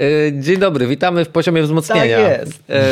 E, 0.00 0.04
dzień 0.32 0.58
dobry, 0.58 0.86
witamy 0.86 1.24
w 1.24 1.28
poziomie 1.28 1.62
wzmocnienia. 1.62 2.16
Tak 2.16 2.40
jest. 2.40 2.62
E, 2.70 2.82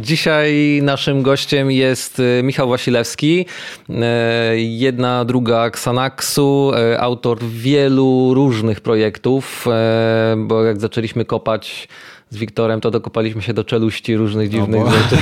dzisiaj 0.00 0.80
naszym 0.82 1.22
gościem 1.22 1.70
jest 1.70 2.20
e, 2.20 2.42
Michał 2.42 2.68
Wasilewski, 2.68 3.46
jedna 4.56 5.24
druga 5.24 5.66
Xanaxu, 5.66 6.72
autor 6.98 7.38
wielu 7.44 8.34
różnych 8.34 8.80
projektów, 8.80 9.66
bo 10.36 10.64
jak 10.64 10.80
zaczęliśmy 10.80 11.24
kopać 11.24 11.88
z 12.30 12.36
Wiktorem, 12.36 12.80
to 12.80 12.90
dokopaliśmy 12.90 13.42
się 13.42 13.54
do 13.54 13.64
czeluści 13.64 14.16
różnych 14.16 14.48
dziwnych 14.48 14.82
o 14.82 14.90
rzeczy. 14.90 15.16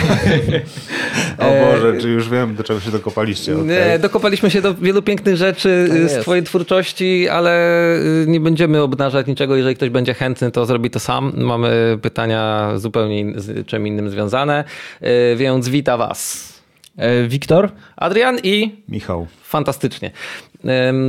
o 1.39 1.45
Boże, 1.45 2.01
czy 2.01 2.09
już 2.09 2.29
wiem, 2.29 2.55
do 2.55 2.65
czego 2.65 2.81
się 2.81 2.91
dokopaliście. 2.91 3.55
Okay. 3.55 3.67
Nie, 3.67 3.99
dokopaliśmy 3.99 4.51
się 4.51 4.63
do 4.63 4.75
wielu 4.75 5.03
pięknych 5.03 5.37
rzeczy 5.37 5.87
tak 5.89 6.11
z 6.11 6.23
twojej 6.23 6.43
twórczości, 6.43 7.29
ale 7.29 7.79
y, 7.97 8.25
nie 8.27 8.41
będziemy 8.41 8.83
obnażać 8.83 9.27
niczego. 9.27 9.57
Jeżeli 9.57 9.77
ktoś 9.77 9.91
będzie 9.91 10.15
chętny, 10.15 10.51
to 10.51 10.67
zrobi 10.67 10.91
to 10.91 11.01
sam. 11.01 11.33
Mamy 11.37 11.99
pytania 12.03 12.71
zupełnie 12.77 13.41
z 13.41 13.67
czym 13.67 13.87
innym 13.87 14.11
związane, 14.11 14.65
y, 15.03 15.37
więc 15.37 15.69
wita 15.69 15.97
was. 15.97 16.55
E, 16.97 17.29
Wiktor, 17.29 17.73
Adrian 17.97 18.39
i 18.43 18.83
Michał. 18.89 19.27
Fantastycznie. 19.43 20.11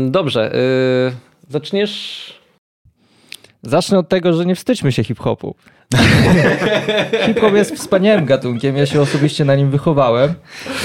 Dobrze, 0.09 0.55
y, 0.55 1.51
zaczniesz 1.51 2.35
Zacznę 3.65 3.99
od 3.99 4.09
tego, 4.09 4.33
że 4.33 4.45
nie 4.45 4.55
wstydźmy 4.55 4.91
się 4.91 5.03
hip-hopu. 5.03 5.55
Hip-hop 7.25 7.53
jest 7.53 7.75
wspaniałym 7.75 8.25
gatunkiem, 8.25 8.77
ja 8.77 8.85
się 8.85 9.01
osobiście 9.01 9.45
na 9.45 9.55
nim 9.55 9.71
wychowałem. 9.71 10.33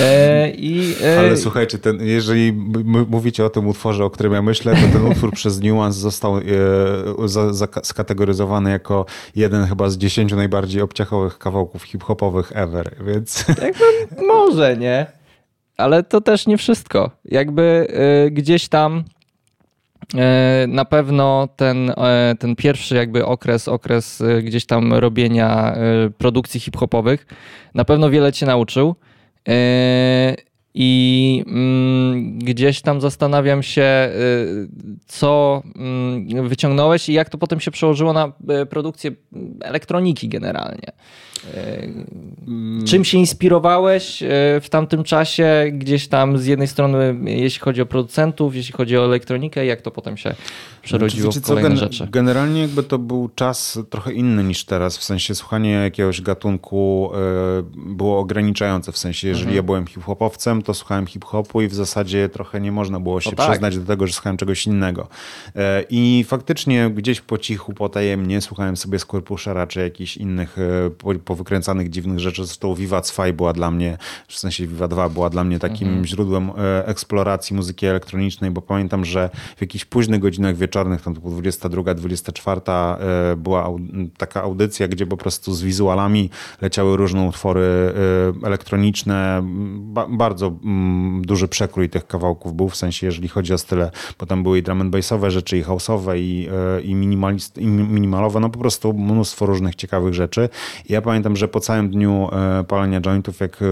E, 0.01 0.51
i, 0.51 0.95
e... 1.05 1.19
Ale 1.19 1.37
słuchajcie, 1.37 1.79
ten, 1.79 1.99
jeżeli 2.07 2.53
mówicie 3.09 3.45
o 3.45 3.51
tym 3.51 3.69
utworze, 3.69 4.05
o 4.05 4.11
którym 4.11 4.33
ja 4.33 4.43
myślę, 4.43 4.75
to 4.75 4.99
ten 4.99 5.07
utwór 5.07 5.33
przez 5.33 5.61
Nuance 5.61 6.01
został 6.01 6.39
e, 6.39 6.43
za, 7.29 7.53
za, 7.53 7.69
skategoryzowany 7.83 8.71
jako 8.71 9.07
jeden 9.37 9.67
chyba 9.67 9.89
z 9.89 9.99
dziesięciu 9.99 10.37
najbardziej 10.37 10.83
obciachowych 10.83 11.39
kawałków 11.39 11.83
hip-hopowych 11.83 12.53
ever, 12.55 12.91
więc... 13.07 13.45
Tak, 13.61 13.75
no, 14.17 14.23
może, 14.27 14.77
nie? 14.77 15.07
Ale 15.77 16.03
to 16.03 16.21
też 16.21 16.47
nie 16.47 16.57
wszystko. 16.57 17.11
Jakby 17.25 17.87
e, 18.27 18.31
gdzieś 18.31 18.69
tam 18.69 19.05
na 20.69 20.85
pewno 20.85 21.49
ten, 21.57 21.91
e, 21.91 22.35
ten 22.39 22.57
pierwszy 22.57 22.97
jakby 22.97 23.27
okres, 23.27 23.69
okres 23.69 24.21
e, 24.21 24.43
gdzieś 24.43 24.67
tam 24.67 24.93
robienia 24.93 25.77
produkcji 26.19 26.61
hip-hopowych 26.61 27.27
na 27.75 27.85
pewno 27.85 28.11
wiele 28.11 28.33
cię 28.33 28.47
nauczył. 28.47 28.95
I 30.75 31.45
mm, 31.47 32.39
gdzieś 32.39 32.81
tam 32.81 33.01
zastanawiam 33.01 33.63
się, 33.63 34.11
co 35.07 35.63
mm, 35.77 36.49
wyciągnąłeś 36.49 37.09
i 37.09 37.13
jak 37.13 37.31
to 37.31 37.39
potem 37.39 37.61
się 37.61 37.71
przełożyło 37.71 38.13
na 38.13 38.33
produkcję 38.71 39.11
elektroniki 39.61 40.29
generalnie. 40.29 40.93
Mm. 42.47 42.85
Czym 42.87 43.05
się 43.05 43.19
inspirowałeś 43.19 44.23
w 44.61 44.67
tamtym 44.71 45.05
czasie, 45.05 45.65
gdzieś 45.73 46.09
tam 46.09 46.39
z 46.39 46.47
jednej 46.47 46.69
strony, 46.69 47.17
jeśli 47.25 47.61
chodzi 47.61 47.83
o 47.83 47.87
producentów, 47.87 48.57
jeśli 48.57 48.73
chodzi 48.73 48.99
o 48.99 49.05
elektronikę, 49.05 49.67
jak 49.67 49.83
to 49.83 49.91
potem 49.91 50.17
się 50.17 50.35
przerodziło 50.83 51.33
znaczy, 51.33 51.47
w 51.47 51.49
kolejne 51.49 51.71
co, 51.71 51.77
rzeczy? 51.77 52.09
Generalnie 52.11 52.61
jakby 52.61 52.83
to 52.83 52.99
był 52.99 53.31
czas 53.35 53.79
trochę 53.91 54.13
inny 54.13 54.45
niż 54.45 54.65
teraz, 54.65 54.99
w 54.99 55.05
sensie 55.05 55.35
słuchanie 55.35 55.71
jakiegoś 55.71 56.21
gatunku 56.21 57.11
e, 57.15 57.19
było 57.77 58.19
ograniczające, 58.19 58.93
w 58.93 58.99
sensie 58.99 59.29
jeżeli 59.29 59.45
mhm. 59.45 59.57
ja 59.57 59.63
byłem 59.63 59.87
hip-hopowcem, 59.87 60.63
to 60.63 60.75
słuchałem 60.75 61.07
hip-hopu 61.07 61.63
i 61.63 61.69
w 61.69 61.75
zasadzie 61.75 62.29
trochę 62.29 62.61
nie 62.61 62.73
można 62.73 63.01
było 63.01 63.21
się 63.21 63.33
tak. 63.33 63.51
przyznać 63.51 63.79
do 63.79 63.85
tego, 63.85 64.07
że 64.07 64.13
słuchałem 64.13 64.37
czegoś 64.37 64.67
innego. 64.67 65.09
E, 65.57 65.85
I 65.91 66.25
faktycznie 66.29 66.91
gdzieś 66.91 67.21
po 67.21 67.39
cichu, 67.39 67.73
potajemnie 67.73 68.41
słuchałem 68.41 68.77
sobie 68.77 68.99
Skorpuszera 68.99 69.67
czy 69.67 69.81
jakichś 69.81 70.17
innych 70.17 70.57
powykręcanych 71.25 71.91
dziwnych 71.91 72.19
rzeczy. 72.19 72.45
Zresztą 72.45 72.75
Viva 72.75 73.01
2 73.01 73.33
była 73.33 73.53
dla 73.53 73.71
mnie, 73.71 73.99
w 74.29 74.39
sensie 74.39 74.67
Viva 74.67 74.89
2 74.89 75.09
była 75.09 75.31
dla 75.31 75.45
mnie 75.45 75.59
takim 75.59 75.89
mhm. 75.89 76.07
źródłem 76.07 76.51
eksploracji 76.85 77.57
muzyki 77.57 77.87
elektronicznej, 77.87 78.51
bo 78.51 78.63
pamiętam, 78.63 79.05
że 79.05 79.31
w 79.57 79.61
jakichś 79.61 79.85
późnych 79.85 80.21
godzinach 80.21 80.57
wieczornych, 80.71 81.03
tam 81.03 81.15
to 81.15 81.21
22, 81.21 81.95
24 81.95 82.61
e, 82.67 83.37
była 83.37 83.71
taka 84.17 84.43
audycja, 84.43 84.89
gdzie 84.89 85.07
po 85.07 85.17
prostu 85.17 85.53
z 85.55 85.63
wizualami 85.63 86.31
leciały 86.61 86.97
różne 86.97 87.23
utwory 87.23 87.61
e, 87.61 88.47
elektroniczne. 88.47 89.43
bardzo 90.09 90.47
mm, 90.47 91.23
duży 91.23 91.49
przekrój 91.49 91.89
tych 91.89 92.07
kawałków 92.07 92.55
był, 92.55 92.69
w 92.69 92.77
sensie 92.77 93.07
jeżeli 93.07 93.29
chodzi 93.29 93.53
o 93.53 93.59
style, 93.59 93.91
bo 94.19 94.27
tam 94.27 94.43
były 94.43 94.59
i 94.59 94.63
drum 94.63 94.81
and 94.81 94.91
bassowe 94.91 95.31
rzeczy, 95.31 95.59
i 95.59 95.65
house'owe, 95.65 96.17
i, 96.17 96.49
i, 96.83 96.95
minimalist, 96.95 97.59
i 97.59 97.67
minimalowe, 97.67 98.41
no 98.41 98.51
po 98.51 98.59
prostu 98.59 98.93
mnóstwo 98.93 99.47
różnych 99.47 99.75
ciekawych 99.75 100.15
rzeczy. 100.15 100.49
I 100.89 100.93
ja 100.93 101.03
pamiętam, 101.03 101.37
że 101.37 101.49
po 101.49 101.61
całym 101.61 101.91
dniu 101.91 102.29
e, 102.33 102.65
palenia 102.65 103.01
jointów, 103.01 103.41
jak 103.41 103.63
e, 103.63 103.67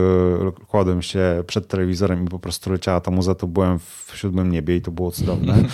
kładłem 0.69 1.03
się 1.03 1.45
przed 1.47 1.69
telewizorem 1.69 2.25
i 2.25 2.29
po 2.29 2.39
prostu 2.39 2.73
leciała 2.73 3.01
ta 3.01 3.11
muza, 3.11 3.35
to 3.35 3.47
byłem 3.47 3.79
w 3.79 4.13
siódmym 4.15 4.53
niebie 4.53 4.77
i 4.77 4.81
to 4.81 4.91
było 4.91 5.11
cudowne. 5.11 5.55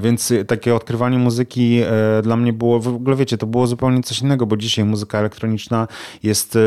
Więc 0.00 0.32
takie 0.44 0.74
odkrywanie 0.74 1.18
muzyki 1.18 1.80
e, 1.82 2.22
dla 2.22 2.36
mnie 2.36 2.52
było, 2.52 2.80
w 2.80 2.88
ogóle 2.88 3.16
wiecie, 3.16 3.38
to 3.38 3.46
było 3.46 3.66
zupełnie 3.66 4.02
coś 4.02 4.20
innego, 4.22 4.46
bo 4.46 4.56
dzisiaj 4.56 4.84
muzyka 4.84 5.18
elektroniczna 5.18 5.88
jest 6.22 6.58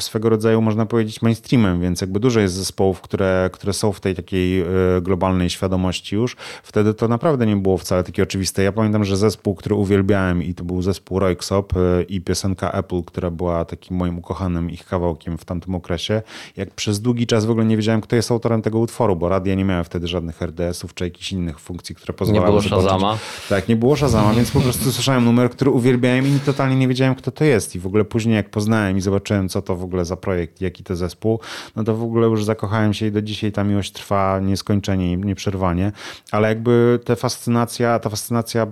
swego 0.00 0.28
rodzaju, 0.28 0.62
można 0.62 0.86
powiedzieć, 0.86 1.22
mainstreamem, 1.22 1.80
więc 1.80 2.00
jakby 2.00 2.20
dużo 2.20 2.40
jest 2.40 2.54
zespołów, 2.54 3.00
które, 3.00 3.50
które 3.52 3.72
są 3.72 3.92
w 3.92 4.00
tej 4.00 4.14
takiej 4.14 4.64
globalnej 5.02 5.50
świadomości 5.50 6.16
już. 6.16 6.36
Wtedy 6.62 6.94
to 6.94 7.08
naprawdę 7.08 7.46
nie 7.46 7.56
było 7.56 7.78
wcale 7.78 8.04
takie 8.04 8.22
oczywiste. 8.22 8.62
Ja 8.62 8.72
pamiętam, 8.72 9.04
że 9.04 9.16
zespół, 9.16 9.54
który 9.54 9.74
uwielbiałem 9.74 10.42
i 10.42 10.54
to 10.54 10.64
był 10.64 10.82
zespół 10.82 11.18
Royksop 11.18 11.72
i 12.08 12.20
piosenka 12.20 12.72
Apple, 12.72 13.02
która 13.02 13.30
była 13.30 13.64
takim 13.64 13.96
moim 13.96 14.18
ukochanym 14.18 14.70
ich 14.70 14.84
kawałkiem 14.86 15.38
w 15.38 15.44
tamtym 15.44 15.74
okresie. 15.74 16.22
Jak 16.56 16.70
przez 16.70 17.00
długi 17.00 17.26
czas 17.26 17.44
w 17.44 17.50
ogóle 17.50 17.66
nie 17.66 17.76
wiedziałem, 17.76 18.00
kto 18.00 18.16
jest 18.16 18.30
autorem 18.30 18.62
tego 18.62 18.78
utworu, 18.78 19.16
bo 19.16 19.28
radia 19.28 19.54
nie 19.54 19.64
miałem 19.64 19.84
wtedy 19.84 20.06
żadnych 20.08 20.42
RDS-ów 20.42 20.94
czy 20.94 21.04
jakichś 21.04 21.32
innych 21.32 21.60
funkcji, 21.60 21.94
które 21.94 22.14
pozwalały... 22.14 22.62
Shazama. 22.80 23.18
Tak, 23.48 23.68
nie 23.68 23.76
było 23.76 23.96
Shazama, 23.96 24.34
więc 24.34 24.50
po 24.50 24.60
prostu 24.60 24.92
słyszałem 24.92 25.24
numer, 25.24 25.50
który 25.50 25.70
uwielbiałem 25.70 26.36
i 26.36 26.40
totalnie 26.40 26.76
nie 26.76 26.88
wiedziałem, 26.88 27.14
kto 27.14 27.30
to 27.30 27.44
jest. 27.44 27.76
I 27.76 27.78
w 27.78 27.86
ogóle 27.86 28.04
później 28.04 28.34
jak 28.34 28.50
poznałem 28.50 28.98
i 28.98 29.00
zobaczyłem, 29.00 29.48
co 29.48 29.62
to 29.62 29.76
w 29.76 29.84
ogóle 29.84 30.04
za 30.04 30.16
projekt, 30.16 30.60
jaki 30.60 30.84
to 30.84 30.96
zespół, 30.96 31.40
no 31.76 31.84
to 31.84 31.96
w 31.96 32.02
ogóle 32.02 32.26
już 32.28 32.44
zakochałem 32.44 32.94
się 32.94 33.06
i 33.06 33.12
do 33.12 33.22
dzisiaj 33.22 33.52
ta 33.52 33.64
miłość 33.64 33.92
trwa 33.92 34.40
nieskończenie 34.40 35.12
i 35.12 35.16
nieprzerwanie. 35.16 35.92
Ale 36.30 36.48
jakby 36.48 37.00
ta 37.04 37.16
fascynacja, 37.16 37.98
ta 37.98 38.10
fascynacja 38.10 38.62
e, 38.62 38.68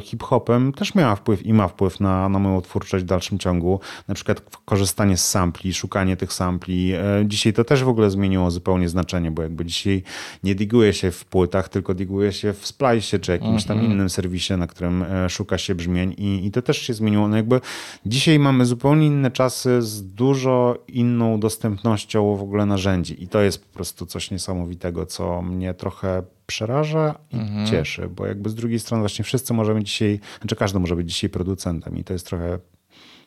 hip-hopem 0.00 0.72
też 0.72 0.94
miała 0.94 1.16
wpływ 1.16 1.46
i 1.46 1.52
ma 1.52 1.68
wpływ 1.68 2.00
na, 2.00 2.28
na 2.28 2.38
moją 2.38 2.60
twórczość 2.60 3.04
w 3.04 3.06
dalszym 3.08 3.38
ciągu. 3.38 3.80
Na 4.08 4.14
przykład 4.14 4.42
korzystanie 4.64 5.16
z 5.16 5.28
sampli, 5.28 5.74
szukanie 5.74 6.16
tych 6.16 6.32
sampli. 6.32 6.92
E, 6.92 7.00
dzisiaj 7.24 7.52
to 7.52 7.64
też 7.64 7.84
w 7.84 7.88
ogóle 7.88 8.10
zmieniło 8.10 8.50
zupełnie 8.50 8.88
znaczenie, 8.88 9.30
bo 9.30 9.42
jakby 9.42 9.64
dzisiaj 9.64 10.02
nie 10.44 10.54
diguje 10.54 10.92
się 10.92 11.10
w 11.10 11.24
płytach, 11.24 11.68
tylko 11.68 11.94
diguje 11.94 12.32
się 12.32 12.52
w 12.52 12.66
Splice 12.66 13.18
czy 13.18 13.32
jakimś 13.44 13.64
tam 13.64 13.76
mhm. 13.76 13.92
innym 13.92 14.10
serwisie, 14.10 14.54
na 14.56 14.66
którym 14.66 15.02
e, 15.02 15.30
szuka 15.30 15.58
się 15.58 15.74
brzmień 15.74 16.14
i, 16.18 16.46
i 16.46 16.50
to 16.50 16.62
też 16.62 16.78
się 16.78 16.94
zmieniło. 16.94 17.28
No 17.28 17.36
jakby 17.36 17.60
dzisiaj 18.06 18.38
mamy 18.38 18.66
zupełnie 18.66 19.06
inne 19.06 19.30
czasy 19.30 19.82
z 19.82 20.14
dużo 20.14 20.78
inną 20.88 21.40
dostępnością 21.40 22.36
w 22.36 22.42
ogóle 22.42 22.66
narzędzi 22.66 23.22
i 23.22 23.28
to 23.28 23.40
jest 23.40 23.64
po 23.64 23.74
prostu 23.74 24.06
coś 24.06 24.30
niesamowitego, 24.30 25.06
co 25.06 25.42
mnie 25.42 25.74
trochę 25.74 26.22
przeraża 26.46 27.14
i 27.32 27.36
mhm. 27.36 27.66
cieszy, 27.66 28.08
bo 28.08 28.26
jakby 28.26 28.50
z 28.50 28.54
drugiej 28.54 28.78
strony 28.78 29.02
właśnie 29.02 29.24
wszyscy 29.24 29.54
możemy 29.54 29.84
dzisiaj, 29.84 30.20
znaczy 30.40 30.56
każdy 30.56 30.78
może 30.78 30.96
być 30.96 31.12
dzisiaj 31.12 31.30
producentem 31.30 31.96
i 31.96 32.04
to 32.04 32.12
jest 32.12 32.26
trochę 32.26 32.58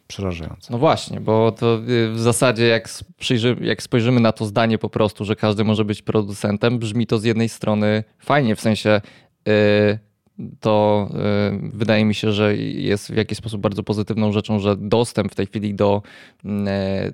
przerażające. 0.07 0.67
No 0.73 0.77
właśnie, 0.77 1.19
bo 1.19 1.51
to 1.51 1.79
y, 1.89 2.11
w 2.13 2.19
zasadzie 2.19 2.67
jak, 2.67 2.89
jak 3.61 3.83
spojrzymy 3.83 4.19
na 4.19 4.31
to 4.31 4.45
zdanie 4.45 4.77
po 4.77 4.89
prostu, 4.89 5.25
że 5.25 5.35
każdy 5.35 5.63
może 5.63 5.85
być 5.85 6.01
producentem, 6.01 6.79
brzmi 6.79 7.07
to 7.07 7.17
z 7.17 7.23
jednej 7.23 7.49
strony 7.49 8.03
fajnie, 8.19 8.55
w 8.55 8.61
sensie 8.61 9.01
to 10.59 11.07
y, 11.53 11.69
wydaje 11.73 12.05
mi 12.05 12.15
się, 12.15 12.31
że 12.31 12.55
jest 12.57 13.11
w 13.11 13.17
jakiś 13.17 13.37
sposób 13.37 13.61
bardzo 13.61 13.83
pozytywną 13.83 14.31
rzeczą, 14.31 14.59
że 14.59 14.75
dostęp 14.77 15.31
w 15.31 15.35
tej 15.35 15.45
chwili 15.45 15.73
do 15.73 16.01
e, 16.45 17.11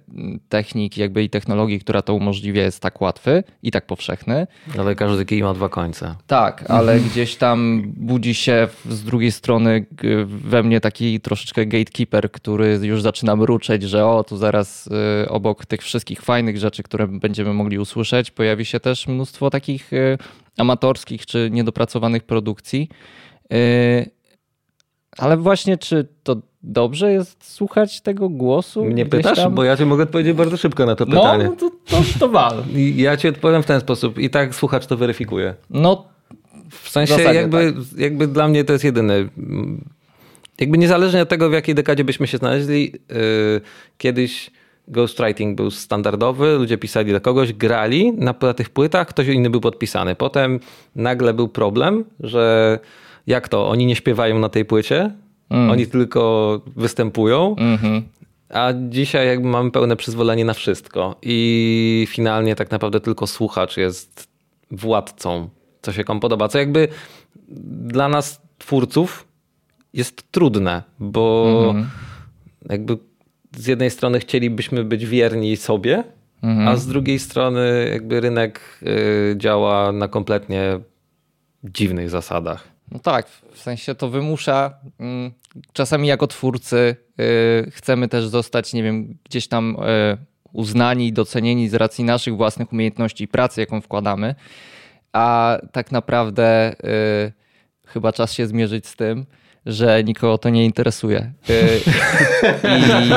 technik 0.50 0.98
jakby 0.98 1.24
i 1.24 1.30
technologii, 1.30 1.80
która 1.80 2.02
to 2.02 2.14
umożliwia 2.14 2.64
jest 2.64 2.80
tak 2.80 3.02
łatwy 3.02 3.44
i 3.64 3.72
tak 3.72 3.86
powszechny. 3.86 4.48
Ale 4.80 4.96
każdy 4.96 5.26
kij 5.26 5.44
ma 5.44 5.54
dwa 5.54 5.70
końce. 5.70 6.16
Tak, 6.28 6.72
ale 6.72 6.94
mhm. 6.94 7.12
gdzieś 7.12 7.36
tam 7.36 7.84
budzi 7.96 8.36
się 8.36 8.68
z 8.90 9.04
drugiej 9.04 9.32
strony 9.32 9.86
we 10.28 10.64
mnie 10.64 10.82
taki 10.82 11.20
troszeczkę 11.20 11.66
gatekeeper, 11.66 12.32
który 12.32 12.80
już 12.84 13.02
zaczyna 13.02 13.36
mruczeć, 13.36 13.84
że 13.84 14.06
o, 14.06 14.24
tu 14.24 14.38
zaraz 14.38 14.90
y, 15.24 15.30
obok 15.30 15.66
tych 15.66 15.82
wszystkich 15.82 16.22
fajnych 16.22 16.58
rzeczy, 16.58 16.84
które 16.84 17.08
będziemy 17.08 17.54
mogli 17.54 17.80
usłyszeć, 17.80 18.32
pojawi 18.32 18.66
się 18.66 18.80
też 18.80 19.08
mnóstwo 19.08 19.50
takich 19.50 19.94
y, 19.94 20.18
amatorskich 20.58 21.26
czy 21.26 21.50
niedopracowanych 21.52 22.24
produkcji. 22.24 22.90
Yy, 23.50 23.58
ale 25.18 25.38
właśnie, 25.38 25.78
czy 25.78 26.08
to 26.24 26.36
dobrze 26.64 27.12
jest 27.12 27.54
słuchać 27.54 28.02
tego 28.02 28.30
głosu? 28.30 28.86
Nie 28.86 29.06
pytasz? 29.06 29.38
Tam? 29.38 29.56
Bo 29.56 29.64
ja 29.64 29.78
ci 29.78 29.86
mogę 29.86 30.04
odpowiedzieć 30.04 30.34
bardzo 30.34 30.58
szybko 30.58 30.86
na 30.86 30.96
to 30.96 31.06
no, 31.06 31.12
pytanie. 31.12 31.44
No, 31.44 31.56
to, 31.56 31.70
to, 31.70 32.04
to 32.20 32.30
wal. 32.30 32.64
Ja 32.96 33.18
ci 33.18 33.28
odpowiem 33.28 33.64
w 33.64 33.66
ten 33.66 33.80
sposób 33.80 34.18
i 34.20 34.30
tak 34.30 34.56
słuchacz 34.56 34.86
to 34.86 34.98
weryfikuje. 34.98 35.56
No, 35.70 36.06
w 36.70 36.90
sensie 36.90 37.16
w 37.16 37.34
jakby, 37.34 37.74
tak. 37.74 38.00
jakby 38.00 38.28
dla 38.28 38.48
mnie 38.48 38.64
to 38.64 38.74
jest 38.74 38.86
jedyny 38.86 39.30
jakby 40.60 40.78
niezależnie 40.78 41.22
od 41.22 41.30
tego, 41.30 41.50
w 41.50 41.54
jakiej 41.54 41.76
dekadzie 41.76 42.04
byśmy 42.04 42.28
się 42.28 42.38
znaleźli, 42.38 42.94
yy, 43.10 43.62
kiedyś 43.98 44.52
ghostwriting 44.88 45.56
był 45.56 45.72
standardowy, 45.72 46.56
ludzie 46.56 46.78
pisali 46.78 47.12
do 47.12 47.22
kogoś, 47.22 47.54
grali 47.54 48.14
na, 48.14 48.36
na 48.42 48.54
tych 48.54 48.70
płytach, 48.70 49.08
ktoś 49.08 49.28
inny 49.28 49.50
był 49.50 49.62
podpisany. 49.62 50.16
Potem 50.16 50.60
nagle 50.96 51.34
był 51.34 51.48
problem, 51.48 52.06
że 52.20 52.80
jak 53.28 53.50
to, 53.50 53.70
oni 53.70 53.86
nie 53.86 53.96
śpiewają 53.96 54.40
na 54.40 54.50
tej 54.50 54.66
płycie, 54.66 55.12
mm. 55.50 55.72
oni 55.72 55.88
tylko 55.88 56.62
występują, 56.76 57.56
mm 57.58 57.78
-hmm. 57.78 58.02
a 58.50 58.74
dzisiaj 58.90 59.28
jakby 59.28 59.48
mamy 59.48 59.72
pełne 59.72 59.96
przyzwolenie 59.96 60.46
na 60.46 60.54
wszystko 60.54 61.16
i 61.22 62.08
finalnie 62.10 62.56
tak 62.56 62.72
naprawdę 62.72 63.00
tylko 63.00 63.28
słuchacz 63.28 63.78
jest 63.78 64.28
władcą, 64.72 65.50
co 65.82 65.94
się 65.94 66.04
komu 66.04 66.20
podoba, 66.20 66.48
co 66.48 66.60
jakby 66.60 66.88
dla 67.88 68.10
nas 68.10 68.42
twórców 68.58 69.28
jest 69.94 70.32
trudne, 70.32 70.84
bo 71.00 71.66
mm. 71.70 71.90
jakby 72.70 72.98
z 73.56 73.68
jednej 73.68 73.90
strony 73.90 74.20
chcielibyśmy 74.20 74.84
być 74.84 75.06
wierni 75.06 75.58
sobie, 75.58 76.04
mhm. 76.44 76.68
a 76.68 76.76
z 76.76 76.88
drugiej 76.88 77.20
strony 77.20 77.90
jakby 77.94 78.20
rynek 78.22 78.80
y, 78.84 79.36
działa 79.38 79.92
na 79.92 80.08
kompletnie 80.08 80.80
dziwnych 81.64 82.10
zasadach. 82.10 82.68
No 82.92 83.00
tak, 83.00 83.28
w 83.28 83.60
sensie 83.60 83.96
to 83.96 84.10
wymusza. 84.10 84.74
Mm, 85.00 85.32
czasami 85.74 86.08
jako 86.08 86.28
twórcy 86.28 86.96
y, 87.66 87.72
chcemy 87.72 88.08
też 88.08 88.28
zostać, 88.28 88.74
nie 88.74 88.84
wiem, 88.84 89.18
gdzieś 89.24 89.48
tam 89.48 89.76
y, 89.76 90.18
uznani, 90.54 91.14
docenieni 91.14 91.70
z 91.70 91.74
racji 91.74 92.04
naszych 92.04 92.38
własnych 92.38 92.74
umiejętności 92.74 93.24
i 93.24 93.28
pracy, 93.28 93.62
jaką 93.62 93.82
wkładamy, 93.82 94.36
a 95.14 95.58
tak 95.72 95.92
naprawdę 95.92 96.76
chyba 97.88 98.14
czas 98.14 98.34
się 98.34 98.48
zmierzyć 98.48 98.88
z 98.88 98.96
tym, 98.96 99.26
że 99.68 100.04
nikogo 100.04 100.38
to 100.38 100.50
nie 100.50 100.66
interesuje. 100.66 101.32
Y, 101.50 101.54
I, 102.64 103.12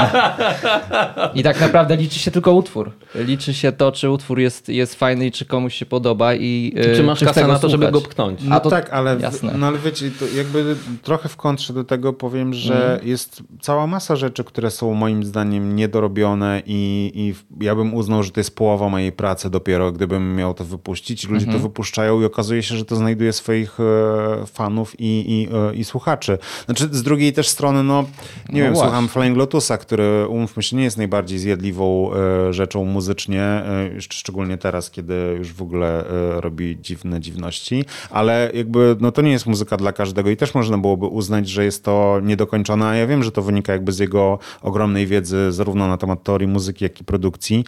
I, 1.41 1.43
tak 1.43 1.61
naprawdę 1.61 1.97
liczy 1.97 2.19
się 2.19 2.31
tylko 2.31 2.52
utwór. 2.52 2.93
Liczy 3.14 3.55
się 3.55 3.73
to, 3.73 3.93
czy 3.93 4.11
utwór 4.11 4.38
jest, 4.38 4.69
jest 4.69 4.94
fajny 4.94 5.26
i 5.26 5.32
czy 5.32 5.44
komuś 5.44 5.75
się 5.75 5.87
podoba. 5.87 6.35
I, 6.35 6.75
y, 6.93 6.97
czy 6.97 7.02
masz 7.02 7.19
czy 7.19 7.25
kasę 7.25 7.47
na 7.47 7.58
to, 7.58 7.69
żeby 7.69 7.91
go 7.91 8.00
pchnąć. 8.00 8.41
No 8.43 8.61
to, 8.61 8.70
tak, 8.70 8.93
ale, 8.93 9.19
no 9.58 9.67
ale 9.67 9.79
wiecie, 9.79 10.11
jakby 10.37 10.76
trochę 11.02 11.29
w 11.29 11.37
kontrze 11.37 11.73
do 11.73 11.85
tego 11.85 12.12
powiem, 12.12 12.55
że 12.55 12.94
mm. 12.94 13.08
jest 13.08 13.43
cała 13.61 13.87
masa 13.87 14.17
rzeczy, 14.17 14.44
które 14.44 14.70
są 14.70 14.94
moim 14.94 15.25
zdaniem 15.25 15.76
niedorobione 15.76 16.62
i, 16.67 17.12
i 17.14 17.64
ja 17.64 17.75
bym 17.75 17.94
uznał, 17.94 18.23
że 18.23 18.31
to 18.31 18.41
jest 18.41 18.56
połowa 18.56 18.88
mojej 18.88 19.12
pracy 19.12 19.50
dopiero, 19.50 19.93
gdybym 19.93 20.37
miał 20.37 20.55
to 20.55 20.64
wypuścić. 20.64 21.29
Ludzie 21.29 21.37
mm 21.37 21.43
-hmm. 21.43 21.53
to 21.53 21.56
mhm. 21.56 21.62
wypuszczają 21.62 22.20
i 22.20 22.25
okazuje 22.25 22.62
się, 22.62 22.76
że 22.76 22.85
to 22.85 22.96
znajduje 22.96 23.32
swoich 23.32 23.81
e, 23.81 24.46
fanów 24.46 25.00
i, 25.00 25.25
i, 25.29 25.49
e, 25.55 25.75
i 25.75 25.85
słuchaczy. 25.85 26.38
Znaczy 26.66 26.88
z 26.92 27.02
drugiej 27.02 27.32
też 27.32 27.48
strony, 27.48 27.82
no 27.82 28.02
nie 28.02 28.06
no 28.48 28.64
wiem, 28.64 28.75
właśnie. 28.75 28.90
słucham 28.90 29.08
Flying 29.08 29.37
Lotusa, 29.37 29.78
który 29.78 30.28
umówmy 30.28 30.62
się 30.62 30.76
nie 30.76 30.84
jest 30.84 30.96
najbardziej 30.96 31.38
zjadliwą 31.38 32.10
e, 32.14 32.52
rzeczą 32.52 32.84
muzycznie, 32.84 33.42
e, 33.42 34.00
szczególnie 34.00 34.58
teraz, 34.58 34.90
kiedy 34.90 35.34
już 35.38 35.52
w 35.52 35.62
ogóle 35.62 36.06
e, 36.06 36.40
robi 36.40 36.78
dziwne 36.81 37.20
dziwności, 37.20 37.84
ale 38.10 38.50
jakby 38.54 38.96
no 39.00 39.12
to 39.12 39.22
nie 39.22 39.31
jest 39.31 39.46
muzyka 39.46 39.76
dla 39.76 39.92
każdego 39.92 40.31
i 40.31 40.37
też 40.37 40.54
można 40.54 40.78
byłoby 40.78 41.06
uznać, 41.06 41.48
że 41.48 41.64
jest 41.64 41.84
to 41.84 42.20
niedokończone, 42.22 42.86
a 42.86 42.94
ja 42.94 43.06
wiem, 43.06 43.25
że 43.25 43.32
to 43.32 43.43
wynika 43.43 43.72
jakby 43.72 43.93
z 43.93 43.98
jego 43.98 44.38
ogromnej 44.62 45.06
wiedzy 45.06 45.52
zarówno 45.52 45.88
na 45.88 45.96
temat 45.96 46.22
teorii 46.22 46.48
muzyki, 46.48 46.84
jak 46.84 47.00
i 47.00 47.04
produkcji, 47.04 47.64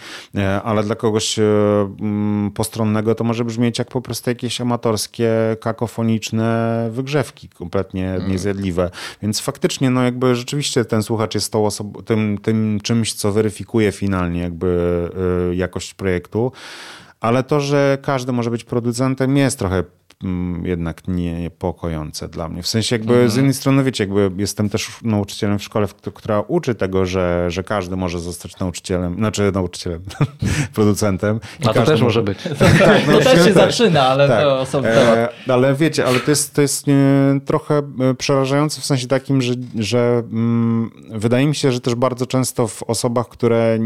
ale 0.64 0.82
dla 0.82 0.94
kogoś 0.94 1.38
postronnego 2.54 3.14
to 3.14 3.24
może 3.24 3.44
brzmieć 3.44 3.78
jak 3.78 3.88
po 3.88 4.00
prostu 4.00 4.30
jakieś 4.30 4.60
amatorskie, 4.60 5.30
kakofoniczne 5.60 6.88
wygrzewki, 6.92 7.48
kompletnie 7.48 8.10
mm. 8.10 8.30
niezjadliwe 8.30 8.61
Więc 9.22 9.40
faktycznie, 9.40 9.90
no 9.90 10.02
jakby 10.02 10.34
rzeczywiście 10.34 10.84
ten 10.84 11.02
słuchacz 11.02 11.34
jest 11.34 11.52
tą 11.52 11.66
osobą, 11.66 12.02
tym, 12.02 12.38
tym 12.42 12.80
czymś, 12.82 13.12
co 13.12 13.32
weryfikuje 13.32 13.92
finalnie 13.92 14.40
jakby 14.40 15.10
y, 15.50 15.56
jakość 15.56 15.94
projektu. 15.94 16.52
Ale 17.20 17.42
to, 17.42 17.60
że 17.60 17.98
każdy 18.02 18.32
może 18.32 18.50
być 18.50 18.64
producentem, 18.64 19.36
jest 19.36 19.58
trochę 19.58 19.84
jednak 20.62 21.08
niepokojące 21.08 22.28
dla 22.28 22.48
mnie. 22.48 22.62
W 22.62 22.68
sensie 22.68 22.96
jakby 22.96 23.12
mhm. 23.12 23.30
z 23.30 23.36
jednej 23.36 23.54
strony, 23.54 23.84
wiecie, 23.84 24.04
jakby 24.04 24.30
jestem 24.36 24.68
też 24.68 24.88
nauczycielem 25.02 25.58
w 25.58 25.62
szkole, 25.62 25.86
która 26.14 26.40
uczy 26.40 26.74
tego, 26.74 27.06
że, 27.06 27.50
że 27.50 27.64
każdy 27.64 27.96
może 27.96 28.20
zostać 28.20 28.58
nauczycielem, 28.58 29.14
znaczy 29.14 29.52
nauczycielem, 29.54 30.02
producentem. 30.74 31.40
A 31.66 31.72
to 31.72 31.82
też 31.82 32.02
może 32.02 32.22
być. 32.22 32.38
tak, 32.78 33.06
no, 33.06 33.12
to 33.12 33.24
też 33.24 33.44
się 33.44 33.52
zaczyna, 33.52 34.02
ale 34.02 34.28
tak. 34.28 34.42
to 34.42 34.60
osobny 34.60 34.90
e, 34.90 34.94
temat. 34.94 35.30
ale 35.48 35.74
wiecie, 35.74 36.06
ale 36.06 36.20
to 36.20 36.30
jest, 36.30 36.54
to 36.54 36.62
jest 36.62 36.86
nie, 36.86 36.94
trochę 37.44 37.82
e, 38.00 38.14
przerażające 38.14 38.80
w 38.80 38.84
sensie 38.84 39.06
takim, 39.06 39.42
że, 39.42 39.54
że 39.78 40.22
mm, 40.32 40.90
wydaje 41.10 41.46
mi 41.46 41.54
się, 41.54 41.72
że 41.72 41.80
też 41.80 41.94
bardzo 41.94 42.26
często 42.26 42.68
w 42.68 42.82
osobach, 42.82 43.28
które 43.28 43.76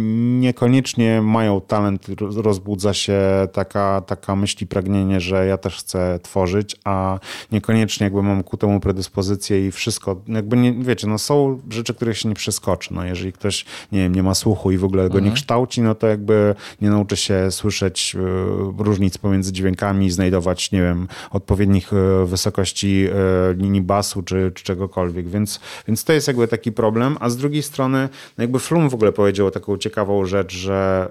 niekoniecznie 0.40 1.22
mają 1.22 1.60
talent, 1.60 2.06
rozbudza 2.36 2.94
się 2.94 3.20
taka, 3.52 4.00
taka 4.00 4.36
myśl 4.36 4.64
i 4.64 4.66
pragnienie, 4.66 5.20
że 5.20 5.46
ja 5.46 5.58
też 5.58 5.76
chcę 5.76 6.18
tworzyć, 6.26 6.76
a 6.84 7.18
niekoniecznie 7.52 8.04
jakby 8.04 8.22
mam 8.22 8.42
ku 8.42 8.56
temu 8.56 8.80
predyspozycję 8.80 9.66
i 9.66 9.72
wszystko, 9.72 10.20
jakby 10.28 10.56
nie, 10.56 10.72
wiecie, 10.72 11.06
no 11.06 11.18
są 11.18 11.60
rzeczy, 11.70 11.94
których 11.94 12.18
się 12.18 12.28
nie 12.28 12.34
przeskoczy, 12.34 12.94
no 12.94 13.04
jeżeli 13.04 13.32
ktoś, 13.32 13.64
nie 13.92 13.98
wiem, 13.98 14.14
nie 14.14 14.22
ma 14.22 14.34
słuchu 14.34 14.70
i 14.70 14.78
w 14.78 14.84
ogóle 14.84 15.02
go 15.02 15.18
mhm. 15.18 15.24
nie 15.24 15.32
kształci, 15.32 15.82
no 15.82 15.94
to 15.94 16.06
jakby 16.06 16.54
nie 16.80 16.90
nauczy 16.90 17.16
się 17.16 17.50
słyszeć 17.50 18.14
y, 18.14 18.18
różnic 18.78 19.18
pomiędzy 19.18 19.52
dźwiękami, 19.52 20.10
znajdować, 20.10 20.72
nie 20.72 20.82
wiem, 20.82 21.08
odpowiednich 21.30 21.92
y, 21.92 22.26
wysokości 22.26 23.06
y, 23.06 23.54
linii 23.56 23.82
basu 23.82 24.22
czy, 24.22 24.52
czy 24.54 24.64
czegokolwiek, 24.64 25.28
więc, 25.28 25.60
więc 25.88 26.04
to 26.04 26.12
jest 26.12 26.28
jakby 26.28 26.48
taki 26.48 26.72
problem, 26.72 27.16
a 27.20 27.30
z 27.30 27.36
drugiej 27.36 27.62
strony, 27.62 28.08
no 28.38 28.42
jakby 28.44 28.58
Flum 28.58 28.88
w 28.90 28.94
ogóle 28.94 29.12
powiedział 29.12 29.50
taką 29.50 29.78
ciekawą 29.78 30.24
rzecz, 30.24 30.54
że 30.54 31.08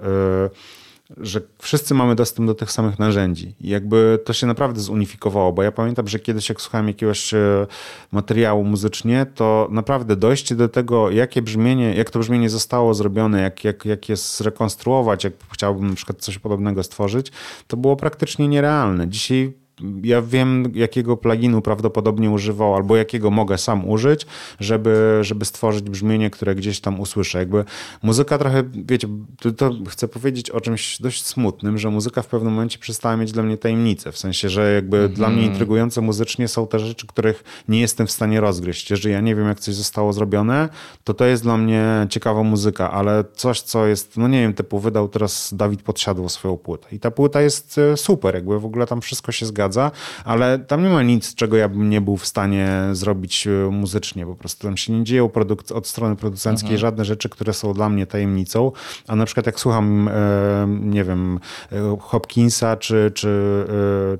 że 1.16 1.40
wszyscy 1.58 1.94
mamy 1.94 2.14
dostęp 2.14 2.46
do 2.46 2.54
tych 2.54 2.72
samych 2.72 2.98
narzędzi. 2.98 3.54
I 3.60 3.68
jakby 3.68 4.18
to 4.24 4.32
się 4.32 4.46
naprawdę 4.46 4.80
zunifikowało, 4.80 5.52
bo 5.52 5.62
ja 5.62 5.72
pamiętam, 5.72 6.08
że 6.08 6.18
kiedyś 6.18 6.48
jak 6.48 6.60
słuchałem 6.60 6.88
jakiegoś 6.88 7.34
e, 7.34 7.66
materiału 8.12 8.64
muzycznie, 8.64 9.26
to 9.34 9.68
naprawdę 9.70 10.16
dojście 10.16 10.54
do 10.54 10.68
tego, 10.68 11.10
jakie 11.10 11.42
brzmienie, 11.42 11.94
jak 11.94 12.10
to 12.10 12.18
brzmienie 12.18 12.50
zostało 12.50 12.94
zrobione, 12.94 13.40
jak, 13.42 13.64
jak, 13.64 13.84
jak 13.84 14.08
je 14.08 14.16
zrekonstruować, 14.16 15.24
jak 15.24 15.32
chciałbym 15.52 15.90
na 15.90 15.96
przykład 15.96 16.18
coś 16.18 16.38
podobnego 16.38 16.82
stworzyć, 16.82 17.32
to 17.66 17.76
było 17.76 17.96
praktycznie 17.96 18.48
nierealne. 18.48 19.08
Dzisiaj 19.08 19.65
ja 20.02 20.22
wiem, 20.22 20.72
jakiego 20.74 21.16
pluginu 21.16 21.62
prawdopodobnie 21.62 22.30
używał, 22.30 22.74
albo 22.74 22.96
jakiego 22.96 23.30
mogę 23.30 23.58
sam 23.58 23.88
użyć, 23.88 24.26
żeby, 24.60 25.18
żeby 25.22 25.44
stworzyć 25.44 25.90
brzmienie, 25.90 26.30
które 26.30 26.54
gdzieś 26.54 26.80
tam 26.80 27.00
usłyszę. 27.00 27.38
Jakby 27.38 27.64
muzyka 28.02 28.38
trochę, 28.38 28.64
wiecie, 28.74 29.08
to, 29.40 29.52
to 29.52 29.72
chcę 29.88 30.08
powiedzieć 30.08 30.50
o 30.50 30.60
czymś 30.60 30.98
dość 31.00 31.24
smutnym, 31.24 31.78
że 31.78 31.90
muzyka 31.90 32.22
w 32.22 32.26
pewnym 32.26 32.52
momencie 32.52 32.78
przestała 32.78 33.16
mieć 33.16 33.32
dla 33.32 33.42
mnie 33.42 33.58
tajemnicę. 33.58 34.12
W 34.12 34.18
sensie, 34.18 34.48
że 34.48 34.74
jakby 34.74 34.96
mm 34.96 35.10
-hmm. 35.10 35.14
dla 35.14 35.28
mnie 35.28 35.42
intrygujące 35.42 36.00
muzycznie 36.00 36.48
są 36.48 36.66
te 36.66 36.78
rzeczy, 36.78 37.06
których 37.06 37.44
nie 37.68 37.80
jestem 37.80 38.06
w 38.06 38.10
stanie 38.10 38.40
rozgryźć. 38.40 38.90
Jeżeli 38.90 39.14
ja 39.14 39.20
nie 39.20 39.34
wiem, 39.34 39.48
jak 39.48 39.60
coś 39.60 39.74
zostało 39.74 40.12
zrobione, 40.12 40.68
to 41.04 41.14
to 41.14 41.24
jest 41.24 41.42
dla 41.42 41.56
mnie 41.56 42.06
ciekawa 42.10 42.42
muzyka, 42.42 42.90
ale 42.90 43.24
coś, 43.34 43.60
co 43.60 43.86
jest, 43.86 44.16
no 44.16 44.28
nie 44.28 44.40
wiem, 44.40 44.54
typu 44.54 44.78
wydał 44.78 45.08
teraz 45.08 45.54
Dawid 45.54 45.82
Podsiadło 45.82 46.28
swoją 46.28 46.56
płytę. 46.56 46.86
I 46.92 47.00
ta 47.00 47.10
płyta 47.10 47.42
jest 47.42 47.78
e, 47.78 47.96
super, 47.96 48.34
jakby 48.34 48.60
w 48.60 48.64
ogóle 48.64 48.86
tam 48.86 49.00
wszystko 49.00 49.32
się 49.32 49.46
zgadza 49.46 49.65
zgadza, 49.66 49.90
ale 50.24 50.58
tam 50.58 50.82
nie 50.82 50.88
ma 50.88 51.02
nic, 51.02 51.34
czego 51.34 51.56
ja 51.56 51.68
bym 51.68 51.90
nie 51.90 52.00
był 52.00 52.16
w 52.16 52.26
stanie 52.26 52.68
zrobić 52.92 53.46
e, 53.46 53.70
muzycznie. 53.70 54.26
Po 54.26 54.34
prostu 54.34 54.66
tam 54.66 54.76
się 54.76 54.92
nie 54.92 55.04
dzieją 55.04 55.30
od 55.74 55.86
strony 55.86 56.16
producenckiej 56.16 56.70
mhm. 56.70 56.80
żadne 56.80 57.04
rzeczy, 57.04 57.28
które 57.28 57.52
są 57.52 57.72
dla 57.72 57.88
mnie 57.88 58.06
tajemnicą. 58.06 58.72
A 59.08 59.16
na 59.16 59.24
przykład 59.24 59.46
jak 59.46 59.60
słucham, 59.60 60.08
e, 60.08 60.66
nie 60.80 61.04
wiem, 61.04 61.40
e, 61.72 61.96
Hopkinsa 62.00 62.76
czy, 62.76 63.12
czy, 63.14 63.66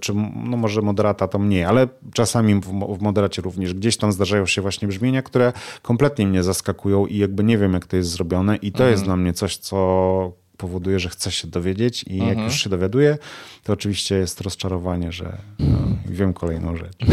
czy 0.00 0.14
no 0.44 0.56
może 0.56 0.82
Moderata, 0.82 1.28
to 1.28 1.38
mniej, 1.38 1.64
ale 1.64 1.88
czasami 2.14 2.54
w, 2.54 2.96
w 2.98 3.02
Moderacie 3.02 3.42
również 3.42 3.74
gdzieś 3.74 3.96
tam 3.96 4.12
zdarzają 4.12 4.46
się 4.46 4.62
właśnie 4.62 4.88
brzmienia, 4.88 5.22
które 5.22 5.52
kompletnie 5.82 6.26
mnie 6.26 6.42
zaskakują 6.42 7.06
i 7.06 7.18
jakby 7.18 7.44
nie 7.44 7.58
wiem, 7.58 7.72
jak 7.72 7.86
to 7.86 7.96
jest 7.96 8.10
zrobione 8.10 8.56
i 8.56 8.72
to 8.72 8.78
mhm. 8.78 8.90
jest 8.90 9.04
dla 9.04 9.16
mnie 9.16 9.32
coś, 9.32 9.56
co 9.56 10.45
powoduje, 10.56 10.98
że 10.98 11.08
chce 11.08 11.30
się 11.30 11.48
dowiedzieć 11.48 12.04
i 12.06 12.20
mhm. 12.20 12.38
jak 12.38 12.46
już 12.46 12.62
się 12.62 12.70
dowiaduje, 12.70 13.18
to 13.64 13.72
oczywiście 13.72 14.14
jest 14.14 14.40
rozczarowanie, 14.40 15.12
że 15.12 15.38
no, 15.58 15.78
wiem 16.06 16.34
kolejną 16.34 16.76
rzecz. 16.76 16.96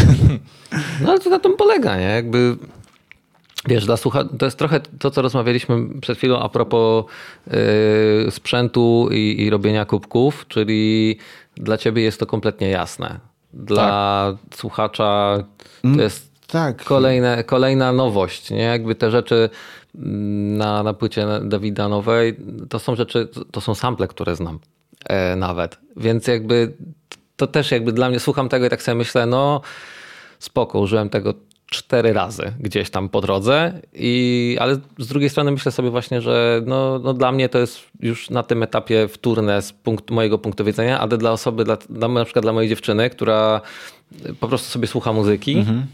No 1.02 1.10
ale 1.10 1.20
to 1.20 1.30
na 1.30 1.40
tym 1.40 1.56
polega, 1.58 1.98
nie? 1.98 2.04
Jakby 2.04 2.58
Wiesz, 3.68 3.86
dla 3.86 3.98
słucha... 3.98 4.24
to 4.38 4.46
jest 4.46 4.58
trochę 4.58 4.80
to, 4.80 5.12
co 5.12 5.22
rozmawialiśmy 5.22 6.00
przed 6.02 6.18
chwilą 6.18 6.40
a 6.40 6.50
propos 6.50 7.06
yy, 7.48 8.32
sprzętu 8.32 9.10
i, 9.12 9.36
i, 9.40 9.50
robienia 9.50 9.86
kubków, 9.86 10.46
czyli 10.48 11.18
dla 11.56 11.78
ciebie 11.78 12.02
jest 12.02 12.20
to 12.20 12.26
kompletnie 12.26 12.70
jasne. 12.70 13.20
Dla 13.54 14.38
tak. 14.42 14.58
słuchacza 14.58 15.38
to 15.82 15.88
mm, 15.88 16.00
jest 16.00 16.33
tak. 16.53 16.83
kolejne, 16.83 17.43
kolejna 17.43 17.91
nowość. 17.91 18.50
Nie? 18.50 18.63
Jakby 18.63 18.95
te 18.95 19.12
rzeczy 19.12 19.50
na, 19.95 20.83
na 20.83 20.93
płycie 20.93 21.27
Dawida 21.43 21.89
Nowej, 21.89 22.38
to 22.69 22.79
są 22.79 22.95
rzeczy, 22.95 23.27
to 23.51 23.62
są 23.62 23.75
sample, 23.75 24.07
które 24.07 24.36
znam 24.36 24.60
e, 25.05 25.36
nawet. 25.36 25.77
Więc 25.98 26.27
jakby 26.27 26.74
to 27.36 27.48
też 27.48 27.72
jakby 27.72 27.91
dla 27.91 28.10
mnie, 28.10 28.19
słucham 28.19 28.50
tego 28.50 28.65
i 28.65 28.69
tak 28.69 28.81
sobie 28.81 28.95
myślę, 28.95 29.25
no 29.25 29.62
spoko, 30.39 30.79
użyłem 30.79 31.10
tego 31.10 31.33
cztery 31.65 32.13
razy 32.13 32.53
gdzieś 32.60 32.89
tam 32.89 33.10
po 33.10 33.22
drodze, 33.22 33.81
i, 33.93 34.57
ale 34.60 34.77
z 34.98 35.07
drugiej 35.07 35.29
strony 35.29 35.51
myślę 35.51 35.72
sobie 35.72 35.89
właśnie, 35.89 36.22
że 36.22 36.62
no, 36.65 37.00
no 37.00 37.13
dla 37.13 37.31
mnie 37.31 37.50
to 37.50 37.60
jest 37.60 37.79
już 38.00 38.29
na 38.29 38.43
tym 38.43 38.63
etapie 38.63 39.07
wtórne 39.07 39.62
z 39.62 39.74
punktu, 39.74 40.13
mojego 40.13 40.38
punktu 40.38 40.65
widzenia, 40.65 41.00
ale 41.00 41.17
dla 41.17 41.31
osoby, 41.31 41.63
dla, 41.63 41.77
dla, 41.89 42.07
na 42.07 42.25
przykład 42.25 42.45
dla 42.45 42.53
mojej 42.53 42.69
dziewczyny, 42.69 43.10
która 43.10 43.62
po 44.39 44.48
prostu 44.48 44.69
sobie 44.69 44.88
słucha 44.88 45.13
muzyki, 45.13 45.57
mhm. 45.57 45.86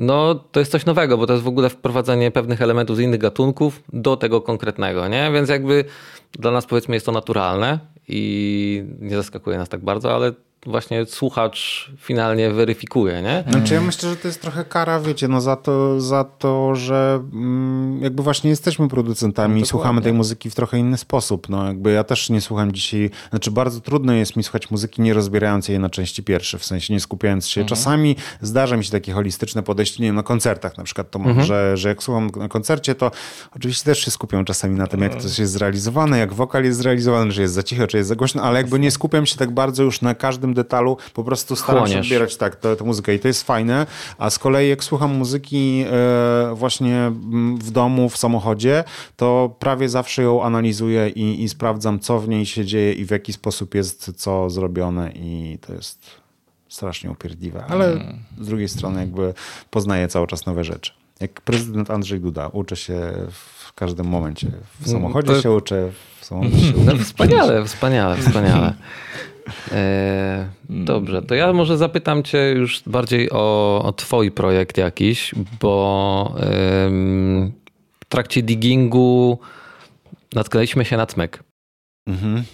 No 0.00 0.34
to 0.34 0.60
jest 0.60 0.72
coś 0.72 0.86
nowego, 0.86 1.18
bo 1.18 1.26
to 1.26 1.32
jest 1.32 1.44
w 1.44 1.48
ogóle 1.48 1.70
wprowadzenie 1.70 2.30
pewnych 2.30 2.62
elementów 2.62 2.96
z 2.96 3.00
innych 3.00 3.20
gatunków 3.20 3.82
do 3.92 4.16
tego 4.16 4.40
konkretnego, 4.40 5.08
nie? 5.08 5.30
Więc 5.32 5.48
jakby 5.48 5.84
dla 6.32 6.50
nas 6.50 6.66
powiedzmy 6.66 6.96
jest 6.96 7.06
to 7.06 7.12
naturalne 7.12 7.78
i 8.08 8.84
nie 9.00 9.16
zaskakuje 9.16 9.58
nas 9.58 9.68
tak 9.68 9.84
bardzo, 9.84 10.14
ale 10.14 10.32
właśnie 10.66 11.06
słuchacz 11.06 11.90
finalnie 11.98 12.50
weryfikuje, 12.50 13.22
nie? 13.22 13.44
Znaczy 13.50 13.74
ja 13.74 13.80
myślę, 13.80 14.10
że 14.10 14.16
to 14.16 14.28
jest 14.28 14.42
trochę 14.42 14.64
kara, 14.64 15.00
wiecie, 15.00 15.28
no 15.28 15.40
za 15.40 15.56
to, 15.56 16.00
za 16.00 16.24
to 16.24 16.74
że 16.74 17.22
mm, 17.32 18.02
jakby 18.02 18.22
właśnie 18.22 18.50
jesteśmy 18.50 18.88
producentami 18.88 19.54
no, 19.54 19.60
i 19.60 19.66
słuchamy 19.66 20.00
tej 20.00 20.12
muzyki 20.12 20.50
w 20.50 20.54
trochę 20.54 20.78
inny 20.78 20.98
sposób. 20.98 21.48
No 21.48 21.66
jakby 21.66 21.92
ja 21.92 22.04
też 22.04 22.30
nie 22.30 22.40
słucham 22.40 22.72
dzisiaj, 22.72 23.10
znaczy 23.30 23.50
bardzo 23.50 23.80
trudno 23.80 24.12
jest 24.12 24.36
mi 24.36 24.42
słuchać 24.42 24.70
muzyki 24.70 25.02
nie 25.02 25.14
rozbierając 25.14 25.68
jej 25.68 25.78
na 25.78 25.90
części 25.90 26.22
pierwsze, 26.22 26.58
w 26.58 26.64
sensie 26.64 26.94
nie 26.94 27.00
skupiając 27.00 27.48
się. 27.48 27.60
Mhm. 27.60 27.68
Czasami 27.68 28.16
zdarza 28.40 28.76
mi 28.76 28.84
się 28.84 28.90
takie 28.90 29.12
holistyczne 29.12 29.62
podejście, 29.62 30.02
nie 30.02 30.08
wiem, 30.08 30.16
na 30.16 30.22
koncertach 30.22 30.78
na 30.78 30.84
przykład 30.84 31.10
to 31.10 31.18
mam, 31.18 31.28
mhm. 31.28 31.46
że, 31.46 31.76
że 31.76 31.88
jak 31.88 32.02
słucham 32.02 32.30
na 32.36 32.48
koncercie, 32.48 32.94
to 32.94 33.10
oczywiście 33.56 33.84
też 33.84 33.98
się 33.98 34.10
skupiam 34.10 34.44
czasami 34.44 34.76
na 34.76 34.86
tym, 34.86 35.00
jak 35.00 35.16
coś 35.16 35.38
jest 35.38 35.52
zrealizowane, 35.52 36.18
jak 36.18 36.32
wokal 36.32 36.64
jest 36.64 36.78
zrealizowany, 36.78 37.32
że 37.32 37.42
jest 37.42 37.54
za 37.54 37.62
cicho, 37.62 37.86
czy 37.86 37.96
jest 37.96 38.08
za 38.08 38.16
głośno, 38.16 38.42
ale 38.42 38.58
jakby 38.58 38.78
nie 38.78 38.90
skupiam 38.90 39.26
się 39.26 39.36
tak 39.36 39.50
bardzo 39.50 39.82
już 39.82 40.00
na 40.00 40.14
każdym 40.14 40.49
detalu, 40.54 40.96
po 41.14 41.24
prostu 41.24 41.56
staram 41.56 41.78
Chłoniesz. 41.78 41.94
się 41.94 42.00
odbierać 42.00 42.36
tak, 42.36 42.56
tę, 42.56 42.76
tę 42.76 42.84
muzykę 42.84 43.14
i 43.14 43.18
to 43.18 43.28
jest 43.28 43.42
fajne, 43.42 43.86
a 44.18 44.30
z 44.30 44.38
kolei 44.38 44.68
jak 44.68 44.84
słucham 44.84 45.14
muzyki 45.14 45.84
e, 45.92 46.54
właśnie 46.54 47.12
w 47.58 47.70
domu, 47.70 48.08
w 48.08 48.16
samochodzie, 48.16 48.84
to 49.16 49.56
prawie 49.58 49.88
zawsze 49.88 50.22
ją 50.22 50.42
analizuję 50.42 51.08
i, 51.08 51.42
i 51.42 51.48
sprawdzam, 51.48 52.00
co 52.00 52.20
w 52.20 52.28
niej 52.28 52.46
się 52.46 52.64
dzieje 52.64 52.92
i 52.92 53.04
w 53.04 53.10
jaki 53.10 53.32
sposób 53.32 53.74
jest 53.74 54.12
co 54.16 54.50
zrobione 54.50 55.12
i 55.14 55.58
to 55.66 55.72
jest 55.72 56.20
strasznie 56.68 57.10
upierdliwe, 57.10 57.64
ale 57.68 57.92
mm. 57.92 58.18
z 58.40 58.46
drugiej 58.46 58.68
strony 58.68 59.00
jakby 59.00 59.34
poznaję 59.70 60.08
cały 60.08 60.26
czas 60.26 60.46
nowe 60.46 60.64
rzeczy. 60.64 60.92
Jak 61.20 61.40
prezydent 61.40 61.90
Andrzej 61.90 62.20
Duda, 62.20 62.48
uczę 62.48 62.76
się 62.76 63.12
w 63.30 63.72
każdym 63.72 64.06
momencie. 64.06 64.46
W 64.80 64.86
mm, 64.86 65.00
samochodzie 65.00 65.28
to... 65.28 65.42
się 65.42 65.50
uczę, 65.50 65.90
w 66.20 66.24
samochodzie 66.24 66.60
się 66.60 66.76
uczę. 66.76 66.92
No, 66.94 67.04
wspaniale, 67.04 67.64
wspaniale, 67.64 68.16
wspaniale. 68.16 68.74
E, 69.72 70.48
dobrze, 70.70 71.22
to 71.22 71.34
ja 71.34 71.52
może 71.52 71.76
zapytam 71.76 72.22
Cię 72.22 72.50
już 72.50 72.82
bardziej 72.86 73.30
o, 73.30 73.82
o 73.84 73.92
Twój 73.92 74.30
projekt 74.30 74.78
jakiś, 74.78 75.34
bo 75.60 76.34
w 78.04 78.04
trakcie 78.08 78.42
diggingu 78.42 79.38
natknęliśmy 80.34 80.84
się 80.84 80.96
na 80.96 81.06
cmek. 81.06 81.42
Mhm. 82.06 82.44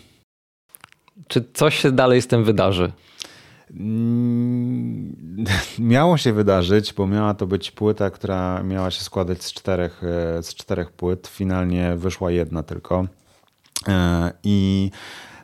Czy 1.29 1.45
coś 1.55 1.79
się 1.79 1.93
dalej 1.93 2.23
z 2.23 2.27
tym 2.27 2.45
wydarzy? 2.45 2.93
Mm, 3.71 5.17
miało 5.79 6.19
się 6.19 6.33
wydarzyć, 6.33 6.93
bo 6.93 7.07
miała 7.07 7.35
to 7.35 7.47
być 7.47 7.71
płyta, 7.71 8.11
która 8.11 8.63
miała 8.63 8.91
się 8.91 9.05
składać 9.05 9.45
z 9.45 9.53
czterech, 9.53 10.03
e, 10.05 10.43
z 10.43 10.55
czterech 10.55 10.93
płyt. 10.93 11.29
Finalnie 11.29 11.97
wyszła 11.97 12.31
jedna 12.31 12.63
tylko. 12.63 13.07
E, 13.89 14.33
I 14.45 14.91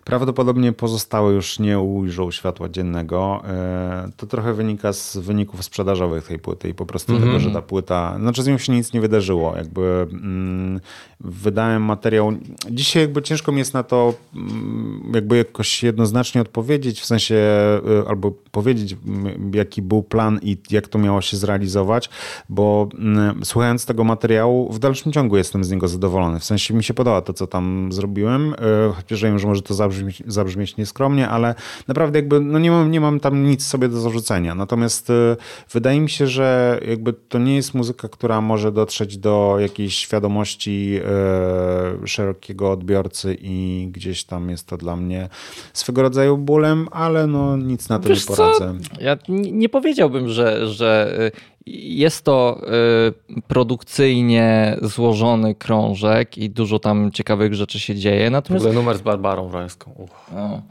Prawdopodobnie 0.04 0.73
pozostałe 0.73 1.32
już 1.32 1.59
nie 1.59 1.78
ujrzą 1.78 2.30
światła 2.30 2.68
dziennego. 2.68 3.42
E, 3.49 4.11
to 4.16 4.26
trochę 4.26 4.54
wynika 4.54 4.92
z 4.92 5.16
wyników 5.16 5.64
sprzedażowych 5.64 6.26
tej 6.26 6.38
płyty 6.38 6.68
i 6.68 6.75
po 6.75 6.87
prostu 6.87 7.12
mm 7.12 7.23
-hmm. 7.23 7.26
tego, 7.26 7.40
że 7.40 7.50
ta 7.50 7.62
płyta, 7.62 8.16
znaczy 8.18 8.42
z 8.42 8.47
nią 8.47 8.59
się 8.59 8.73
nic 8.73 8.92
nie 8.92 9.00
wydarzyło. 9.00 9.56
Jakby 9.56 10.06
mm, 10.12 10.80
wydałem 11.21 11.82
materiał. 11.82 12.32
Dzisiaj 12.71 13.02
jakby 13.02 13.23
ciężko 13.23 13.52
mi 13.52 13.59
jest 13.59 13.75
na 13.75 13.82
to 13.82 14.14
mm, 14.35 15.11
jakby 15.14 15.37
jakoś 15.37 15.82
jednoznacznie 15.82 16.40
odpowiedzieć, 16.40 17.00
w 17.00 17.06
sensie 17.06 17.35
e, 17.35 18.09
albo 18.09 18.30
powiedzieć, 18.30 18.97
jaki 19.54 19.82
był 19.82 20.02
plan 20.02 20.40
i 20.42 20.56
jak 20.71 20.88
to 20.88 20.99
miało 20.99 21.21
się 21.21 21.37
zrealizować, 21.37 22.11
bo 22.49 22.88
słuchając 23.44 23.87
tego 23.87 24.04
materiału, 24.04 24.73
w 24.73 24.78
dalszym 24.78 25.12
ciągu 25.12 25.37
jestem 25.37 25.64
z 25.64 25.71
niego 25.71 25.88
zadowolony. 25.88 26.40
W 26.40 26.44
sensie 26.44 26.75
mi 26.75 26.85
się 26.85 26.94
podoba 26.94 27.21
to, 27.21 27.32
co 27.32 27.47
tam 27.47 27.92
zrobiłem, 27.92 28.54
e, 28.54 28.92
chociaż 28.92 29.23
wiem, 29.23 29.38
że 29.38 29.47
może 29.47 29.62
to 29.62 29.75
zabrzmieć, 29.92 30.22
zabrzmieć 30.26 30.76
nieskromnie, 30.76 31.28
ale 31.28 31.54
naprawdę 31.88 32.18
jakby 32.18 32.40
no 32.40 32.58
nie, 32.58 32.70
mam, 32.70 32.90
nie 32.90 33.00
mam 33.00 33.20
tam 33.20 33.44
nic 33.44 33.66
sobie 33.66 33.88
do 33.88 34.00
zarzucenia. 34.00 34.54
Natomiast 34.54 35.11
e, 35.11 35.37
wydaje 35.72 36.00
mi 36.00 36.11
się, 36.11 36.26
że 36.26 36.80
jakby 36.88 37.12
to 37.12 37.38
nie 37.38 37.56
jest 37.56 37.75
muzyka, 37.75 38.08
która 38.08 38.40
może 38.40 38.72
dotrzeć 38.72 39.18
do 39.18 39.56
jakiejś 39.61 39.94
świadomości 39.94 41.00
e, 41.04 42.06
szerokiego 42.06 42.70
odbiorcy 42.70 43.37
i 43.40 43.88
gdzieś 43.92 44.25
tam 44.25 44.50
jest 44.50 44.66
to 44.66 44.76
dla 44.76 44.96
mnie 44.96 45.28
swego 45.72 46.02
rodzaju 46.02 46.38
bólem, 46.38 46.88
ale 46.90 47.26
no 47.26 47.56
nic 47.56 47.88
na 47.88 47.99
to 47.99 48.08
Wiesz 48.08 48.28
nie 48.28 48.37
poradzę. 48.37 48.78
Co? 48.80 49.02
Ja 49.02 49.16
nie 49.28 49.68
powiedziałbym, 49.68 50.28
że, 50.28 50.68
że 50.68 51.16
jest 51.66 52.25
to 52.25 52.61
y, 53.38 53.42
produkcyjnie 53.42 54.76
złożony 54.83 55.54
krążek 55.54 56.38
i 56.38 56.50
dużo 56.50 56.78
tam 56.78 57.12
ciekawych 57.12 57.54
rzeczy 57.54 57.81
się 57.81 57.95
dzieje. 57.95 58.31
Natomiast... 58.31 58.64
W 58.64 58.69
ogóle 58.69 58.81
numer 58.81 58.99
z 58.99 59.02
Barbarą 59.02 59.49
Wrańską. 59.49 60.07
No. 60.35 60.62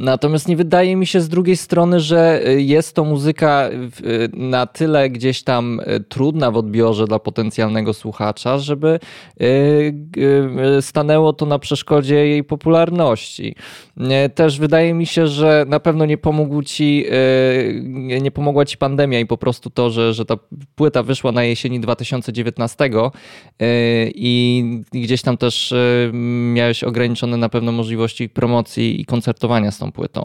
Natomiast 0.00 0.48
nie 0.48 0.56
wydaje 0.56 0.96
mi 0.96 1.06
się 1.06 1.20
z 1.20 1.28
drugiej 1.28 1.56
strony, 1.56 2.00
że 2.00 2.48
y, 2.48 2.62
jest 2.62 2.94
to 2.94 3.04
muzyka 3.04 3.70
y, 3.70 4.28
na 4.32 4.66
tyle 4.66 5.10
gdzieś 5.10 5.42
tam 5.42 5.80
y, 5.80 6.00
trudna 6.00 6.50
w 6.50 6.56
odbiorze 6.56 7.06
dla 7.06 7.18
potencjalnego 7.18 7.94
słuchacza, 7.94 8.58
żeby 8.58 9.00
stanęło 10.80 11.32
to 11.32 11.46
na 11.46 11.58
przeszkodzie 11.58 12.14
jej 12.14 12.44
popularności. 12.44 13.54
Też 14.34 14.58
wydaje 14.58 14.94
mi 14.94 15.06
się, 15.06 15.26
że 15.26 15.64
na 15.68 15.80
pewno 15.80 16.06
nie 16.06 16.18
pomógł 16.18 16.62
ci, 16.62 17.06
nie 18.22 18.30
pomogła 18.30 18.64
ci 18.64 18.76
pandemia 18.76 19.20
i 19.20 19.26
po 19.26 19.36
prostu 19.36 19.70
to, 19.70 19.90
że, 19.90 20.14
że 20.14 20.24
ta 20.24 20.36
płyta 20.74 21.02
wyszła 21.02 21.32
na 21.32 21.44
jesieni 21.44 21.80
2019 21.80 22.90
i 24.14 24.64
gdzieś 24.92 25.22
tam 25.22 25.36
też 25.36 25.74
miałeś 26.54 26.84
ograniczone 26.84 27.36
na 27.36 27.48
pewno 27.48 27.72
możliwości 27.72 28.28
promocji 28.28 29.00
i 29.00 29.04
koncertowania 29.04 29.70
z 29.70 29.78
tą 29.78 29.89
płytą. 29.92 30.22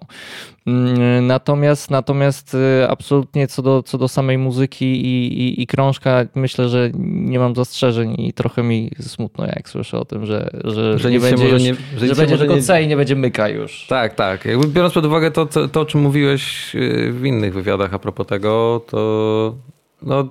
Mm, 0.68 1.28
natomiast, 1.28 1.92
natomiast 1.92 2.54
y, 2.54 2.90
absolutnie 2.90 3.48
co 3.48 3.62
do, 3.62 3.84
co 3.84 3.98
do 3.98 4.08
samej 4.08 4.38
muzyki 4.38 4.86
i, 4.86 5.42
i, 5.42 5.62
i 5.62 5.68
krążka, 5.68 6.26
myślę, 6.36 6.70
że 6.70 6.92
nie 7.00 7.40
mam 7.40 7.56
zastrzeżeń 7.56 8.16
i 8.22 8.34
trochę 8.34 8.64
mi 8.64 8.92
smutno, 9.02 9.46
jak 9.46 9.70
słyszę 9.70 10.00
o 10.00 10.06
tym, 10.06 10.26
że, 10.26 10.50
że, 10.64 11.00
że 11.00 11.12
nie 11.12 11.20
będzie, 11.20 11.50
już, 11.50 11.64
nie, 11.64 11.76
że, 11.98 12.08
że 12.08 12.16
będzie 12.16 12.38
tylko 12.38 12.62
C 12.62 12.84
i 12.84 12.88
nie 12.88 12.98
będzie 12.98 13.16
myka 13.16 13.50
już. 13.50 13.86
Tak, 13.90 14.14
tak. 14.14 14.46
Jakby 14.46 14.68
biorąc 14.68 14.94
pod 14.94 15.06
uwagę 15.06 15.32
to, 15.32 15.46
to, 15.46 15.68
to, 15.68 15.82
o 15.82 15.86
czym 15.86 16.02
mówiłeś 16.02 16.76
y, 16.76 17.12
w 17.12 17.26
innych 17.26 17.54
wywiadach 17.54 17.94
a 17.94 18.00
propos 18.00 18.28
tego, 18.28 18.82
to 18.88 19.56
no, 20.02 20.30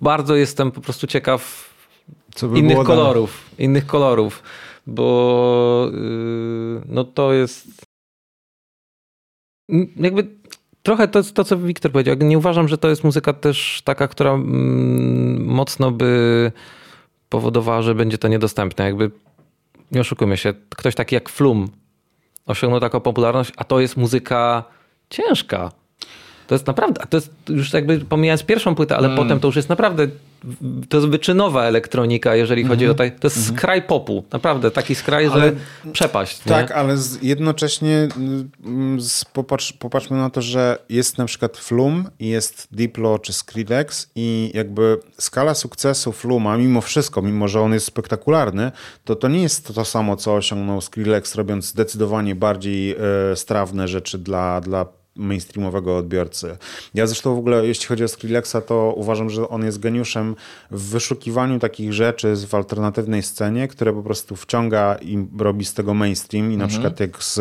bardzo 0.00 0.36
jestem 0.36 0.70
po 0.70 0.80
prostu 0.80 1.06
ciekaw 1.06 1.72
innych 2.54 2.78
kolorów, 2.78 3.50
innych 3.58 3.86
kolorów, 3.86 4.42
bo 4.86 5.90
yy, 5.92 6.82
no 6.88 7.04
to 7.04 7.32
jest 7.32 7.91
jakby 9.96 10.26
trochę 10.82 11.08
to, 11.08 11.22
to 11.22 11.44
co 11.44 11.58
Wiktor 11.58 11.92
powiedział. 11.92 12.16
Nie 12.16 12.38
uważam, 12.38 12.68
że 12.68 12.78
to 12.78 12.88
jest 12.88 13.04
muzyka 13.04 13.32
też 13.32 13.82
taka, 13.84 14.08
która 14.08 14.30
mm, 14.30 15.44
mocno 15.44 15.90
by 15.90 16.52
powodowała, 17.28 17.82
że 17.82 17.94
będzie 17.94 18.18
to 18.18 18.28
niedostępne. 18.28 18.84
Jakby 18.84 19.10
nie 19.92 20.00
oszukujmy 20.00 20.36
się, 20.36 20.54
ktoś 20.68 20.94
taki 20.94 21.14
jak 21.14 21.28
Flum 21.28 21.68
osiągnął 22.46 22.80
taką 22.80 23.00
popularność, 23.00 23.52
a 23.56 23.64
to 23.64 23.80
jest 23.80 23.96
muzyka 23.96 24.64
ciężka. 25.10 25.72
To 26.52 26.54
jest 26.54 26.66
naprawdę, 26.66 27.00
to 27.08 27.16
jest 27.16 27.30
już 27.48 27.72
jakby 27.72 27.98
pomijając 27.98 28.42
pierwszą 28.42 28.74
płytę, 28.74 28.96
ale 28.96 29.06
mm. 29.06 29.18
potem 29.18 29.40
to 29.40 29.48
już 29.48 29.56
jest 29.56 29.68
naprawdę, 29.68 30.08
to 30.88 30.96
jest 30.96 31.08
wyczynowa 31.08 31.64
elektronika, 31.64 32.36
jeżeli 32.36 32.64
chodzi 32.64 32.84
mm 32.84 32.96
-hmm. 32.96 32.96
o 32.96 32.98
tak, 32.98 33.18
to 33.20 33.26
jest 33.26 33.36
mm 33.36 33.50
-hmm. 33.50 33.58
skraj 33.58 33.82
popu, 33.82 34.24
naprawdę 34.32 34.70
taki 34.70 34.94
skraj, 34.94 35.26
ale, 35.26 35.44
że 35.44 35.52
przepaść. 35.92 36.38
Tak, 36.38 36.68
nie? 36.68 36.74
ale 36.74 36.96
jednocześnie 37.22 38.08
mm, 38.64 39.00
z, 39.00 39.24
popatrz, 39.24 39.72
popatrzmy 39.72 40.16
na 40.16 40.30
to, 40.30 40.42
że 40.42 40.78
jest 40.88 41.18
na 41.18 41.24
przykład 41.24 41.56
Flum, 41.56 42.08
jest 42.20 42.68
Diplo 42.72 43.18
czy 43.18 43.32
Skrillex 43.32 44.10
i 44.14 44.50
jakby 44.54 44.98
skala 45.18 45.54
sukcesu 45.54 46.12
Fluma, 46.12 46.56
mimo 46.56 46.80
wszystko, 46.80 47.22
mimo 47.22 47.48
że 47.48 47.60
on 47.60 47.72
jest 47.72 47.86
spektakularny, 47.86 48.72
to 49.04 49.16
to 49.16 49.28
nie 49.28 49.42
jest 49.42 49.74
to 49.74 49.84
samo, 49.84 50.16
co 50.16 50.34
osiągnął 50.34 50.80
Skrillex, 50.80 51.34
robiąc 51.34 51.64
zdecydowanie 51.64 52.34
bardziej 52.34 52.92
e, 52.92 52.96
strawne 53.36 53.88
rzeczy 53.88 54.18
dla, 54.18 54.60
dla 54.60 55.01
mainstreamowego 55.16 55.96
odbiorcy. 55.96 56.56
Ja 56.94 57.06
zresztą 57.06 57.34
w 57.34 57.38
ogóle, 57.38 57.66
jeśli 57.66 57.86
chodzi 57.86 58.04
o 58.04 58.08
Skrillexa, 58.08 58.56
to 58.66 58.94
uważam, 58.96 59.30
że 59.30 59.48
on 59.48 59.64
jest 59.64 59.78
geniuszem 59.78 60.36
w 60.70 60.82
wyszukiwaniu 60.90 61.58
takich 61.58 61.92
rzeczy 61.92 62.34
w 62.48 62.54
alternatywnej 62.54 63.22
scenie, 63.22 63.68
które 63.68 63.92
po 63.92 64.02
prostu 64.02 64.36
wciąga 64.36 64.96
i 65.02 65.26
robi 65.38 65.64
z 65.64 65.74
tego 65.74 65.94
mainstream 65.94 66.52
i 66.52 66.56
na 66.56 66.64
mhm. 66.64 66.68
przykład 66.68 67.00
jak 67.00 67.22
z 67.24 67.40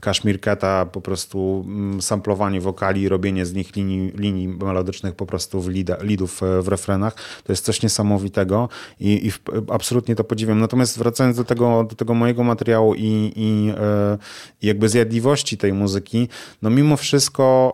Kashmir 0.00 0.40
Keta 0.40 0.86
po 0.86 1.00
prostu 1.00 1.64
mm, 1.66 2.02
samplowanie 2.02 2.60
wokali, 2.60 3.08
robienie 3.08 3.46
z 3.46 3.54
nich 3.54 3.76
linii, 3.76 4.12
linii 4.14 4.48
melodycznych 4.48 5.14
po 5.14 5.26
prostu 5.26 5.60
w 5.60 5.68
lida, 5.68 5.96
lidów 6.00 6.42
e, 6.42 6.62
w 6.62 6.68
refrenach, 6.68 7.14
to 7.44 7.52
jest 7.52 7.64
coś 7.64 7.82
niesamowitego 7.82 8.68
i, 9.00 9.26
i 9.26 9.32
absolutnie 9.70 10.14
to 10.14 10.24
podziwiam. 10.24 10.60
Natomiast 10.60 10.98
wracając 10.98 11.36
do 11.36 11.44
tego, 11.44 11.86
do 11.90 11.96
tego 11.96 12.14
mojego 12.14 12.44
materiału 12.44 12.94
i, 12.94 13.02
i, 13.02 13.32
i 13.36 13.70
e, 13.70 14.18
jakby 14.62 14.88
zjadliwości 14.88 15.58
tej 15.58 15.72
muzyki, 15.72 16.28
no 16.62 16.70
mimo 16.70 16.96
wszystko, 16.96 17.05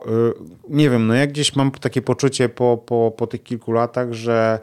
y, 0.06 0.32
nie 0.68 0.90
wiem, 0.90 1.06
no 1.06 1.14
ja 1.14 1.26
gdzieś 1.26 1.56
mam 1.56 1.70
takie 1.70 2.02
poczucie 2.02 2.48
po, 2.48 2.76
po, 2.86 3.12
po 3.16 3.26
tych 3.26 3.42
kilku 3.42 3.72
latach, 3.72 4.12
że 4.12 4.58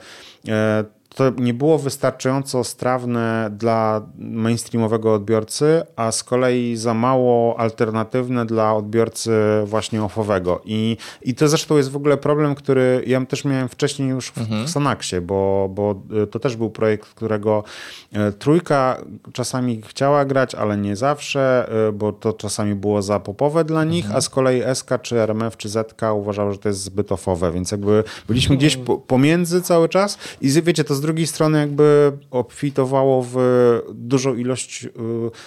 e, 0.47 0.83
to 1.15 1.31
nie 1.37 1.53
było 1.53 1.77
wystarczająco 1.77 2.63
strawne 2.63 3.49
dla 3.57 4.01
mainstreamowego 4.17 5.13
odbiorcy, 5.13 5.81
a 5.95 6.11
z 6.11 6.23
kolei 6.23 6.75
za 6.75 6.93
mało 6.93 7.59
alternatywne 7.59 8.45
dla 8.45 8.75
odbiorcy 8.75 9.31
właśnie 9.65 10.03
offowego. 10.03 10.61
I, 10.65 10.97
i 11.21 11.35
to 11.35 11.47
zresztą 11.47 11.77
jest 11.77 11.91
w 11.91 11.95
ogóle 11.95 12.17
problem, 12.17 12.55
który 12.55 13.03
ja 13.07 13.25
też 13.25 13.45
miałem 13.45 13.69
wcześniej 13.69 14.09
już 14.09 14.29
w 14.31 14.37
mhm. 14.37 14.63
Xanaxie, 14.63 15.21
bo, 15.21 15.69
bo 15.71 16.01
y, 16.23 16.27
to 16.27 16.39
też 16.39 16.55
był 16.55 16.69
projekt, 16.69 17.09
którego 17.13 17.63
y, 18.29 18.33
trójka 18.33 18.97
czasami 19.33 19.81
chciała 19.81 20.25
grać, 20.25 20.55
ale 20.55 20.77
nie 20.77 20.95
zawsze, 20.95 21.69
y, 21.89 21.91
bo 21.91 22.13
to 22.13 22.33
czasami 22.33 22.75
było 22.75 23.01
za 23.01 23.19
popowe 23.19 23.65
dla 23.65 23.83
nich, 23.83 24.05
mhm. 24.05 24.17
a 24.17 24.21
z 24.21 24.29
kolei 24.29 24.61
SK 24.75 24.89
czy 25.01 25.19
RMF 25.19 25.57
czy 25.57 25.69
ZK 25.69 26.01
uważały, 26.13 26.51
że 26.51 26.57
to 26.57 26.69
jest 26.69 26.81
zbyt 26.81 27.11
offowe, 27.11 27.51
więc 27.51 27.71
jakby 27.71 28.03
byliśmy 28.27 28.57
gdzieś 28.57 28.79
pomiędzy 29.07 29.61
cały 29.61 29.89
czas 29.89 30.17
i 30.41 30.49
wiecie, 30.61 30.83
to 30.83 30.98
z 30.99 31.01
drugiej 31.01 31.27
strony 31.27 31.59
jakby 31.59 32.11
obfitowało 32.31 33.25
w 33.31 33.37
dużą 33.93 34.35
ilość 34.35 34.85
y, 34.85 34.89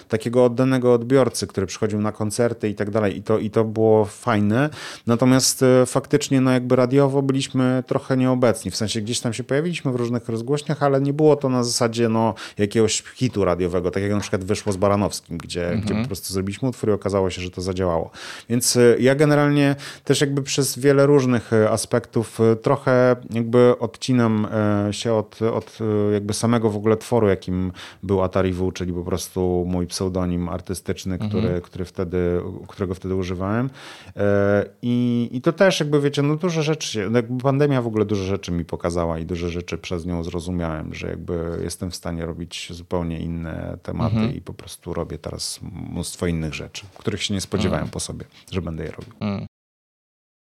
takiego 0.08 0.44
oddanego 0.44 0.94
odbiorcy, 0.94 1.46
który 1.46 1.66
przychodził 1.66 2.00
na 2.00 2.12
koncerty 2.12 2.68
i 2.68 2.74
tak 2.74 2.90
dalej 2.90 3.16
i 3.16 3.22
to, 3.22 3.38
i 3.38 3.50
to 3.50 3.64
było 3.64 4.04
fajne. 4.04 4.70
Natomiast 5.06 5.62
y, 5.62 5.86
faktycznie 5.86 6.40
no 6.40 6.50
jakby 6.50 6.76
radiowo 6.76 7.22
byliśmy 7.22 7.82
trochę 7.86 8.16
nieobecni, 8.16 8.70
w 8.70 8.76
sensie 8.76 9.00
gdzieś 9.00 9.20
tam 9.20 9.32
się 9.32 9.44
pojawiliśmy 9.44 9.92
w 9.92 9.96
różnych 9.96 10.28
rozgłośniach, 10.28 10.82
ale 10.82 11.00
nie 11.00 11.12
było 11.12 11.36
to 11.36 11.48
na 11.48 11.64
zasadzie 11.64 12.08
no 12.08 12.34
jakiegoś 12.58 13.02
hitu 13.14 13.44
radiowego, 13.44 13.90
tak 13.90 14.02
jak 14.02 14.12
na 14.12 14.20
przykład 14.20 14.44
wyszło 14.44 14.72
z 14.72 14.76
Baranowskim, 14.76 15.38
gdzie, 15.38 15.64
mhm. 15.64 15.80
gdzie 15.80 15.94
po 15.94 16.06
prostu 16.06 16.32
zrobiliśmy 16.32 16.68
utwór 16.68 16.90
i 16.90 16.92
okazało 16.92 17.30
się, 17.30 17.42
że 17.42 17.50
to 17.50 17.60
zadziałało. 17.60 18.10
Więc 18.48 18.76
y, 18.76 18.96
ja 19.00 19.14
generalnie 19.14 19.76
też 20.04 20.20
jakby 20.20 20.42
przez 20.42 20.78
wiele 20.78 21.06
różnych 21.06 21.50
aspektów 21.70 22.38
trochę 22.62 23.16
jakby 23.30 23.74
odcinam 23.78 24.46
się 24.90 25.14
od 25.14 25.41
od 25.50 25.78
e, 25.80 26.12
jakby 26.12 26.34
samego 26.34 26.70
w 26.70 26.76
ogóle 26.76 26.96
tworu, 26.96 27.28
jakim 27.28 27.72
był 28.02 28.22
Atari 28.22 28.52
W, 28.52 28.72
czyli 28.72 28.92
po 28.92 29.04
prostu 29.04 29.64
mój 29.68 29.86
pseudonim 29.86 30.48
artystyczny, 30.48 31.14
mhm. 31.14 31.30
który, 31.30 31.60
który 31.60 31.84
wtedy, 31.84 32.40
którego 32.68 32.94
wtedy 32.94 33.14
używałem. 33.14 33.70
E, 34.16 34.64
I, 34.82 35.28
I 35.32 35.40
to 35.40 35.52
też 35.52 35.80
jakby 35.80 36.00
wiecie, 36.00 36.22
no 36.22 36.36
dużo 36.36 36.62
rzeczy, 36.62 37.10
no 37.10 37.18
jakby 37.18 37.42
pandemia 37.42 37.82
w 37.82 37.86
ogóle 37.86 38.04
dużo 38.04 38.24
rzeczy 38.24 38.52
mi 38.52 38.64
pokazała 38.64 39.18
i 39.18 39.26
dużo 39.26 39.48
rzeczy 39.48 39.78
przez 39.78 40.06
nią 40.06 40.24
zrozumiałem, 40.24 40.94
że 40.94 41.08
jakby 41.08 41.58
jestem 41.64 41.90
w 41.90 41.96
stanie 41.96 42.26
robić 42.26 42.68
zupełnie 42.70 43.20
inne 43.20 43.78
tematy 43.82 44.16
mhm. 44.16 44.34
i 44.34 44.40
po 44.40 44.54
prostu 44.54 44.94
robię 44.94 45.18
teraz 45.18 45.60
mnóstwo 45.90 46.26
innych 46.26 46.54
rzeczy, 46.54 46.86
których 46.98 47.22
się 47.22 47.34
nie 47.34 47.40
spodziewałem 47.40 47.84
mhm. 47.84 47.92
po 47.92 48.00
sobie, 48.00 48.24
że 48.50 48.62
będę 48.62 48.84
je 48.84 48.90
robił. 48.90 49.12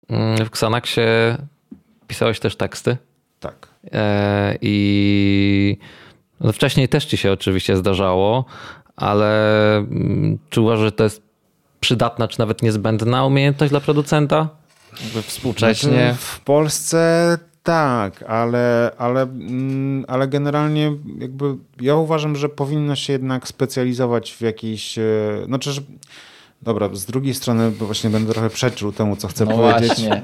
Mm, 0.09 0.37
w 0.37 0.47
Xanaxie 0.47 1.37
pisałeś 2.07 2.39
też 2.39 2.55
teksty? 2.55 2.97
Tak. 3.39 3.72
E, 3.91 4.57
I 4.61 5.77
no 6.39 6.51
wcześniej 6.51 6.89
też 6.89 7.05
ci 7.05 7.17
się 7.17 7.31
oczywiście 7.31 7.77
zdarzało, 7.77 8.45
ale 8.95 9.77
mm, 9.77 10.37
czy 10.49 10.61
uważasz, 10.61 10.85
że 10.85 10.91
to 10.91 11.03
jest 11.03 11.21
przydatna, 11.79 12.27
czy 12.27 12.39
nawet 12.39 12.61
niezbędna 12.61 13.25
umiejętność 13.25 13.71
dla 13.71 13.79
producenta? 13.79 14.49
Współcześnie. 15.23 15.91
Znaczy, 15.91 16.17
w 16.19 16.39
Polsce 16.39 17.37
tak, 17.63 18.23
ale, 18.23 18.91
ale, 18.97 19.21
mm, 19.21 20.05
ale 20.07 20.27
generalnie 20.27 20.91
jakby 21.19 21.55
ja 21.81 21.95
uważam, 21.95 22.35
że 22.35 22.49
powinno 22.49 22.95
się 22.95 23.13
jednak 23.13 23.47
specjalizować 23.47 24.33
w 24.33 24.41
jakiejś. 24.41 24.97
E, 24.97 25.03
znaczy, 25.45 25.71
że 25.71 25.81
Dobra, 26.63 26.89
z 26.93 27.05
drugiej 27.05 27.33
strony, 27.33 27.71
bo 27.71 27.85
właśnie 27.85 28.09
będę 28.09 28.33
trochę 28.33 28.49
przeczył 28.49 28.91
temu, 28.91 29.15
co 29.15 29.27
chcę 29.27 29.45
no 29.45 29.51
powiedzieć. 29.51 29.89
Właśnie. 29.89 30.21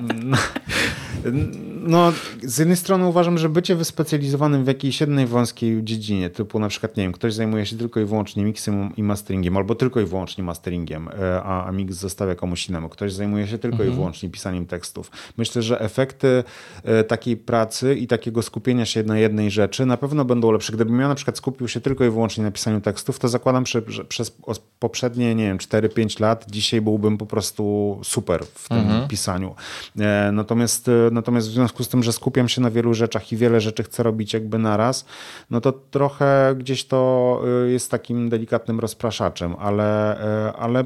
No, 1.82 2.14
z 2.44 2.58
jednej 2.58 2.78
strony 2.78 3.06
uważam, 3.06 3.38
że 3.38 3.50
bycie 3.50 3.76
wyspecjalizowanym 3.76 4.64
w 4.64 4.68
jakiejś 4.68 5.02
jednej 5.02 5.28
wąskiej 5.28 5.84
dziedzinie, 5.84 6.30
typu 6.30 6.60
na 6.60 6.68
przykład, 6.68 6.98
nie 6.98 7.04
wiem, 7.04 7.12
ktoś 7.12 7.34
zajmuje 7.34 7.66
się 7.66 7.78
tylko 7.78 8.00
i 8.00 8.06
wyłącznie 8.06 8.44
mixem 8.44 8.96
i 8.98 9.04
masteringiem, 9.04 9.58
albo 9.58 9.76
tylko 9.76 10.02
i 10.02 10.06
wyłącznie 10.06 10.44
masteringiem, 10.44 11.08
e, 11.08 11.42
a, 11.44 11.66
a 11.66 11.72
mix 11.72 11.96
zostawia 11.96 12.36
komuś 12.36 12.70
innemu. 12.70 12.90
Ktoś 12.90 13.14
zajmuje 13.14 13.48
się 13.48 13.58
tylko 13.58 13.76
mhm. 13.76 13.92
i 13.92 13.96
wyłącznie 13.96 14.30
pisaniem 14.30 14.66
tekstów. 14.66 15.12
Myślę, 15.38 15.62
że 15.62 15.82
efekty 15.82 16.44
e, 16.84 17.04
takiej 17.04 17.38
pracy 17.38 17.96
i 17.96 18.08
takiego 18.08 18.42
skupienia 18.42 18.86
się 18.86 19.04
na 19.04 19.18
jednej 19.18 19.52
rzeczy 19.52 19.86
na 19.86 19.98
pewno 19.98 20.26
będą 20.26 20.52
lepsze. 20.52 20.74
Gdybym 20.74 21.00
ja 21.00 21.08
na 21.08 21.16
przykład 21.16 21.38
skupił 21.38 21.68
się 21.68 21.82
tylko 21.82 22.06
i 22.06 22.10
wyłącznie 22.10 22.44
na 22.44 22.52
pisaniu 22.52 22.82
tekstów, 22.82 23.20
to 23.20 23.28
zakładam, 23.28 23.66
że 23.66 23.82
przez 24.10 24.38
poprzednie, 24.80 25.36
nie 25.36 25.46
wiem, 25.46 25.58
4-5 25.58 26.22
lat 26.22 26.46
dzisiaj 26.50 26.82
byłbym 26.82 27.18
po 27.18 27.26
prostu 27.26 28.00
super 28.04 28.46
w 28.54 28.70
tym 28.70 28.78
mhm. 28.78 29.08
pisaniu. 29.08 29.56
E, 30.00 30.32
natomiast, 30.34 30.90
natomiast 31.12 31.48
w 31.48 31.52
związku 31.52 31.69
związku 31.70 31.84
z 31.84 31.88
tym, 31.88 32.04
że 32.04 32.14
skupiam 32.14 32.50
się 32.50 32.62
na 32.62 32.72
wielu 32.72 32.94
rzeczach 32.94 33.32
i 33.32 33.38
wiele 33.38 33.62
rzeczy 33.62 33.84
chcę 33.84 34.04
robić 34.04 34.34
jakby 34.34 34.58
naraz, 34.58 35.06
no 35.50 35.62
to 35.62 35.72
trochę 35.72 36.56
gdzieś 36.58 36.86
to 36.86 37.42
y, 37.66 37.72
jest 37.72 37.92
takim 37.92 38.30
delikatnym 38.30 38.80
rozpraszaczem, 38.80 39.56
ale, 39.60 40.18
y, 40.50 40.54
ale 40.54 40.84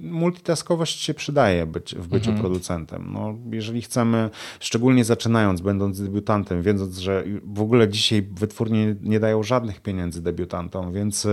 multitaskowość 0.00 1.02
się 1.02 1.14
przydaje 1.14 1.66
być, 1.66 1.94
w 1.94 2.08
byciu 2.08 2.30
mhm. 2.30 2.40
producentem. 2.40 3.12
No, 3.12 3.34
jeżeli 3.50 3.82
chcemy, 3.82 4.30
szczególnie 4.60 5.04
zaczynając, 5.04 5.60
będąc 5.60 6.02
debiutantem, 6.02 6.62
wiedząc, 6.62 6.98
że 6.98 7.24
w 7.44 7.60
ogóle 7.60 7.88
dzisiaj 7.88 8.22
wytwórnie 8.22 8.96
nie 9.02 9.20
dają 9.20 9.42
żadnych 9.42 9.80
pieniędzy 9.80 10.22
debiutantom, 10.22 10.92
więc, 10.92 11.26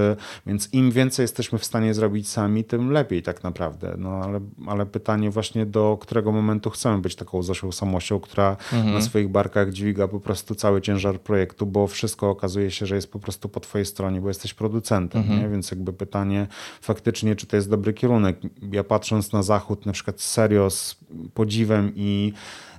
więc 0.48 0.74
im 0.74 0.92
więcej 0.92 1.24
jesteśmy 1.24 1.60
w 1.60 1.66
stanie 1.66 1.94
zrobić 1.94 2.30
sami, 2.30 2.64
tym 2.64 2.92
lepiej 2.92 3.24
tak 3.24 3.44
naprawdę. 3.44 3.96
No, 3.98 4.10
ale, 4.10 4.40
ale 4.68 4.86
pytanie 4.86 5.30
właśnie 5.30 5.66
do 5.66 5.98
którego 6.02 6.32
momentu 6.32 6.70
chcemy 6.70 7.02
być 7.02 7.16
taką 7.16 7.44
Zosią 7.44 7.72
Samością, 7.72 8.20
która 8.20 8.58
mhm. 8.74 8.94
na 8.94 9.02
swoich 9.02 9.30
barkach 9.30 9.72
dźwiga 9.72 10.08
po 10.08 10.20
prostu 10.20 10.56
cały 10.56 10.82
ciężar 10.82 11.20
projektu, 11.20 11.66
bo 11.66 11.88
wszystko 11.88 12.30
okazuje 12.30 12.72
się, 12.72 12.86
że 12.86 12.96
jest 12.96 13.12
po 13.12 13.20
prostu 13.20 13.50
po 13.50 13.60
twojej 13.60 13.86
stronie, 13.86 14.22
bo 14.22 14.28
jesteś 14.28 14.54
producentem, 14.54 15.22
mhm. 15.22 15.40
nie? 15.40 15.50
więc 15.50 15.72
jakby 15.72 15.94
pytanie 15.94 16.48
faktycznie, 16.82 17.36
czy 17.36 17.48
to 17.48 17.56
jest 17.56 17.70
dobry 17.70 17.94
kierunek 17.94 18.38
ja 18.72 18.84
patrząc 18.84 19.32
na 19.32 19.44
zachód, 19.44 19.86
na 19.86 19.92
przykład 19.92 20.22
serio 20.22 20.70
z 20.70 20.98
podziwem 21.34 21.92
i 21.96 22.34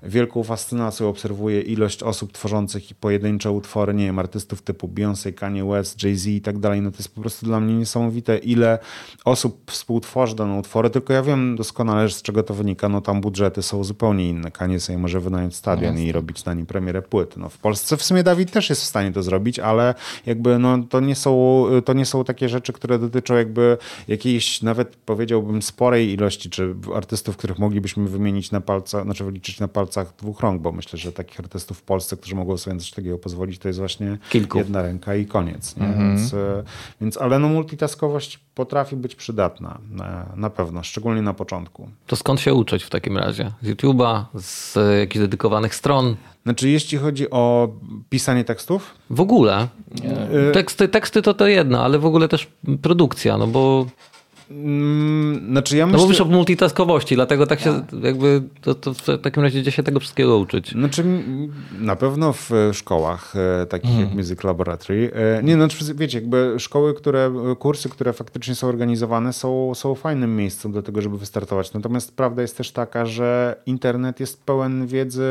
wielką 0.07 0.43
fascynacją 0.43 1.09
obserwuję 1.09 1.61
ilość 1.61 2.03
osób 2.03 2.33
tworzących 2.33 2.91
i 2.91 2.95
pojedyncze 2.95 3.51
utwory, 3.51 3.95
nie 3.95 4.05
wiem, 4.05 4.19
artystów 4.19 4.63
typu 4.63 4.89
Beyoncé, 4.89 5.35
Kanye 5.35 5.65
West, 5.65 6.03
Jay-Z 6.03 6.27
i 6.27 6.41
tak 6.41 6.59
dalej. 6.59 6.81
No 6.81 6.91
to 6.91 6.97
jest 6.97 7.15
po 7.15 7.21
prostu 7.21 7.47
dla 7.47 7.61
mnie 7.61 7.75
niesamowite, 7.75 8.39
ile 8.39 8.79
osób 9.25 9.71
współtworzy 9.71 10.37
dane 10.37 10.59
utwory, 10.59 10.91
tylko 10.91 11.13
ja 11.13 11.23
wiem 11.23 11.57
doskonale, 11.57 12.09
z 12.11 12.23
czego 12.23 12.43
to 12.43 12.55
wynika. 12.55 12.89
No 12.89 13.01
tam 13.01 13.21
budżety 13.21 13.63
są 13.63 13.85
zupełnie 13.85 14.29
inne. 14.29 14.51
Kanye 14.51 14.81
sobie 14.81 14.99
może 14.99 15.21
wynająć 15.21 15.57
stadion 15.57 15.99
i 15.99 16.13
robić 16.13 16.45
na 16.45 16.55
nim 16.55 16.67
premierę 16.67 17.03
płyty. 17.03 17.41
No 17.41 17.49
w 17.49 17.59
Polsce 17.59 17.97
w 17.97 18.03
sumie 18.03 18.23
Dawid 18.23 18.51
też 18.51 18.71
jest 18.71 18.83
w 18.83 18.85
stanie 18.85 19.13
to 19.13 19.23
zrobić, 19.23 19.59
ale 19.59 19.95
jakby 20.27 20.59
no 20.59 20.79
to 20.89 21.01
nie 21.01 21.15
są, 21.15 21.65
to 21.85 21.93
nie 21.93 22.07
są 22.07 22.25
takie 22.25 22.49
rzeczy, 22.49 22.73
które 22.73 22.99
dotyczą 22.99 23.35
jakby 23.35 23.79
jakiejś 24.09 24.63
nawet 24.63 24.97
powiedziałbym 24.97 25.63
sporej 25.63 26.13
ilości, 26.13 26.51
czy 26.51 26.75
artystów, 26.95 27.37
których 27.37 27.59
moglibyśmy 27.59 28.09
wymienić 28.09 28.51
na 28.51 28.61
palcach, 28.61 29.05
znaczy 29.05 29.25
wyliczyć 29.25 29.61
na 29.61 29.69
palcach 29.69 29.94
palcach 29.95 30.17
dwóch 30.17 30.41
rąk, 30.41 30.63
bo 30.63 30.73
myślę, 30.73 30.99
że 30.99 31.13
takich 31.13 31.41
artystów 31.41 31.79
w 31.79 31.83
Polsce, 31.83 32.17
którzy 32.17 32.35
mogą 32.35 32.57
sobie 32.57 32.77
coś 32.77 32.91
takiego 32.91 33.19
pozwolić, 33.19 33.59
to 33.59 33.69
jest 33.69 33.79
właśnie 33.79 34.19
Kilku. 34.31 34.59
jedna 34.59 34.83
ręka 34.83 35.15
i 35.15 35.27
koniec. 35.27 35.77
Nie? 35.77 35.87
Mhm. 35.87 36.17
Więc, 36.17 36.35
e, 36.35 36.63
więc, 37.01 37.17
ale 37.17 37.39
no 37.39 37.49
multitaskowość 37.49 38.39
potrafi 38.55 38.97
być 38.97 39.15
przydatna 39.15 39.79
na, 39.91 40.27
na, 40.37 40.51
pewno, 40.51 40.83
szczególnie 40.83 41.23
na 41.23 41.35
początku. 41.35 41.89
To 42.07 42.17
skąd 42.17 42.41
się 42.41 42.55
uczyć 42.55 42.85
w 42.85 42.91
takim 42.91 43.19
razie? 43.19 43.53
Z 43.63 43.69
YouTube'a, 43.69 44.25
z 44.39 44.79
jakichś 45.01 45.19
dedykowanych 45.19 45.75
stron? 45.75 46.17
Znaczy, 46.43 46.69
jeśli 46.69 46.99
chodzi 46.99 47.31
o 47.31 47.69
pisanie 48.11 48.45
tekstów? 48.45 48.95
W 49.11 49.21
ogóle. 49.21 49.69
Teksty, 50.53 50.89
teksty 50.89 51.23
to 51.23 51.35
to 51.35 51.47
jedno, 51.47 51.85
ale 51.85 51.99
w 51.99 52.07
ogóle 52.07 52.29
też 52.29 52.49
produkcja, 52.83 53.39
no 53.39 53.47
bo 53.47 53.87
Mm, 54.51 55.47
znaczy 55.51 55.77
ja 55.77 55.87
myślę... 55.87 55.99
No 55.99 56.05
mówisz 56.05 56.21
o 56.21 56.25
multitaskowości, 56.25 57.15
dlatego 57.15 57.47
tak 57.47 57.61
się 57.61 57.83
tak. 57.91 58.03
jakby 58.03 58.43
to, 58.61 58.75
to, 58.75 58.95
w 58.95 59.21
takim 59.23 59.43
razie 59.43 59.61
gdzie 59.61 59.71
się 59.71 59.83
tego 59.83 60.01
wszystkiego 60.01 60.39
uczyć? 60.39 60.71
Znaczy 60.71 61.05
na 61.79 61.97
pewno 61.97 62.33
w 62.33 62.51
szkołach 62.73 63.35
e, 63.37 63.67
takich 63.67 63.91
hmm. 63.91 64.09
jak 64.09 64.17
Music 64.17 64.45
Laboratory. 64.45 65.11
E, 65.15 65.43
nie, 65.43 65.57
no 65.57 65.69
znaczy, 65.69 65.95
wiecie, 65.95 66.19
jakby 66.19 66.55
szkoły, 66.59 66.95
które, 66.95 67.33
kursy, 67.59 67.89
które 67.89 68.13
faktycznie 68.13 68.55
są 68.55 68.69
organizowane 68.69 69.33
są, 69.33 69.75
są 69.75 69.95
fajnym 69.95 70.37
miejscem 70.37 70.73
do 70.73 70.83
tego, 70.83 71.03
żeby 71.03 71.19
wystartować. 71.19 71.73
Natomiast 71.73 72.17
prawda 72.17 72.43
jest 72.43 72.57
też 72.57 72.73
taka, 72.73 73.07
że 73.07 73.57
internet 73.67 74.21
jest 74.21 74.43
pełen 74.43 74.87
wiedzy 74.87 75.25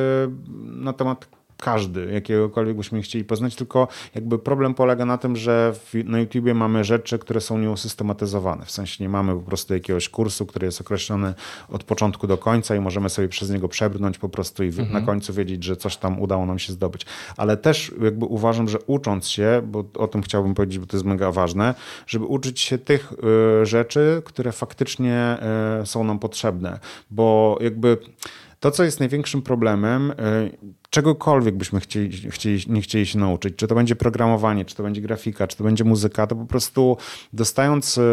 na 0.65 0.93
temat 0.93 1.27
każdy, 1.63 2.11
jakiegokolwiek 2.13 2.77
byśmy 2.77 3.01
chcieli 3.01 3.25
poznać, 3.25 3.55
tylko 3.55 3.87
jakby 4.15 4.39
problem 4.39 4.73
polega 4.73 5.05
na 5.05 5.17
tym, 5.17 5.35
że 5.35 5.73
w, 5.73 5.93
na 6.05 6.19
YouTubie 6.19 6.53
mamy 6.53 6.83
rzeczy, 6.83 7.19
które 7.19 7.41
są 7.41 7.57
nieusystematyzowane. 7.57 8.65
W 8.65 8.71
sensie 8.71 9.03
nie 9.03 9.09
mamy 9.09 9.35
po 9.35 9.41
prostu 9.41 9.73
jakiegoś 9.73 10.09
kursu, 10.09 10.45
który 10.45 10.65
jest 10.65 10.81
określony 10.81 11.33
od 11.69 11.83
początku 11.83 12.27
do 12.27 12.37
końca 12.37 12.75
i 12.75 12.79
możemy 12.79 13.09
sobie 13.09 13.27
przez 13.27 13.49
niego 13.49 13.67
przebrnąć 13.67 14.17
po 14.17 14.29
prostu 14.29 14.63
i 14.63 14.67
mhm. 14.67 14.91
na 14.93 15.01
końcu 15.01 15.33
wiedzieć, 15.33 15.63
że 15.63 15.75
coś 15.75 15.97
tam 15.97 16.21
udało 16.21 16.45
nam 16.45 16.59
się 16.59 16.73
zdobyć. 16.73 17.05
Ale 17.37 17.57
też 17.57 17.91
jakby 18.01 18.25
uważam, 18.25 18.69
że 18.69 18.79
ucząc 18.87 19.27
się, 19.27 19.61
bo 19.65 19.85
o 19.97 20.07
tym 20.07 20.21
chciałbym 20.21 20.53
powiedzieć, 20.53 20.79
bo 20.79 20.85
to 20.85 20.97
jest 20.97 21.05
mega 21.05 21.31
ważne, 21.31 21.73
żeby 22.07 22.25
uczyć 22.25 22.59
się 22.59 22.77
tych 22.77 23.13
y, 23.61 23.65
rzeczy, 23.65 24.21
które 24.25 24.51
faktycznie 24.51 25.37
y, 25.81 25.85
są 25.85 26.03
nam 26.03 26.19
potrzebne, 26.19 26.79
bo 27.11 27.57
jakby 27.61 27.97
to, 28.59 28.71
co 28.71 28.83
jest 28.83 28.99
największym 28.99 29.41
problemem, 29.41 30.11
y, 30.11 30.13
czegokolwiek 30.93 31.55
byśmy 31.55 31.79
chcieli, 31.79 32.31
chcieli, 32.31 32.63
nie 32.67 32.81
chcieli 32.81 33.05
się 33.05 33.19
nauczyć, 33.19 33.55
czy 33.55 33.67
to 33.67 33.75
będzie 33.75 33.95
programowanie, 33.95 34.65
czy 34.65 34.75
to 34.75 34.83
będzie 34.83 35.01
grafika, 35.01 35.47
czy 35.47 35.57
to 35.57 35.63
będzie 35.63 35.83
muzyka, 35.83 36.27
to 36.27 36.35
po 36.35 36.45
prostu 36.45 36.97
dostając 37.33 37.97
e, 37.97 38.01
e, 38.01 38.05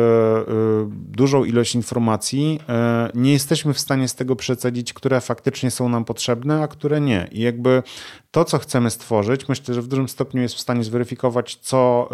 dużą 0.91 1.45
ilość 1.45 1.75
informacji, 1.75 2.61
e, 2.69 3.11
nie 3.15 3.33
jesteśmy 3.33 3.75
w 3.75 3.81
stanie 3.81 4.09
z 4.09 4.15
tego 4.15 4.37
przecedzić, 4.37 4.93
które 4.93 5.21
faktycznie 5.21 5.71
są 5.71 5.89
nam 5.89 6.05
potrzebne, 6.05 6.63
a 6.63 6.69
które 6.69 7.01
nie. 7.01 7.29
I 7.33 7.41
jakby 7.41 7.83
to, 8.31 8.45
co 8.45 8.59
chcemy 8.59 8.91
stworzyć, 8.91 9.49
myślę, 9.49 9.75
że 9.75 9.83
w 9.83 9.89
dużym 9.89 10.09
stopniu 10.09 10.43
jest 10.43 10.55
w 10.55 10.61
stanie 10.61 10.85
zweryfikować, 10.85 11.57
co, 11.57 12.09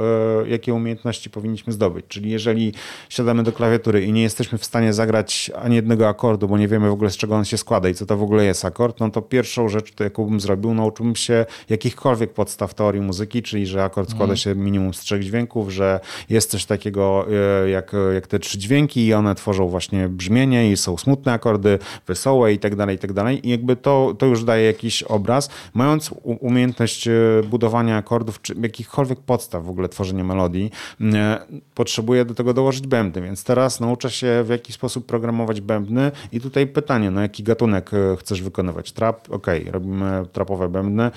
jakie 0.47 0.75
umiejętności 0.75 1.31
powinniśmy 1.31 1.73
zdobyć. 1.73 2.05
Czyli 2.09 2.31
jeżeli 2.31 2.73
siadamy 3.09 3.43
do 3.43 3.53
klawiatury 3.53 4.05
i 4.05 4.13
nie 4.13 4.23
jesteśmy 4.23 4.59
w 4.59 4.65
stanie 4.65 4.93
zagrać 4.93 5.51
ani 5.63 5.77
jednego 5.77 6.09
akordu, 6.09 6.49
bo 6.49 6.59
nie 6.59 6.69
wiemy 6.69 6.89
w 6.89 6.93
ogóle 6.93 7.11
z 7.11 7.17
czego 7.17 7.37
on 7.37 7.45
się 7.45 7.59
składa 7.59 7.89
i 7.89 7.95
co 7.95 8.07
to 8.07 8.17
w 8.17 8.23
ogóle 8.23 8.45
jest 8.45 8.65
akord, 8.65 9.01
no 9.01 9.11
to 9.11 9.23
pierwszą 9.23 9.69
rzecz, 9.69 10.01
jaką 10.01 10.25
bym 10.25 10.41
zrobił, 10.41 10.56
robił, 10.57 10.75
nauczyłbym 10.75 11.17
się 11.17 11.47
jakichkolwiek 11.69 12.33
podstaw 12.33 12.75
teorii 12.75 13.03
muzyki, 13.03 13.43
czyli 13.43 13.67
że 13.67 13.85
akord 13.85 14.11
składa 14.11 14.33
mhm. 14.33 14.37
się 14.37 14.55
minimum 14.55 14.95
z 14.95 15.01
trzech 15.01 15.23
dźwięków, 15.23 15.71
że 15.71 16.01
jest 16.31 16.51
coś 16.51 16.65
takiego 16.65 17.27
e, 17.65 17.69
jak, 17.71 17.93
jak 18.15 18.27
te 18.27 18.39
trzy 18.39 18.59
dźwięki 18.59 19.07
i 19.07 19.15
one 19.15 19.35
tworzą 19.35 19.69
właśnie 19.69 20.09
brzmienie 20.09 20.73
i 20.73 20.77
są 20.77 20.97
smutne 20.97 21.33
akordy, 21.33 21.79
wesołe 22.07 22.53
i 22.53 22.59
tak 22.59 22.77
dalej, 22.77 22.97
i 22.97 22.99
tak 22.99 23.13
dalej. 23.13 23.47
I 23.47 23.51
jakby 23.51 23.77
to, 23.77 24.15
to 24.19 24.27
już 24.27 24.45
daje 24.45 24.67
jakiś 24.67 25.03
obraz. 25.03 25.51
Mając 25.75 26.11
umiejętność 26.23 27.09
e, 27.09 27.13
budowania 27.51 27.97
akordów, 27.97 28.43
czy 28.43 28.55
jakichkolwiek 28.63 29.21
podstaw 29.21 29.65
w 29.65 29.71
ogóle 29.71 29.89
tworzenia 29.89 30.25
melodii, 30.25 30.71
e, 31.01 31.39
potrzebuję 31.75 32.25
do 32.25 32.35
tego 32.35 32.55
dołożyć 32.55 32.87
bębny, 32.87 33.23
więc 33.23 33.45
teraz 33.45 33.81
nauczę 33.81 34.11
się 34.11 34.43
w 34.45 34.49
jaki 34.49 34.73
sposób 34.73 35.07
programować 35.07 35.61
bębny 35.61 36.13
i 36.33 36.41
tutaj 36.41 36.67
pytanie, 36.67 37.11
no 37.11 37.21
jaki 37.21 37.43
gatunek 37.43 37.91
chcesz 38.19 38.43
wykonywać? 38.43 38.93
Trap? 38.93 39.31
Okej, 39.31 39.61
okay, 39.61 39.73
robimy 39.73 40.27
trap 40.33 40.46
trapowe 40.47 40.69
bębny. 40.69 41.11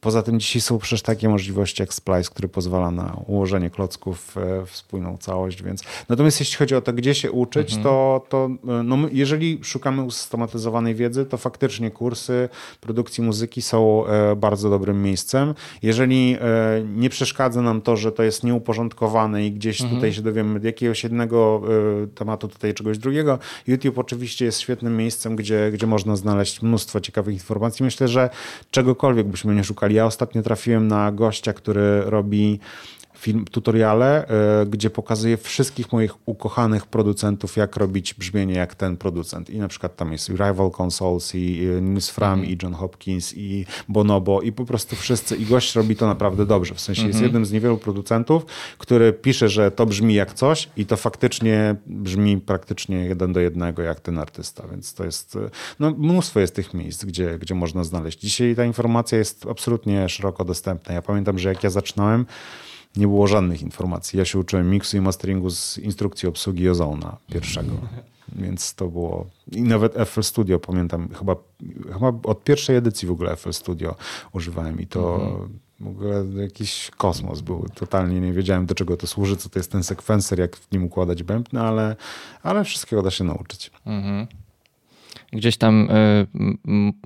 Poza 0.00 0.22
tym 0.22 0.40
dzisiaj 0.40 0.62
są 0.62 0.78
przecież 0.78 1.02
takie 1.02 1.28
możliwości 1.28 1.82
jak 1.82 1.94
Splice, 1.94 2.30
który 2.30 2.48
pozwala 2.48 2.90
na 2.90 3.16
ułożenie 3.26 3.70
klocków 3.70 4.36
w 4.66 4.76
spójną 4.76 5.18
całość, 5.18 5.62
więc 5.62 5.82
natomiast 6.08 6.40
jeśli 6.40 6.56
chodzi 6.56 6.74
o 6.74 6.80
to, 6.80 6.92
gdzie 6.92 7.14
się 7.14 7.32
uczyć, 7.32 7.74
mhm. 7.74 7.84
to, 7.84 8.26
to 8.28 8.50
no, 8.84 8.96
jeżeli 9.12 9.60
szukamy 9.62 10.02
usystematyzowanej 10.02 10.94
wiedzy, 10.94 11.26
to 11.26 11.36
faktycznie 11.36 11.90
kursy 11.90 12.48
produkcji 12.80 13.24
muzyki 13.24 13.62
są 13.62 14.06
e, 14.06 14.36
bardzo 14.36 14.70
dobrym 14.70 15.02
miejscem. 15.02 15.54
Jeżeli 15.82 16.36
e, 16.40 16.82
nie 16.96 17.10
przeszkadza 17.10 17.62
nam 17.62 17.80
to, 17.80 17.96
że 17.96 18.12
to 18.12 18.22
jest 18.22 18.44
nieuporządkowane 18.44 19.46
i 19.46 19.52
gdzieś 19.52 19.80
mhm. 19.80 19.98
tutaj 19.98 20.12
się 20.12 20.22
dowiemy 20.22 20.60
jakiegoś 20.62 21.02
jednego 21.02 21.62
e, 22.04 22.06
tematu, 22.06 22.48
tutaj 22.48 22.74
czegoś 22.74 22.98
drugiego, 22.98 23.38
YouTube 23.66 23.98
oczywiście 23.98 24.44
jest 24.44 24.60
świetnym 24.60 24.96
miejscem, 24.96 25.36
gdzie, 25.36 25.70
gdzie 25.72 25.86
można 25.86 26.16
znaleźć 26.16 26.62
mnóstwo 26.62 27.00
ciekawych 27.00 27.34
informacji. 27.34 27.84
Myślę, 27.84 28.08
że 28.08 28.30
czegokolwiek 28.70 29.26
byśmy 29.26 29.54
nie 29.54 29.64
szukali, 29.64 29.89
ja 29.92 30.06
ostatnio 30.06 30.42
trafiłem 30.42 30.88
na 30.88 31.12
gościa, 31.12 31.52
który 31.52 32.02
robi 32.04 32.60
film, 33.20 33.44
tutoriale, 33.44 34.28
e, 34.28 34.66
gdzie 34.66 34.90
pokazuje 34.90 35.36
wszystkich 35.36 35.92
moich 35.92 36.28
ukochanych 36.28 36.86
producentów, 36.86 37.56
jak 37.56 37.76
robić 37.76 38.14
brzmienie 38.14 38.54
jak 38.54 38.74
ten 38.74 38.96
producent. 38.96 39.50
I 39.50 39.58
na 39.58 39.68
przykład 39.68 39.96
tam 39.96 40.12
jest 40.12 40.28
Rival 40.28 40.70
Consoles, 40.82 41.34
i 41.34 41.60
Nils 41.82 42.10
Fram, 42.10 42.32
mm 42.32 42.46
-hmm. 42.46 42.52
i 42.52 42.58
John 42.62 42.74
Hopkins, 42.74 43.34
i 43.36 43.66
Bonobo, 43.88 44.42
i 44.42 44.52
po 44.52 44.64
prostu 44.64 44.96
wszyscy. 44.96 45.36
I 45.36 45.46
gość 45.46 45.74
robi 45.74 45.96
to 45.96 46.06
naprawdę 46.06 46.46
dobrze. 46.46 46.74
W 46.74 46.80
sensie 46.80 47.02
mm 47.02 47.06
-hmm. 47.06 47.08
jest 47.08 47.16
mhm. 47.16 47.28
jednym 47.28 47.46
z 47.46 47.52
niewielu 47.52 47.78
producentów, 47.78 48.46
który 48.78 49.12
pisze, 49.12 49.48
że 49.48 49.70
to 49.70 49.86
brzmi 49.86 50.14
jak 50.14 50.34
coś 50.34 50.68
i 50.76 50.86
to 50.86 50.96
faktycznie 50.96 51.76
brzmi 51.86 52.38
praktycznie 52.38 52.96
jeden 53.04 53.32
do 53.32 53.40
jednego 53.40 53.82
jak 53.82 54.00
ten 54.00 54.18
artysta. 54.18 54.62
Więc 54.70 54.94
to 54.94 55.04
jest, 55.04 55.38
no 55.80 55.90
mnóstwo 55.90 56.40
jest 56.40 56.54
tych 56.54 56.74
miejsc, 56.74 57.04
gdzie, 57.04 57.38
gdzie 57.38 57.54
można 57.54 57.84
znaleźć. 57.84 58.18
Dzisiaj 58.18 58.56
ta 58.56 58.64
informacja 58.64 59.18
jest 59.18 59.46
absolutnie 59.50 60.08
szeroko 60.08 60.44
dostępna. 60.44 60.94
Ja 60.94 61.02
pamiętam, 61.02 61.38
że 61.38 61.48
jak 61.48 61.64
ja 61.64 61.70
zaczynałem, 61.70 62.26
nie 62.96 63.06
było 63.06 63.26
żadnych 63.26 63.62
informacji. 63.62 64.18
Ja 64.18 64.24
się 64.24 64.38
uczyłem 64.38 64.70
miksu 64.70 64.96
i 64.96 65.00
masteringu 65.00 65.50
z 65.50 65.78
instrukcji 65.78 66.28
obsługi 66.28 66.68
Ozona 66.68 67.16
pierwszego. 67.32 67.72
Więc 68.36 68.74
to 68.74 68.88
było. 68.88 69.26
I 69.52 69.62
nawet 69.62 69.94
FL 69.94 70.22
Studio 70.22 70.58
pamiętam, 70.58 71.08
chyba, 71.18 71.36
chyba 71.92 72.12
od 72.22 72.44
pierwszej 72.44 72.76
edycji 72.76 73.08
w 73.08 73.10
ogóle 73.10 73.36
FL 73.36 73.52
Studio 73.52 73.94
używałem 74.32 74.80
i 74.80 74.86
to. 74.86 75.14
Mhm. 75.14 75.58
W 75.80 75.88
ogóle 75.88 76.24
jakiś 76.36 76.90
kosmos 76.96 77.40
był. 77.40 77.66
Totalnie 77.74 78.20
nie 78.20 78.32
wiedziałem, 78.32 78.66
do 78.66 78.74
czego 78.74 78.96
to 78.96 79.06
służy, 79.06 79.36
co 79.36 79.48
to 79.48 79.58
jest 79.58 79.72
ten 79.72 79.82
sekwencer, 79.82 80.38
jak 80.38 80.56
w 80.56 80.72
nim 80.72 80.84
układać 80.84 81.22
bębny, 81.22 81.60
ale, 81.60 81.96
ale 82.42 82.64
wszystkiego 82.64 83.02
da 83.02 83.10
się 83.10 83.24
nauczyć. 83.24 83.70
Mhm 83.86 84.26
gdzieś 85.32 85.56
tam 85.56 85.88
y, 85.90 86.26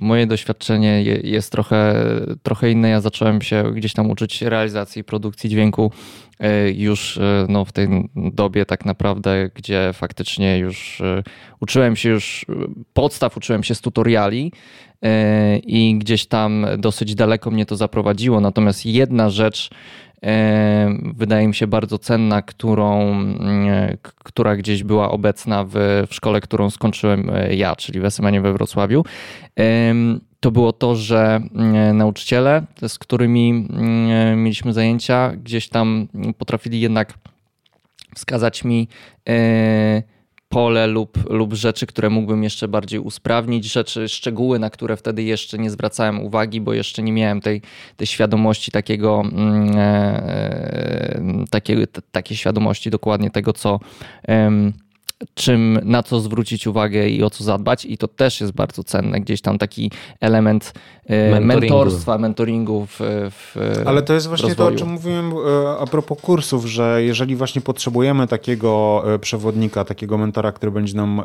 moje 0.00 0.26
doświadczenie 0.26 1.02
jest 1.22 1.52
trochę, 1.52 1.94
trochę 2.42 2.70
inne. 2.70 2.88
Ja 2.88 3.00
zacząłem 3.00 3.42
się 3.42 3.72
gdzieś 3.74 3.92
tam 3.92 4.10
uczyć 4.10 4.42
realizacji 4.42 5.04
produkcji 5.04 5.50
dźwięku 5.50 5.92
y, 6.40 6.72
już 6.76 7.16
y, 7.16 7.20
no, 7.48 7.64
w 7.64 7.72
tej 7.72 7.88
dobie 8.14 8.66
tak 8.66 8.84
naprawdę, 8.84 9.50
gdzie 9.54 9.90
faktycznie 9.92 10.58
już 10.58 11.02
uczyłem 11.60 11.96
się 11.96 12.08
już 12.08 12.46
podstaw, 12.92 13.36
uczyłem 13.36 13.62
się 13.62 13.74
z 13.74 13.80
tutoriali 13.80 14.52
i 15.66 15.98
gdzieś 15.98 16.26
tam 16.26 16.66
dosyć 16.78 17.14
daleko 17.14 17.50
mnie 17.50 17.66
to 17.66 17.76
zaprowadziło. 17.76 18.40
Natomiast 18.40 18.86
jedna 18.86 19.30
rzecz, 19.30 19.70
wydaje 21.14 21.48
mi 21.48 21.54
się 21.54 21.66
bardzo 21.66 21.98
cenna, 21.98 22.42
którą, 22.42 23.10
mm, 23.10 23.96
która 24.24 24.56
gdzieś 24.56 24.82
była 24.82 25.10
obecna 25.10 25.64
w, 25.64 25.72
w 26.10 26.14
szkole, 26.14 26.40
którą 26.40 26.70
skończyłem 26.70 27.30
e, 27.30 27.54
ja, 27.54 27.76
czyli 27.76 28.00
w 28.00 28.04
SMN 28.04 28.42
we 28.42 28.52
Wrocławiu. 28.52 29.04
To 30.40 30.50
było 30.50 30.72
to, 30.72 30.96
że 30.96 31.40
mm, 31.54 31.96
nauczyciele, 31.96 32.62
z 32.88 32.98
którymi 32.98 33.50
mm, 33.50 34.42
mieliśmy 34.42 34.72
zajęcia, 34.72 35.32
gdzieś 35.36 35.68
tam 35.68 36.08
potrafili 36.38 36.80
jednak 36.80 37.14
wskazać 38.14 38.64
mi 38.64 38.88
e, 39.28 40.02
pole 40.54 40.86
lub, 40.86 41.30
lub 41.30 41.54
rzeczy, 41.54 41.86
które 41.86 42.10
mógłbym 42.10 42.42
jeszcze 42.42 42.68
bardziej 42.68 43.00
usprawnić, 43.00 43.72
rzeczy, 43.72 44.08
szczegóły, 44.08 44.58
na 44.58 44.70
które 44.70 44.96
wtedy 44.96 45.22
jeszcze 45.22 45.58
nie 45.58 45.70
zwracałem 45.70 46.20
uwagi, 46.20 46.60
bo 46.60 46.74
jeszcze 46.74 47.02
nie 47.02 47.12
miałem 47.12 47.40
tej, 47.40 47.62
tej 47.96 48.06
świadomości 48.06 48.70
takiego, 48.70 49.22
mm, 49.24 49.72
e, 49.76 51.44
takiej, 51.50 51.76
takiej 52.12 52.36
świadomości 52.36 52.90
dokładnie 52.90 53.30
tego, 53.30 53.52
co 53.52 53.80
czym, 55.34 55.78
na 55.84 56.02
co 56.02 56.20
zwrócić 56.20 56.66
uwagę 56.66 57.08
i 57.08 57.22
o 57.22 57.30
co 57.30 57.44
zadbać 57.44 57.84
i 57.84 57.98
to 57.98 58.08
też 58.08 58.40
jest 58.40 58.52
bardzo 58.52 58.84
cenne, 58.84 59.20
gdzieś 59.20 59.40
tam 59.40 59.58
taki 59.58 59.90
element 60.20 60.72
e, 61.06 61.30
Mentoringu. 61.30 61.60
mentorstwa, 61.60 62.18
mentoringu 62.18 62.86
w, 62.86 63.00
w 63.30 63.56
Ale 63.86 64.02
to 64.02 64.14
jest 64.14 64.26
właśnie 64.26 64.48
rozwoju. 64.48 64.68
to, 64.70 64.74
o 64.74 64.78
czym 64.78 64.88
mówiłem 64.88 65.32
e, 65.32 65.78
a 65.80 65.86
propos 65.86 66.20
kursów, 66.20 66.66
że 66.66 67.02
jeżeli 67.02 67.36
właśnie 67.36 67.60
potrzebujemy 67.60 68.26
takiego 68.26 69.02
e, 69.14 69.18
przewodnika, 69.18 69.84
takiego 69.84 70.18
mentora, 70.18 70.52
który 70.52 70.72
będzie 70.72 70.96
nam 70.96 71.22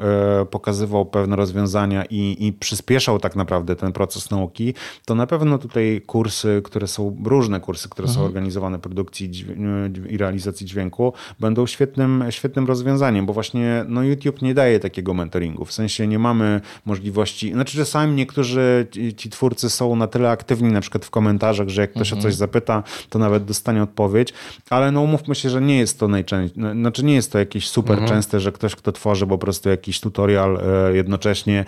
pokazywał 0.51 1.05
pewne 1.05 1.35
rozwiązania 1.35 2.05
i, 2.09 2.47
i 2.47 2.53
przyspieszał 2.53 3.19
tak 3.19 3.35
naprawdę 3.35 3.75
ten 3.75 3.91
proces 3.91 4.31
nauki, 4.31 4.73
to 5.05 5.15
na 5.15 5.27
pewno 5.27 5.57
tutaj 5.57 6.01
kursy, 6.05 6.61
które 6.63 6.87
są, 6.87 7.17
różne 7.25 7.59
kursy, 7.59 7.89
które 7.89 8.07
mhm. 8.07 8.23
są 8.23 8.25
organizowane 8.25 8.79
produkcji 8.79 9.31
i 10.09 10.17
realizacji 10.17 10.65
dźwięku, 10.65 11.13
będą 11.39 11.67
świetnym, 11.67 12.23
świetnym 12.29 12.67
rozwiązaniem, 12.67 13.25
bo 13.25 13.33
właśnie 13.33 13.78
no 13.87 14.03
YouTube 14.03 14.41
nie 14.41 14.53
daje 14.53 14.79
takiego 14.79 15.13
mentoringu, 15.13 15.65
w 15.65 15.73
sensie 15.73 16.07
nie 16.07 16.19
mamy 16.19 16.61
możliwości, 16.85 17.53
znaczy 17.53 17.77
czasami 17.77 18.15
niektórzy 18.15 18.87
ci, 18.91 19.15
ci 19.15 19.29
twórcy 19.29 19.69
są 19.69 19.95
na 19.95 20.07
tyle 20.07 20.29
aktywni 20.29 20.71
na 20.71 20.81
przykład 20.81 21.05
w 21.05 21.09
komentarzach, 21.09 21.69
że 21.69 21.81
jak 21.81 21.91
ktoś 21.91 22.07
mhm. 22.07 22.19
o 22.19 22.23
coś 22.23 22.35
zapyta, 22.35 22.83
to 23.09 23.19
nawet 23.19 23.45
dostanie 23.45 23.83
odpowiedź, 23.83 24.33
ale 24.69 24.91
no 24.91 25.01
umówmy 25.01 25.35
się, 25.35 25.49
że 25.49 25.61
nie 25.61 25.77
jest 25.77 25.99
to 25.99 26.07
najczęściej, 26.07 26.63
no, 26.63 26.71
znaczy 26.73 27.05
nie 27.05 27.15
jest 27.15 27.31
to 27.31 27.39
jakieś 27.39 27.67
super 27.67 27.93
mhm. 27.93 28.09
częste, 28.09 28.39
że 28.39 28.51
ktoś, 28.51 28.75
kto 28.75 28.91
tworzy 28.91 29.27
po 29.27 29.37
prostu 29.37 29.69
jakiś 29.69 29.99
tutorial 29.99 30.57
e, 30.57 30.95
jednocześnie 30.95 31.65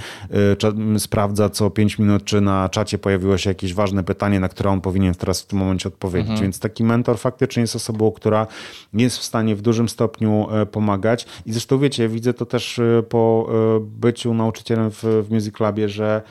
e, 0.96 1.00
sprawdza 1.00 1.50
co 1.50 1.70
5 1.70 2.00
minut, 2.00 2.24
czy 2.24 2.42
na 2.42 2.70
czacie 2.70 2.98
pojawiło 2.98 3.38
się 3.38 3.50
jakieś 3.50 3.74
ważne 3.74 4.04
pytanie, 4.04 4.40
na 4.40 4.50
które 4.50 4.70
on 4.70 4.82
powinien 4.82 5.16
teraz 5.16 5.42
w 5.42 5.46
tym 5.46 5.60
momencie 5.60 5.90
odpowiedzieć. 5.90 6.30
Mhm. 6.30 6.42
Więc 6.42 6.60
taki 6.60 6.84
mentor 6.84 7.18
faktycznie 7.18 7.62
jest 7.62 7.76
osobą, 7.76 8.12
która 8.12 8.48
jest 8.94 9.18
w 9.18 9.24
stanie 9.24 9.56
w 9.56 9.62
dużym 9.62 9.90
stopniu 9.90 10.48
e, 10.52 10.66
pomagać. 10.66 11.26
I 11.46 11.52
zresztą 11.52 11.80
wiecie, 11.80 12.01
widzę 12.10 12.34
to 12.34 12.46
też 12.46 12.82
po 13.10 13.50
byciu 13.82 14.34
nauczycielem 14.34 14.92
w, 14.92 15.04
w 15.04 15.28
Music 15.32 15.60
Labie, 15.60 15.90
że 15.90 16.22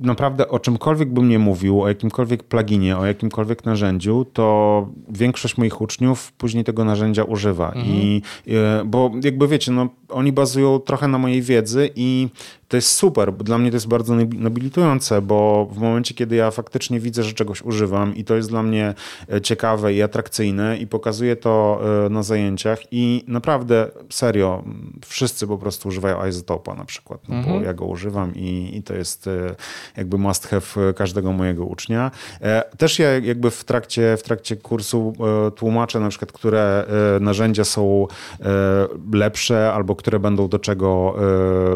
naprawdę 0.00 0.48
o 0.48 0.58
czymkolwiek 0.58 1.08
bym 1.08 1.28
nie 1.28 1.38
mówił, 1.38 1.82
o 1.82 1.88
jakimkolwiek 1.88 2.42
pluginie, 2.42 2.98
o 2.98 3.06
jakimkolwiek 3.06 3.64
narzędziu, 3.64 4.26
to 4.32 4.88
większość 5.08 5.56
moich 5.56 5.80
uczniów 5.80 6.32
później 6.32 6.64
tego 6.64 6.84
narzędzia 6.84 7.24
używa. 7.24 7.66
Mhm. 7.66 7.86
I, 7.86 8.22
bo 8.84 9.10
jakby 9.24 9.48
wiecie, 9.48 9.72
no, 9.72 9.88
oni 10.08 10.32
bazują 10.32 10.78
trochę 10.78 11.08
na 11.08 11.18
mojej 11.18 11.42
wiedzy 11.42 11.90
i 11.96 12.28
to 12.74 12.76
jest 12.76 12.92
super, 12.92 13.32
bo 13.32 13.44
dla 13.44 13.58
mnie 13.58 13.70
to 13.70 13.76
jest 13.76 13.88
bardzo 13.88 14.14
nobilitujące, 14.38 15.22
bo 15.22 15.68
w 15.72 15.78
momencie, 15.78 16.14
kiedy 16.14 16.36
ja 16.36 16.50
faktycznie 16.50 17.00
widzę, 17.00 17.22
że 17.22 17.32
czegoś 17.32 17.62
używam 17.62 18.16
i 18.16 18.24
to 18.24 18.36
jest 18.36 18.48
dla 18.48 18.62
mnie 18.62 18.94
e, 19.32 19.40
ciekawe 19.40 19.94
i 19.94 20.02
atrakcyjne 20.02 20.78
i 20.78 20.86
pokazuję 20.86 21.36
to 21.36 21.80
e, 22.06 22.08
na 22.08 22.22
zajęciach 22.22 22.78
i 22.90 23.24
naprawdę 23.28 23.90
serio, 24.10 24.64
wszyscy 25.06 25.46
po 25.46 25.58
prostu 25.58 25.88
używają 25.88 26.26
izotopa 26.26 26.74
na 26.74 26.84
przykład, 26.84 27.28
no 27.28 27.34
mhm. 27.34 27.58
bo 27.58 27.64
ja 27.64 27.74
go 27.74 27.84
używam 27.84 28.34
i, 28.34 28.70
i 28.76 28.82
to 28.82 28.94
jest 28.94 29.26
e, 29.26 29.54
jakby 29.96 30.18
must 30.18 30.46
have 30.46 30.92
każdego 30.96 31.32
mojego 31.32 31.64
ucznia. 31.64 32.10
Też 32.78 32.98
ja 32.98 33.18
jakby 33.18 33.50
w 33.50 33.64
trakcie, 33.64 34.16
w 34.16 34.22
trakcie 34.22 34.56
kursu 34.56 35.12
tłumaczę 35.56 36.00
na 36.00 36.08
przykład, 36.08 36.32
które 36.32 36.86
narzędzia 37.20 37.64
są 37.64 38.06
lepsze 39.12 39.72
albo 39.72 39.96
które 39.96 40.18
będą 40.18 40.48
do 40.48 40.58
czego 40.58 41.16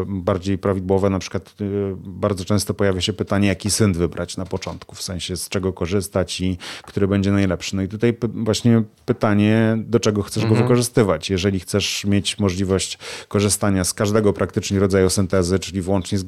bardziej 0.05 0.57
prawidłowe 0.57 0.88
prawidłowe, 0.89 1.09
na 1.09 1.19
przykład 1.19 1.55
y, 1.61 1.95
bardzo 2.05 2.45
często 2.45 2.73
pojawia 2.73 3.01
się 3.01 3.13
pytanie, 3.13 3.47
jaki 3.47 3.71
synt 3.71 3.97
wybrać 3.97 4.37
na 4.37 4.45
początku, 4.45 4.95
w 4.95 5.01
sensie 5.01 5.37
z 5.37 5.49
czego 5.49 5.73
korzystać 5.73 6.41
i 6.41 6.57
który 6.83 7.07
będzie 7.07 7.31
najlepszy. 7.31 7.75
No 7.75 7.81
i 7.81 7.87
tutaj 7.87 8.17
właśnie 8.33 8.83
pytanie, 9.05 9.77
do 9.77 9.99
czego 9.99 10.23
chcesz 10.23 10.43
mhm. 10.43 10.59
go 10.59 10.63
wykorzystywać. 10.63 11.29
Jeżeli 11.29 11.59
chcesz 11.59 12.05
mieć 12.05 12.39
możliwość 12.39 12.97
korzystania 13.27 13.83
z 13.83 13.93
każdego 13.93 14.33
praktycznie 14.33 14.79
rodzaju 14.79 15.09
syntezy, 15.09 15.59
czyli 15.59 15.81
włącznie 15.81 16.17
z 16.17 16.23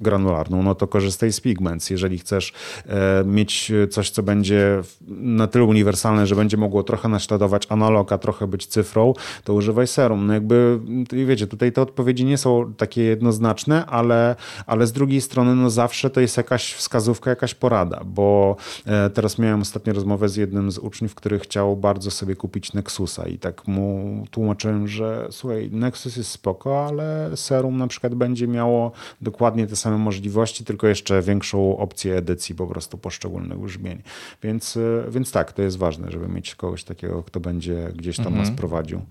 granularną, 0.00 0.62
no 0.62 0.74
to 0.74 0.86
korzystaj 0.86 1.32
z 1.32 1.40
Pigments. 1.40 1.90
Jeżeli 1.90 2.18
chcesz 2.18 2.52
e, 2.86 3.24
mieć 3.24 3.72
coś, 3.90 4.10
co 4.10 4.22
będzie 4.22 4.82
na 5.08 5.46
tyle 5.46 5.64
uniwersalne, 5.64 6.26
że 6.26 6.36
będzie 6.36 6.56
mogło 6.56 6.82
trochę 6.82 7.08
naśladować 7.08 7.66
analog, 7.68 8.12
a 8.12 8.18
trochę 8.18 8.46
być 8.46 8.66
cyfrą, 8.66 9.14
to 9.44 9.54
używaj 9.54 9.86
serum. 9.86 10.26
No 10.26 10.34
jakby, 10.34 10.80
wiecie, 11.12 11.46
tutaj 11.46 11.72
te 11.72 11.82
odpowiedzi 11.82 12.24
nie 12.24 12.38
są 12.38 12.72
takie 12.76 13.02
jednoznaczne, 13.02 13.67
ale, 13.74 14.36
ale 14.66 14.86
z 14.86 14.92
drugiej 14.92 15.20
strony 15.20 15.54
no 15.54 15.70
zawsze 15.70 16.10
to 16.10 16.20
jest 16.20 16.36
jakaś 16.36 16.74
wskazówka, 16.74 17.30
jakaś 17.30 17.54
porada, 17.54 18.00
bo 18.04 18.56
e, 18.86 19.10
teraz 19.10 19.38
miałem 19.38 19.60
ostatnio 19.60 19.92
rozmowę 19.92 20.28
z 20.28 20.36
jednym 20.36 20.70
z 20.70 20.78
uczniów, 20.78 21.14
który 21.14 21.38
chciał 21.38 21.76
bardzo 21.76 22.10
sobie 22.10 22.36
kupić 22.36 22.72
Nexusa 22.72 23.28
i 23.28 23.38
tak 23.38 23.68
mu 23.68 24.24
tłumaczyłem, 24.30 24.88
że 24.88 25.28
słuchaj, 25.30 25.70
Nexus 25.72 26.16
jest 26.16 26.30
spoko, 26.30 26.86
ale 26.86 27.30
Serum 27.36 27.76
na 27.76 27.86
przykład 27.86 28.14
będzie 28.14 28.48
miało 28.48 28.92
dokładnie 29.20 29.66
te 29.66 29.76
same 29.76 29.98
możliwości, 29.98 30.64
tylko 30.64 30.86
jeszcze 30.86 31.22
większą 31.22 31.78
opcję 31.78 32.16
edycji 32.16 32.54
po 32.54 32.66
prostu 32.66 32.98
poszczególnych 32.98 33.58
brzmień. 33.58 34.02
Więc, 34.42 34.76
e, 34.76 35.10
więc 35.10 35.32
tak, 35.32 35.52
to 35.52 35.62
jest 35.62 35.78
ważne, 35.78 36.10
żeby 36.10 36.28
mieć 36.28 36.54
kogoś 36.54 36.84
takiego, 36.84 37.22
kto 37.22 37.40
będzie 37.40 37.92
gdzieś 37.96 38.16
tam 38.16 38.26
mhm. 38.26 38.44
nas 38.44 38.56
prowadził. 38.56 39.02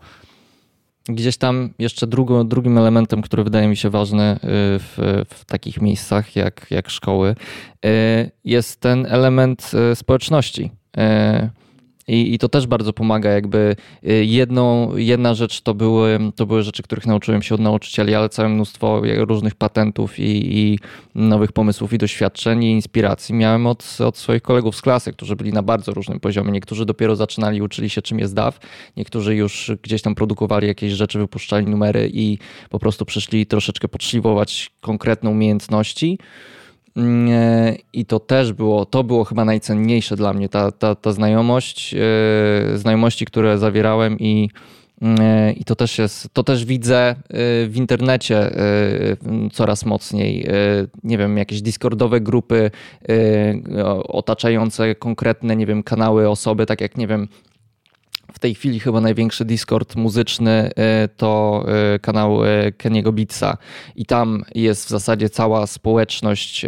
Gdzieś 1.09 1.37
tam 1.37 1.69
jeszcze 1.79 2.07
drugo, 2.07 2.43
drugim 2.43 2.77
elementem, 2.77 3.21
który 3.21 3.43
wydaje 3.43 3.67
mi 3.67 3.77
się 3.77 3.89
ważny 3.89 4.33
y, 4.35 4.37
w, 4.79 5.23
w 5.29 5.45
takich 5.45 5.81
miejscach 5.81 6.35
jak, 6.35 6.67
jak 6.69 6.89
szkoły, 6.89 7.35
y, 7.85 8.31
jest 8.43 8.81
ten 8.81 9.05
element 9.05 9.71
y, 9.91 9.95
społeczności. 9.95 10.71
I, 12.07 12.33
I 12.33 12.39
to 12.39 12.49
też 12.49 12.67
bardzo 12.67 12.93
pomaga. 12.93 13.31
Jakby 13.31 13.75
y, 14.03 14.25
jedną, 14.25 14.95
jedna 14.97 15.33
rzecz 15.33 15.61
to 15.61 15.73
były, 15.73 16.19
to 16.35 16.45
były 16.45 16.63
rzeczy, 16.63 16.83
których 16.83 17.05
nauczyłem 17.05 17.41
się 17.41 17.55
od 17.55 17.61
nauczycieli, 17.61 18.15
ale 18.15 18.29
całe 18.29 18.49
mnóstwo 18.49 19.01
różnych 19.17 19.55
patentów 19.55 20.19
i, 20.19 20.57
i 20.57 20.79
nowych 21.15 21.51
pomysłów 21.51 21.93
i 21.93 21.97
doświadczeń 21.97 22.63
i 22.63 22.71
inspiracji 22.71 23.35
miałem 23.35 23.67
od, 23.67 23.97
od 24.05 24.17
swoich 24.17 24.41
kolegów 24.41 24.75
z 24.75 24.81
klasy, 24.81 25.13
którzy 25.13 25.35
byli 25.35 25.53
na 25.53 25.63
bardzo 25.63 25.91
różnym 25.91 26.19
poziomie. 26.19 26.51
Niektórzy 26.51 26.85
dopiero 26.85 27.15
zaczynali, 27.15 27.61
uczyli 27.61 27.89
się 27.89 28.01
czym 28.01 28.19
jest 28.19 28.33
DAW, 28.33 28.59
niektórzy 28.97 29.35
już 29.35 29.71
gdzieś 29.81 30.01
tam 30.01 30.15
produkowali 30.15 30.67
jakieś 30.67 30.93
rzeczy, 30.93 31.19
wypuszczali 31.19 31.65
numery 31.65 32.09
i 32.13 32.37
po 32.69 32.79
prostu 32.79 33.05
przyszli 33.05 33.45
troszeczkę 33.45 33.87
podszlifować 33.87 34.71
konkretne 34.81 35.29
umiejętności. 35.29 36.17
Mm, 36.97 37.29
e, 37.31 37.75
I 37.93 38.05
to 38.05 38.19
też 38.19 38.53
było, 38.53 38.85
to 38.85 39.03
było 39.03 39.23
chyba 39.23 39.45
najcenniejsze 39.45 40.15
dla 40.15 40.33
mnie, 40.33 40.49
ta, 40.49 40.71
ta, 40.71 40.95
ta 40.95 41.11
znajomość, 41.11 41.93
e, 41.93 42.77
znajomości, 42.77 43.25
które 43.25 43.57
zawierałem 43.57 44.19
i, 44.19 44.49
mm, 45.01 45.17
e, 45.21 45.51
i 45.51 45.63
to 45.63 45.75
też 45.75 45.97
jest, 45.97 46.29
to 46.33 46.43
też 46.43 46.65
widzę 46.65 47.15
w 47.67 47.73
internecie 47.75 48.51
coraz 49.53 49.85
mocniej. 49.85 50.47
Nie 51.03 51.17
wiem, 51.17 51.37
jakieś 51.37 51.61
discordowe 51.61 52.21
grupy 52.21 52.71
otaczające 54.07 54.95
konkretne, 54.95 55.55
nie 55.55 55.65
wiem, 55.65 55.83
kanały, 55.83 56.29
osoby, 56.29 56.65
tak 56.65 56.81
jak, 56.81 56.97
nie 56.97 57.07
wiem, 57.07 57.27
w 58.37 58.39
tej 58.39 58.55
chwili 58.55 58.79
chyba 58.79 59.01
największy 59.01 59.45
Discord 59.45 59.95
muzyczny 59.95 60.69
y, 60.69 61.09
to 61.17 61.63
y, 61.95 61.99
kanał 61.99 62.45
y, 62.45 62.73
Keniego 62.77 63.11
Beatsa 63.11 63.57
i 63.95 64.05
tam 64.05 64.43
jest 64.55 64.85
w 64.85 64.89
zasadzie 64.89 65.29
cała 65.29 65.67
społeczność 65.67 66.65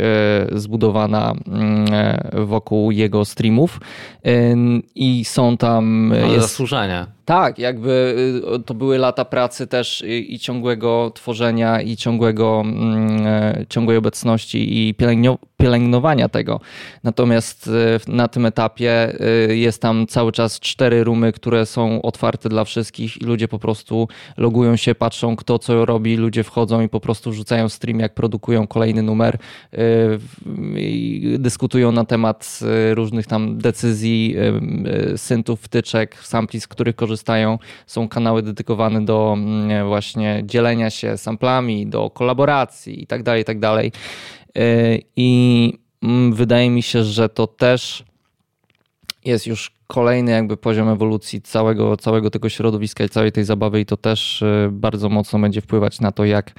zbudowana 0.51 1.33
mm, 1.47 1.85
wokół 2.47 2.91
jego 2.91 3.25
streamów 3.25 3.79
i 4.95 5.25
są 5.25 5.57
tam... 5.57 6.11
Ale 6.11 6.33
jest... 6.33 6.41
zasłużenia. 6.41 7.07
Tak, 7.29 7.59
jakby 7.59 8.15
y, 8.55 8.63
to 8.63 8.73
były 8.73 8.97
lata 8.97 9.25
pracy 9.25 9.67
też 9.67 10.03
i 10.07 10.39
ciągłego 10.39 11.11
tworzenia, 11.15 11.81
i 11.81 11.95
ciągłego, 11.95 12.61
mm, 12.65 13.27
e, 13.27 13.65
ciągłej 13.69 13.97
obecności 13.97 14.87
i 14.87 14.95
pielęgnowania 15.57 16.29
tego. 16.29 16.59
Natomiast 17.03 17.67
y, 17.67 18.11
na 18.11 18.27
tym 18.27 18.45
etapie 18.45 19.15
y, 19.49 19.57
jest 19.57 19.81
tam 19.81 20.07
cały 20.07 20.31
czas 20.31 20.59
cztery 20.59 21.03
rumy, 21.03 21.31
które 21.31 21.65
są 21.65 22.01
otwarte 22.01 22.49
dla 22.49 22.63
wszystkich 22.63 23.21
i 23.21 23.25
ludzie 23.25 23.47
po 23.47 23.59
prostu 23.59 24.07
logują 24.37 24.75
się, 24.75 24.95
patrzą 24.95 25.35
kto 25.35 25.59
co 25.59 25.85
robi, 25.85 26.17
ludzie 26.17 26.43
wchodzą 26.43 26.81
i 26.81 26.89
po 26.89 26.99
prostu 26.99 27.31
wrzucają 27.31 27.69
stream, 27.69 27.99
jak 27.99 28.13
produkują 28.13 28.67
kolejny 28.67 29.03
numer 29.03 29.37
i 30.75 31.35
dyskutują 31.39 31.91
na 31.91 32.05
temat 32.05 32.59
różnych 32.93 33.27
tam 33.27 33.57
decyzji, 33.57 34.35
syntów, 35.15 35.61
wtyczek, 35.61 36.15
sampli, 36.15 36.61
z 36.61 36.67
których 36.67 36.95
korzystają 36.95 37.18
korzystają. 37.19 37.59
Są 37.87 38.07
kanały 38.07 38.43
dedykowane 38.43 39.05
do 39.05 39.33
mm, 39.37 39.87
właśnie 39.87 40.41
dzielenia 40.45 40.89
się 40.89 41.17
samplami, 41.17 41.87
do 41.87 42.09
kolaboracji 42.09 42.99
itd. 42.99 43.23
Tak 43.23 43.37
itd. 43.37 43.59
Tak 43.61 43.85
y, 44.57 45.01
I 45.15 45.73
mm, 46.03 46.33
wydaje 46.33 46.69
mi 46.69 46.81
się, 46.81 47.03
że 47.03 47.29
to 47.29 47.47
też 47.47 48.03
jest 49.25 49.47
już 49.47 49.71
kolejny 49.87 50.31
jakby 50.31 50.57
poziom 50.57 50.89
ewolucji 50.89 51.41
całego, 51.41 51.97
całego 51.97 52.29
tego 52.29 52.49
środowiska 52.49 53.03
i 53.03 53.09
całej 53.09 53.31
tej 53.31 53.43
zabawy 53.43 53.81
i 53.81 53.85
to 53.85 53.97
też 53.97 54.41
y, 54.41 54.69
bardzo 54.71 55.09
mocno 55.09 55.39
będzie 55.39 55.61
wpływać 55.61 55.99
na 55.99 56.11
to, 56.11 56.25
jak, 56.25 56.51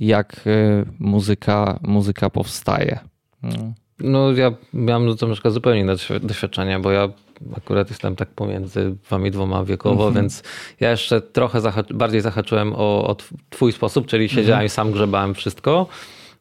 jak 0.00 0.46
y, 0.46 0.86
muzyka, 0.98 1.78
muzyka 1.82 2.30
powstaje. 2.30 2.98
No. 3.42 3.72
no 4.00 4.32
ja 4.32 4.52
miałem 4.72 5.06
na 5.08 5.32
przykład 5.32 5.54
zupełnie 5.54 5.80
inne 5.80 5.96
doświadczenia, 6.22 6.80
bo 6.80 6.90
ja 6.90 7.08
akurat 7.56 7.90
jestem 7.90 8.16
tak 8.16 8.28
pomiędzy 8.28 8.96
wami 9.10 9.30
dwoma 9.30 9.64
wiekowo, 9.64 10.02
mm 10.02 10.12
-hmm. 10.12 10.16
więc 10.16 10.42
ja 10.80 10.90
jeszcze 10.90 11.20
trochę 11.20 11.60
zahac 11.60 11.86
bardziej 11.94 12.20
zahaczyłem 12.20 12.72
o, 12.72 13.06
o 13.08 13.16
twój 13.50 13.72
sposób, 13.72 14.06
czyli 14.06 14.28
siedziałem 14.28 14.52
mm 14.52 14.62
-hmm. 14.62 14.72
i 14.72 14.74
sam 14.74 14.92
grzebałem 14.92 15.34
wszystko. 15.34 15.86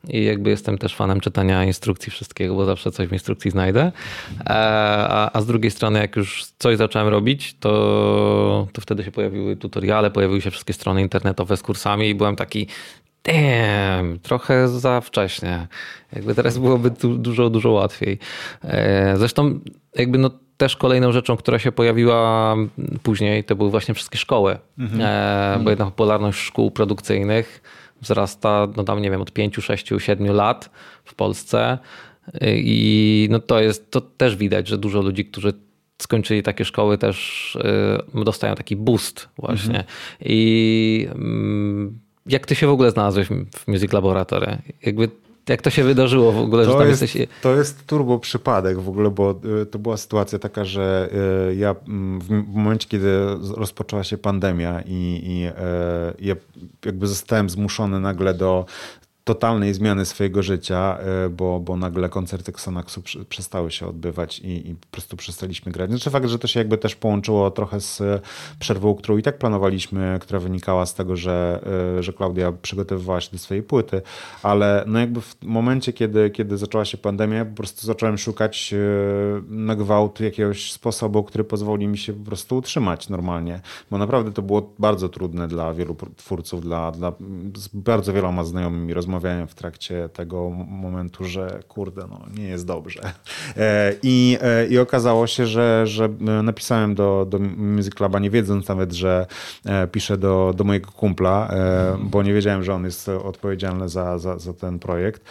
I 0.10 0.24
jakby 0.24 0.50
jestem 0.50 0.78
też 0.78 0.96
fanem 0.96 1.20
czytania 1.20 1.66
instrukcji 1.66 2.12
wszystkiego, 2.12 2.56
bo 2.56 2.66
zawsze 2.66 2.92
coś 2.92 3.08
w 3.08 3.14
instrukcji 3.14 3.52
znajdę. 3.52 3.82
E, 3.82 4.44
a, 4.50 5.38
a 5.38 5.42
z 5.42 5.46
drugiej 5.46 5.72
strony, 5.72 6.00
jak 6.00 6.16
już 6.16 6.46
coś 6.60 6.78
zacząłem 6.78 7.08
robić, 7.08 7.56
to, 7.60 8.68
to 8.74 8.82
wtedy 8.82 9.04
się 9.04 9.12
pojawiły 9.12 9.56
tutoriale, 9.56 10.12
pojawiły 10.12 10.42
się 10.42 10.52
wszystkie 10.52 10.74
strony 10.74 11.02
internetowe 11.02 11.58
z 11.58 11.62
kursami 11.62 12.10
i 12.10 12.16
byłem 12.16 12.36
taki, 12.36 12.68
damn, 13.24 14.20
trochę 14.20 14.68
za 14.68 15.02
wcześnie. 15.02 15.68
Jakby 16.14 16.36
teraz 16.36 16.58
byłoby 16.58 16.92
tu 16.92 17.18
dużo, 17.18 17.50
dużo 17.50 17.72
łatwiej. 17.72 18.20
E, 18.64 19.18
zresztą 19.18 19.60
jakby 19.96 20.18
no 20.18 20.30
też 20.58 20.76
kolejną 20.76 21.12
rzeczą, 21.12 21.38
która 21.38 21.60
się 21.60 21.72
pojawiła 21.72 22.56
później, 23.04 23.44
to 23.44 23.56
były 23.56 23.70
właśnie 23.72 23.94
wszystkie 23.94 24.18
szkoły. 24.18 24.58
Mhm. 24.78 25.02
E, 25.02 25.64
bo 25.64 25.70
jednak 25.70 25.88
popularność 25.88 26.40
szkół 26.40 26.72
produkcyjnych 26.72 27.62
wzrasta, 28.02 28.68
no 28.78 28.84
tam 28.84 29.02
nie 29.02 29.12
wiem, 29.12 29.22
od 29.22 29.32
5, 29.32 29.56
6, 29.56 29.90
7 29.98 30.32
lat 30.32 30.70
w 31.06 31.16
Polsce. 31.16 31.78
I 32.42 33.28
no 33.32 33.40
to 33.40 33.62
jest, 33.62 33.92
to 33.92 34.02
też 34.02 34.36
widać, 34.36 34.68
że 34.68 34.78
dużo 34.78 35.02
ludzi, 35.02 35.26
którzy 35.26 35.54
skończyli 36.02 36.44
takie 36.44 36.66
szkoły 36.66 36.98
też 36.98 37.58
y, 38.16 38.24
dostają 38.24 38.56
taki 38.56 38.76
boost 38.76 39.30
właśnie. 39.38 39.80
Mhm. 39.80 39.86
I 40.22 41.08
mm, 41.12 42.00
jak 42.26 42.46
ty 42.46 42.56
się 42.56 42.68
w 42.68 42.70
ogóle 42.70 42.92
znalazłeś 42.92 43.28
w 43.28 43.68
Music 43.68 43.94
Laboratory? 43.94 44.58
Jakby 44.82 45.10
jak 45.50 45.62
to 45.62 45.70
się 45.70 45.84
wydarzyło 45.84 46.32
w 46.32 46.38
ogóle, 46.38 46.66
to 46.66 46.72
że 46.72 46.78
tam 46.78 46.88
jest, 46.88 47.02
jesteś? 47.02 47.28
To 47.42 47.56
jest 47.56 47.86
turbo 47.86 48.20
przypadek 48.20 48.80
w 48.80 48.90
ogóle, 48.90 49.12
bo 49.12 49.40
y, 49.62 49.66
to 49.66 49.80
była 49.80 49.98
sytuacja 49.98 50.40
taka, 50.40 50.66
że 50.66 51.10
y, 51.52 51.56
ja 51.56 51.76
mm, 51.88 52.22
w 52.22 52.56
momencie, 52.56 52.88
kiedy 52.88 53.10
rozpoczęła 53.58 54.04
się 54.04 54.18
pandemia 54.18 54.82
i, 54.86 55.22
i 55.24 55.42
ja 56.28 56.36
jakby 56.86 57.08
zostałem 57.08 57.50
zmuszony 57.50 58.00
nagle 58.00 58.34
do 58.34 58.66
totalnej 59.26 59.74
zmiany 59.74 60.06
swojego 60.06 60.44
życia, 60.44 60.98
e, 61.00 61.30
bo, 61.30 61.60
bo 61.60 61.78
nagle 61.78 62.10
koncerty 62.10 62.52
Xanaxu 62.52 63.02
przestały 63.30 63.72
się 63.72 63.88
odbywać 63.88 64.40
i, 64.40 64.70
i 64.70 64.76
po 64.76 64.88
prostu 64.92 65.18
przestaliśmy 65.18 65.72
grać. 65.72 65.90
Znaczy 65.90 66.10
fakt, 66.10 66.28
że 66.28 66.40
to 66.40 66.48
się 66.48 66.60
jakby 66.60 66.78
też 66.78 66.96
połączyło 66.96 67.52
trochę 67.52 67.82
z 67.82 68.24
przerwą, 68.60 68.96
którą 68.96 69.18
i 69.18 69.22
tak 69.22 69.38
planowaliśmy, 69.38 70.18
która 70.22 70.40
wynikała 70.40 70.86
z 70.86 70.94
tego, 70.94 71.16
że, 71.16 71.62
e, 72.00 72.04
że 72.04 72.14
Klaudia 72.14 72.52
przygotowywała 72.52 73.22
się 73.22 73.32
do 73.32 73.38
swojej 73.38 73.64
płyty, 73.64 74.02
ale 74.44 74.84
no 74.88 75.00
jakby 75.00 75.22
w 75.22 75.36
momencie, 75.42 75.94
kiedy, 75.94 76.30
kiedy 76.30 76.58
zaczęła 76.58 76.86
się 76.86 76.98
pandemia, 76.98 77.46
po 77.46 77.56
prostu 77.56 77.88
zacząłem 77.88 78.18
szukać 78.18 78.74
e, 78.74 78.78
na 79.48 79.76
gwałt 79.76 80.20
jakiegoś 80.20 80.72
sposobu, 80.72 81.24
który 81.24 81.44
pozwoli 81.44 81.88
mi 81.88 81.98
się 81.98 82.14
po 82.14 82.26
prostu 82.26 82.58
utrzymać 82.58 83.10
normalnie, 83.10 83.62
bo 83.92 83.98
naprawdę 83.98 84.32
to 84.32 84.42
było 84.42 84.74
bardzo 84.80 85.10
trudne 85.10 85.48
dla 85.48 85.74
wielu 85.74 85.96
twórców, 86.16 86.62
dla, 86.62 86.92
dla 86.92 87.14
z 87.56 87.68
bardzo 87.68 88.14
wieloma 88.14 88.44
znajomymi 88.44 88.94
rozmawiałem 88.94 89.15
rozmawiałem 89.16 89.48
w 89.48 89.56
trakcie 89.56 90.10
tego 90.10 90.50
momentu, 90.68 91.26
że 91.26 91.60
kurde, 91.68 92.08
no 92.10 92.26
nie 92.38 92.44
jest 92.44 92.66
dobrze. 92.66 93.02
E, 93.58 93.94
I, 94.04 94.38
e, 94.42 94.68
i 94.68 94.80
okazało 94.80 95.28
się, 95.28 95.46
że, 95.46 95.88
że 95.88 96.10
napisałem 96.44 96.96
do, 96.96 97.28
do 97.30 97.40
Music 97.58 97.96
Cluba, 97.96 98.20
nie 98.20 98.30
wiedząc 98.30 98.68
nawet, 98.68 98.94
że 98.94 99.26
e, 99.66 99.88
piszę 99.88 100.18
do, 100.18 100.54
do 100.58 100.64
mojego 100.64 100.92
kumpla, 100.92 101.52
bo 102.00 102.24
nie 102.24 102.34
wiedziałem, 102.34 102.64
że 102.64 102.74
on 102.74 102.86
jest 102.86 103.10
odpowiedzialny 103.10 103.90
za, 103.90 104.20
za, 104.20 104.40
za 104.40 104.54
ten 104.54 104.80
projekt. 104.80 105.24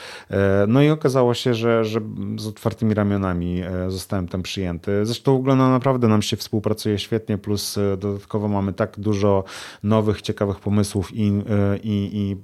No 0.69 0.83
i 0.83 0.91
okazało 0.91 1.35
się, 1.35 1.55
że, 1.55 1.85
że 1.85 2.01
z 2.39 2.47
otwartymi 2.47 2.95
ramionami 2.95 3.63
zostałem 3.89 4.29
tam 4.29 4.43
przyjęty. 4.43 5.07
Zresztą 5.07 5.33
w 5.33 5.37
ogóle 5.37 5.57
no, 5.57 5.71
naprawdę 5.71 6.09
nam 6.09 6.23
się 6.23 6.37
współpracuje 6.37 6.99
świetnie, 6.99 7.39
plus 7.39 7.79
dodatkowo 7.99 8.49
mamy 8.49 8.73
tak 8.73 9.01
dużo 9.01 9.45
nowych, 9.83 10.23
ciekawych 10.23 10.61
pomysłów 10.61 11.15
i, 11.15 11.43
i, 11.83 12.11
i 12.13 12.37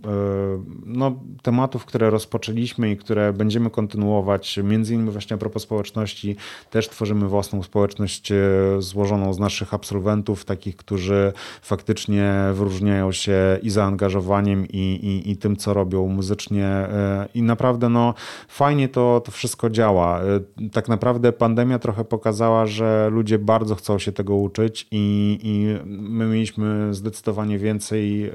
no, 0.87 1.21
tematów, 1.43 1.85
które 1.85 2.11
rozpoczęliśmy 2.11 2.91
i 2.91 2.97
które 2.97 3.33
będziemy 3.33 3.71
kontynuować, 3.71 4.59
między 4.65 4.95
innymi 4.95 5.11
właśnie 5.11 5.35
a 5.35 5.39
propos 5.39 5.63
społeczności, 5.63 6.37
też 6.71 6.89
tworzymy 6.89 7.29
własną 7.29 7.63
społeczność 7.63 8.33
e, 8.33 8.37
złożoną 8.79 9.33
z 9.33 9.39
naszych 9.39 9.75
absolwentów, 9.75 10.45
takich, 10.45 10.77
którzy 10.77 11.33
faktycznie 11.63 12.35
wyróżniają 12.55 13.13
się 13.13 13.59
i 13.63 13.71
zaangażowaniem, 13.71 14.69
i, 14.69 14.79
i, 14.79 15.31
i 15.31 15.37
tym, 15.37 15.57
co 15.57 15.75
robią 15.75 16.07
muzycznie. 16.07 16.67
E, 16.67 17.29
I 17.35 17.43
naprawdę 17.43 17.89
no, 17.89 18.15
fajnie 18.49 18.89
to, 18.89 19.23
to 19.25 19.33
wszystko 19.33 19.71
działa. 19.71 20.21
E, 20.21 20.69
tak 20.73 20.89
naprawdę 20.89 21.33
pandemia 21.33 21.79
trochę 21.79 22.05
pokazała, 22.05 22.67
że 22.67 23.09
ludzie 23.13 23.39
bardzo 23.39 23.75
chcą 23.75 23.99
się 23.99 24.13
tego 24.13 24.37
uczyć 24.37 24.87
i, 24.91 25.39
i 25.43 25.85
my 25.87 26.27
mieliśmy 26.27 26.95
zdecydowanie 26.95 27.59
więcej 27.59 28.31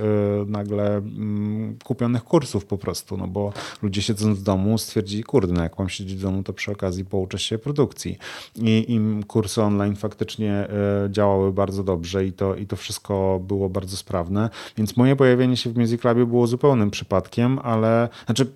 nagle 0.48 0.98
mm, 0.98 1.78
kupionych 1.84 2.24
kursów 2.24 2.66
po 2.66 2.78
prostu, 2.78 2.85
no 3.18 3.28
bo 3.28 3.54
ludzie 3.82 4.02
siedząc 4.02 4.40
w 4.40 4.44
domu 4.44 4.78
stwierdzili, 4.78 5.24
kurde, 5.24 5.54
no 5.54 5.64
jak 5.64 5.80
mam 5.80 5.90
siedzieć 5.90 6.18
w 6.18 6.22
domu, 6.22 6.44
to 6.44 6.54
przy 6.54 6.72
okazji 6.72 7.06
pouczę 7.06 7.40
się 7.40 7.58
produkcji. 7.58 8.18
I 8.56 8.86
im 8.88 9.24
kursy 9.24 9.62
online 9.62 9.96
faktycznie 9.96 10.52
e, 10.54 10.70
działały 11.12 11.54
bardzo 11.54 11.84
dobrze 11.84 12.26
i 12.26 12.34
to, 12.34 12.56
i 12.56 12.68
to 12.68 12.76
wszystko 12.76 13.42
było 13.48 13.70
bardzo 13.70 13.98
sprawne, 13.98 14.50
więc 14.78 14.98
moje 14.98 15.16
pojawienie 15.16 15.58
się 15.58 15.70
w 15.70 15.78
Music 15.78 16.02
Clubie 16.02 16.26
było 16.26 16.48
zupełnym 16.48 16.92
przypadkiem, 16.92 17.60
ale 17.60 18.10
znaczy 18.26 18.52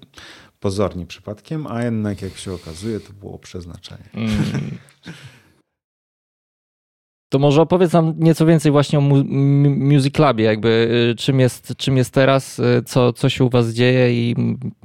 pozornie 0.60 1.06
przypadkiem, 1.06 1.68
a 1.68 1.84
jednak 1.84 2.22
jak 2.22 2.38
się 2.38 2.54
okazuje, 2.54 3.00
to 3.00 3.13
było 3.13 3.39
przeznaczenie. 3.39 4.10
Mm. 4.13 4.30
To 7.30 7.39
może 7.39 7.62
opowiedz 7.62 7.94
nam 7.94 8.13
nieco 8.18 8.46
więcej 8.46 8.72
właśnie 8.72 9.00
o 9.00 9.02
Music 9.02 10.13
Clubie, 10.13 10.46
jakby 10.46 10.89
y, 11.12 11.15
czym 11.15 11.39
jest, 11.39 11.74
czym 11.78 11.98
jest 11.98 12.13
teraz, 12.13 12.60
y, 12.60 12.84
co, 12.86 13.13
co 13.13 13.30
się 13.30 13.44
u 13.44 13.50
was 13.50 13.70
dzieje 13.70 14.13
i 14.13 14.36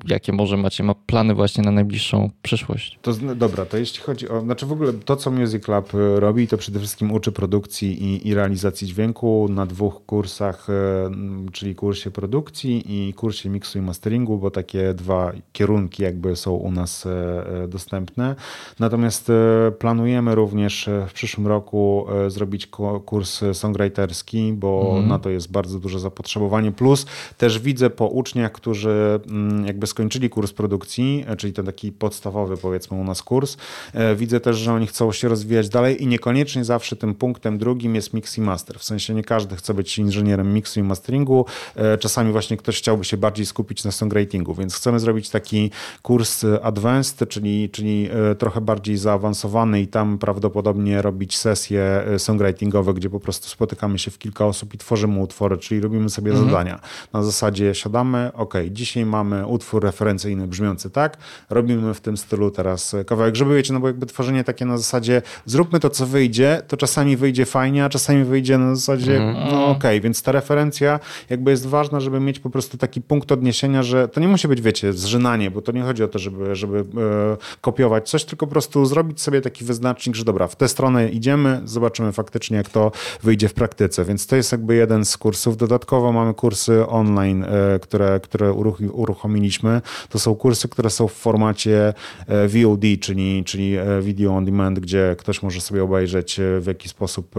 jakie 0.06 0.32
może 0.32 0.56
macie 0.56 0.82
ma 0.82 0.94
plany 0.94 1.34
właśnie 1.34 1.64
na 1.64 1.70
najbliższą 1.70 2.30
przyszłość. 2.42 2.98
To 3.02 3.12
dobra, 3.36 3.66
to 3.66 3.76
jeśli 3.76 4.00
chodzi 4.00 4.28
o, 4.28 4.40
znaczy 4.40 4.66
w 4.66 4.72
ogóle 4.72 4.92
to, 4.92 5.16
co 5.16 5.30
Music 5.30 5.64
Club 5.64 5.94
y, 5.94 6.20
robi, 6.20 6.48
to 6.48 6.58
przede 6.58 6.78
wszystkim 6.78 7.12
uczy 7.12 7.32
produkcji 7.32 8.02
i, 8.04 8.28
i 8.28 8.34
realizacji 8.34 8.86
dźwięku 8.86 9.48
na 9.50 9.66
dwóch 9.66 10.06
kursach, 10.06 10.66
czyli 11.52 11.74
kursie 11.74 12.10
produkcji 12.10 13.08
i 13.08 13.14
kursie 13.14 13.48
miksu 13.48 13.78
i 13.78 13.82
masteringu, 13.82 14.38
bo 14.38 14.50
takie 14.50 14.94
dwa 14.94 15.32
kierunki 15.52 16.02
jakby 16.02 16.36
są 16.36 16.52
u 16.52 16.70
nas 16.70 17.08
dostępne. 17.68 18.34
Natomiast 18.78 19.32
planujemy 19.78 20.34
również 20.34 20.88
w 21.08 21.12
przyszłym 21.12 21.46
roku 21.46 22.06
zrobić 22.34 22.68
kurs 23.04 23.40
songwriterski, 23.52 24.52
bo 24.52 24.94
mm. 24.96 25.08
na 25.08 25.18
to 25.18 25.30
jest 25.30 25.50
bardzo 25.52 25.78
duże 25.78 26.00
zapotrzebowanie. 26.00 26.72
Plus 26.72 27.06
też 27.38 27.58
widzę 27.58 27.90
po 27.90 28.06
uczniach, 28.06 28.52
którzy 28.52 29.20
mm, 29.26 29.66
jakby 29.66 29.86
skończyli 29.86 30.30
kurs 30.30 30.52
produkcji, 30.52 31.24
e, 31.28 31.36
czyli 31.36 31.52
ten 31.52 31.66
taki 31.66 31.92
podstawowy 31.92 32.56
powiedzmy 32.56 32.96
u 32.96 33.04
nas 33.04 33.22
kurs, 33.22 33.56
e, 33.92 34.16
widzę 34.16 34.40
też, 34.40 34.56
że 34.56 34.72
oni 34.72 34.86
chcą 34.86 35.12
się 35.12 35.28
rozwijać 35.28 35.68
dalej 35.68 36.02
i 36.02 36.06
niekoniecznie 36.06 36.64
zawsze 36.64 36.96
tym 36.96 37.14
punktem 37.14 37.58
drugim 37.58 37.94
jest 37.94 38.14
mix 38.14 38.38
i 38.38 38.40
master. 38.40 38.78
W 38.78 38.84
sensie 38.84 39.14
nie 39.14 39.24
każdy 39.24 39.56
chce 39.56 39.74
być 39.74 39.98
inżynierem 39.98 40.54
mixu 40.54 40.80
i 40.80 40.82
masteringu. 40.82 41.46
E, 41.76 41.98
czasami 41.98 42.32
właśnie 42.32 42.56
ktoś 42.56 42.78
chciałby 42.78 43.04
się 43.04 43.16
bardziej 43.16 43.46
skupić 43.46 43.84
na 43.84 43.92
songwritingu, 43.92 44.54
więc 44.54 44.74
chcemy 44.74 45.00
zrobić 45.00 45.30
taki 45.30 45.70
kurs 46.02 46.44
advanced, 46.62 47.28
czyli, 47.28 47.70
czyli 47.70 48.08
trochę 48.38 48.60
bardziej 48.60 48.96
zaawansowany 48.96 49.80
i 49.80 49.86
tam 49.86 50.18
prawdopodobnie 50.18 51.02
robić 51.02 51.36
sesje 51.36 52.04
songwritingowe, 52.24 52.94
gdzie 52.94 53.10
po 53.10 53.20
prostu 53.20 53.48
spotykamy 53.48 53.98
się 53.98 54.10
w 54.10 54.18
kilka 54.18 54.46
osób 54.46 54.74
i 54.74 54.78
tworzymy 54.78 55.18
utwory, 55.18 55.56
czyli 55.56 55.80
robimy 55.80 56.10
sobie 56.10 56.30
mhm. 56.30 56.50
zadania. 56.50 56.80
Na 57.12 57.22
zasadzie 57.22 57.74
siadamy, 57.74 58.30
ok, 58.34 58.54
dzisiaj 58.70 59.06
mamy 59.06 59.46
utwór 59.46 59.82
referencyjny 59.82 60.46
brzmiący 60.46 60.90
tak, 60.90 61.16
robimy 61.50 61.94
w 61.94 62.00
tym 62.00 62.16
stylu 62.16 62.50
teraz 62.50 62.96
kawałek, 63.06 63.36
żeby 63.36 63.56
wiecie, 63.56 63.72
no 63.72 63.80
bo 63.80 63.86
jakby 63.86 64.06
tworzenie 64.06 64.44
takie 64.44 64.64
na 64.64 64.78
zasadzie 64.78 65.22
zróbmy 65.46 65.80
to, 65.80 65.90
co 65.90 66.06
wyjdzie, 66.06 66.62
to 66.68 66.76
czasami 66.76 67.16
wyjdzie 67.16 67.46
fajnie, 67.46 67.84
a 67.84 67.88
czasami 67.88 68.24
wyjdzie 68.24 68.58
na 68.58 68.74
zasadzie, 68.74 69.16
mhm. 69.16 69.48
no 69.50 69.66
ok, 69.66 69.84
więc 70.02 70.22
ta 70.22 70.32
referencja 70.32 71.00
jakby 71.30 71.50
jest 71.50 71.66
ważna, 71.66 72.00
żeby 72.00 72.20
mieć 72.20 72.38
po 72.38 72.50
prostu 72.50 72.78
taki 72.78 73.02
punkt 73.02 73.32
odniesienia, 73.32 73.82
że 73.82 74.08
to 74.08 74.20
nie 74.20 74.28
musi 74.28 74.48
być, 74.48 74.60
wiecie, 74.60 74.92
zżynanie, 74.92 75.50
bo 75.50 75.62
to 75.62 75.72
nie 75.72 75.82
chodzi 75.82 76.02
o 76.04 76.08
to, 76.08 76.18
żeby, 76.18 76.56
żeby 76.56 76.78
e, 76.78 76.84
kopiować 77.60 78.10
coś, 78.10 78.24
tylko 78.24 78.46
po 78.46 78.50
prostu 78.50 78.86
zrobić 78.86 79.20
sobie 79.20 79.40
taki 79.40 79.64
wyznacznik, 79.64 80.16
że 80.16 80.24
dobra, 80.24 80.46
w 80.46 80.56
tę 80.56 80.68
stronę 80.68 81.08
idziemy, 81.08 81.60
zobaczymy 81.64 82.12
faktycznie, 82.14 82.56
jak 82.56 82.68
to 82.68 82.92
wyjdzie 83.22 83.48
w 83.48 83.54
praktyce. 83.54 84.04
Więc 84.04 84.26
to 84.26 84.36
jest 84.36 84.52
jakby 84.52 84.74
jeden 84.74 85.04
z 85.04 85.16
kursów. 85.16 85.56
Dodatkowo 85.56 86.12
mamy 86.12 86.34
kursy 86.34 86.86
online, 86.86 87.44
e, 87.44 87.78
które, 87.78 88.20
które 88.20 88.52
uruchomiliśmy. 88.92 89.82
To 90.08 90.18
są 90.18 90.34
kursy, 90.34 90.68
które 90.68 90.90
są 90.90 91.08
w 91.08 91.12
formacie 91.12 91.94
e, 92.26 92.48
VOD, 92.48 92.82
czyli, 93.00 93.44
czyli 93.44 93.76
e, 93.76 94.02
video 94.02 94.32
on 94.32 94.44
demand, 94.44 94.78
gdzie 94.78 95.16
ktoś 95.18 95.42
może 95.42 95.60
sobie 95.60 95.84
obejrzeć, 95.84 96.40
w 96.60 96.66
jaki 96.66 96.88
sposób 96.88 97.34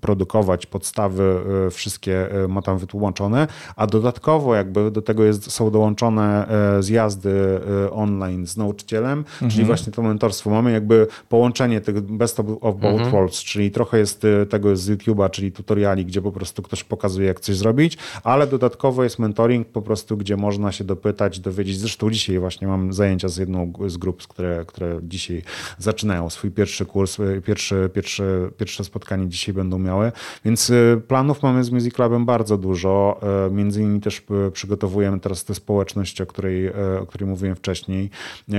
produkować 0.00 0.66
podstawy, 0.66 1.40
wszystkie 1.70 2.28
ma 2.48 2.62
tam 2.62 2.78
wytłumaczone, 2.78 3.48
a 3.76 3.86
dodatkowo 3.86 4.54
jakby 4.54 4.90
do 4.90 5.02
tego 5.02 5.24
jest, 5.24 5.50
są 5.50 5.70
dołączone 5.70 6.46
zjazdy 6.80 7.60
online 7.90 8.46
z 8.46 8.56
nauczycielem, 8.56 9.18
mhm. 9.18 9.50
czyli 9.50 9.64
właśnie 9.64 9.92
to 9.92 10.02
mentorstwo. 10.02 10.50
Mamy 10.50 10.72
jakby 10.72 11.06
połączenie 11.28 11.80
tych 11.80 12.00
best 12.00 12.40
of 12.40 12.46
both 12.76 12.84
mhm. 12.84 13.10
worlds, 13.10 13.44
czyli 13.44 13.70
trochę 13.70 13.98
jest, 14.02 14.24
e, 14.24 14.46
tego 14.46 14.76
z 14.76 14.90
YouTube'a, 14.90 15.30
czyli 15.30 15.52
tutoriali, 15.52 16.06
gdzie 16.06 16.22
po 16.22 16.32
prostu 16.32 16.62
ktoś 16.62 16.84
pokazuje, 16.84 17.26
jak 17.26 17.40
coś 17.40 17.56
zrobić, 17.56 17.98
ale 18.24 18.46
dodatkowo 18.46 19.04
jest 19.04 19.18
mentoring 19.18 19.68
po 19.68 19.82
prostu, 19.82 20.16
gdzie 20.16 20.36
można 20.36 20.72
się 20.72 20.84
dopytać, 20.84 21.40
dowiedzieć. 21.40 21.78
Zresztą 21.78 22.10
dzisiaj 22.10 22.38
właśnie 22.38 22.68
mam 22.68 22.92
zajęcia 22.92 23.28
z 23.28 23.36
jedną 23.36 23.72
z 23.86 23.96
grup, 23.96 24.26
które, 24.26 24.64
które 24.66 25.00
dzisiaj 25.02 25.42
zaczynają 25.78 26.30
swój 26.30 26.50
pierwszy 26.50 26.86
kurs, 26.86 27.20
e, 27.20 27.40
pierwsze, 27.40 27.88
pierwsze, 28.56 28.84
spotkanie 28.84 29.28
dzisiaj 29.28 29.54
będą 29.54 29.78
miały, 29.78 30.12
więc 30.44 30.72
planów 31.08 31.42
mamy 31.42 31.64
z 31.64 31.70
Music 31.70 31.94
Clubem 31.94 32.26
bardzo 32.26 32.58
dużo. 32.58 33.20
Między 33.50 33.82
innymi 33.82 34.00
też 34.00 34.22
przygotowujemy 34.52 35.20
teraz 35.20 35.44
tę 35.44 35.54
społeczność, 35.54 36.20
o 36.20 36.26
której, 36.26 36.72
o 37.00 37.06
której 37.06 37.28
mówiłem 37.28 37.56
wcześniej, 37.56 38.10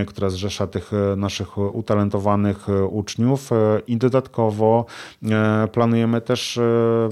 która 0.08 0.30
zrzesza 0.30 0.68
tych 0.68 0.92
naszych 1.18 1.58
utalentowanych 1.58 2.68
uczniów 2.90 3.50
i 3.88 3.98
dodatkowo 3.98 4.86
e, 5.24 5.33
planujemy 5.72 6.22
też 6.22 6.58
e, 6.58 6.62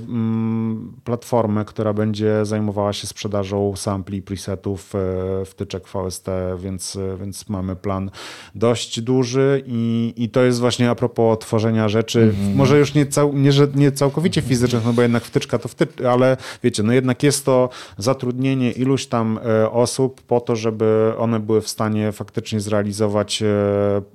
mm, 0.10 0.94
platformę, 1.04 1.66
która 1.66 1.94
będzie 1.94 2.46
zajmowała 2.46 2.94
się 2.94 3.08
sprzedażą 3.08 3.76
sampli, 3.76 4.22
presetów, 4.22 4.94
e, 4.96 5.46
wtyczek 5.46 5.84
VST, 5.88 6.28
więc, 6.58 6.98
więc 7.20 7.50
mamy 7.50 7.76
plan 7.76 8.12
dość 8.56 9.02
duży 9.02 9.64
i, 9.66 10.14
i 10.18 10.30
to 10.30 10.44
jest 10.44 10.60
właśnie 10.60 10.90
a 10.90 10.96
propos 10.96 11.40
tworzenia 11.40 11.90
rzeczy, 11.90 12.22
mm 12.22 12.36
-hmm. 12.36 12.56
może 12.56 12.80
już 12.80 12.94
nie, 12.94 13.06
cał, 13.06 13.34
nie, 13.34 13.52
nie 13.76 13.92
całkowicie 13.92 14.42
fizycznych, 14.42 14.86
no 14.86 14.94
bo 14.94 15.02
jednak 15.02 15.24
wtyczka 15.24 15.60
to 15.60 15.68
wtyczka, 15.68 16.12
ale 16.12 16.38
wiecie, 16.64 16.84
no 16.84 16.94
jednak 16.94 17.24
jest 17.24 17.46
to 17.46 17.70
zatrudnienie 17.98 18.72
iluś 18.72 19.06
tam 19.06 19.40
osób 19.72 20.22
po 20.22 20.42
to, 20.42 20.56
żeby 20.56 21.14
one 21.18 21.40
były 21.40 21.62
w 21.62 21.70
stanie 21.70 22.12
faktycznie 22.12 22.60
zrealizować 22.60 23.44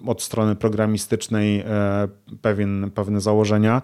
od 0.06 0.22
strony 0.22 0.56
programistycznej 0.56 1.64
pewien, 2.42 2.90
pewne 2.94 3.20
założenia. 3.20 3.82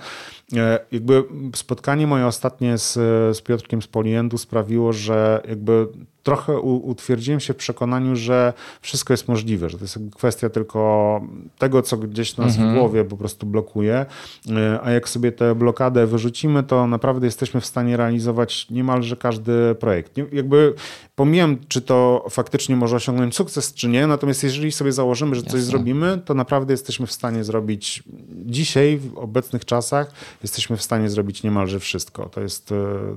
E, 0.57 0.79
jakby 0.93 1.25
spotkanie 1.55 2.07
moje 2.07 2.27
ostatnie 2.27 2.79
z, 2.79 2.93
z 3.37 3.41
Piotrkiem 3.41 3.83
z 3.83 3.87
Poliendu 3.87 4.39
sprawiło, 4.39 4.93
że 4.93 5.41
jakby 5.49 5.89
trochę 6.23 6.61
utwierdziłem 6.61 7.41
się 7.41 7.53
w 7.53 7.57
przekonaniu, 7.57 8.17
że 8.17 8.53
wszystko 8.81 9.13
jest 9.13 9.29
możliwe, 9.29 9.71
że 9.71 9.79
to 9.79 9.85
jest 9.85 9.99
kwestia 10.17 10.49
tylko 10.49 11.21
tego, 11.59 11.83
co 11.83 11.97
gdzieś 11.97 12.37
nas 12.37 12.53
mhm. 12.53 12.71
w 12.71 12.79
głowie 12.79 13.05
po 13.05 13.17
prostu 13.17 13.47
blokuje, 13.47 14.07
e, 14.51 14.81
a 14.83 14.91
jak 14.91 15.09
sobie 15.09 15.33
tę 15.33 15.55
blokadę 15.55 16.07
wyrzucimy, 16.07 16.63
to 16.63 16.87
naprawdę 16.87 17.27
jesteśmy 17.27 17.61
w 17.61 17.67
stanie 17.67 17.97
realizować 17.97 18.71
niemalże 18.71 19.17
każdy 19.17 19.75
projekt. 19.75 20.17
Jakby 20.33 20.75
pomijam, 21.17 21.59
czy 21.69 21.81
to 21.81 22.27
faktycznie 22.31 22.77
może 22.77 22.97
osiągnąć 22.97 23.37
sukces, 23.37 23.75
czy 23.75 23.89
nie, 23.89 24.07
natomiast 24.07 24.43
jeżeli 24.43 24.73
sobie 24.73 24.93
założymy, 24.93 25.35
że 25.35 25.43
coś 25.43 25.53
Jasne. 25.53 25.67
zrobimy, 25.67 26.23
to 26.25 26.35
naprawdę 26.35 26.73
jesteśmy 26.73 27.07
w 27.07 27.13
stanie 27.13 27.45
zrobić 27.45 28.03
dzisiaj, 28.47 28.99
w 28.99 29.19
obecnych 29.19 29.65
czasach, 29.65 30.13
jesteśmy 30.43 30.77
w 30.77 30.83
stanie 30.83 31.09
zrobić 31.09 31.43
niemalże 31.43 31.81
wszystko. 31.81 32.29
To 32.29 32.41
jest, 32.41 32.73
e, 32.73 32.75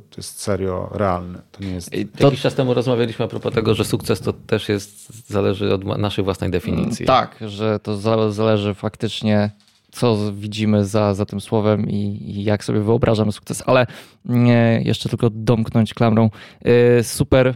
to 0.09 0.17
jest 0.17 0.41
serio 0.41 0.89
realne. 0.93 1.41
To 1.51 1.63
nie 1.63 1.71
jest... 1.71 1.91
To... 2.17 2.25
Jakiś 2.25 2.41
czas 2.41 2.55
temu 2.55 2.73
rozmawialiśmy 2.73 2.94
a 3.19 3.27
propos 3.27 3.53
tego, 3.53 3.75
że 3.75 3.85
sukces 3.85 4.21
to 4.21 4.33
też 4.33 4.69
jest, 4.69 5.27
zależy 5.27 5.73
od 5.73 5.85
naszej 5.97 6.23
własnej 6.23 6.51
definicji. 6.51 7.05
Tak, 7.05 7.37
że 7.47 7.79
to 7.79 7.97
zależy 8.31 8.73
faktycznie 8.73 9.49
co 9.95 10.31
widzimy 10.33 10.85
za, 10.85 11.13
za 11.13 11.25
tym 11.25 11.41
słowem 11.41 11.89
i, 11.89 11.95
i, 11.95 12.43
jak 12.43 12.63
sobie 12.63 12.81
wyobrażamy 12.81 13.31
sukces, 13.31 13.63
ale 13.65 13.87
nie, 14.25 14.81
jeszcze 14.85 15.09
tylko 15.09 15.29
domknąć 15.29 15.93
klamrą. 15.93 16.29
E, 16.65 17.03
super 17.03 17.55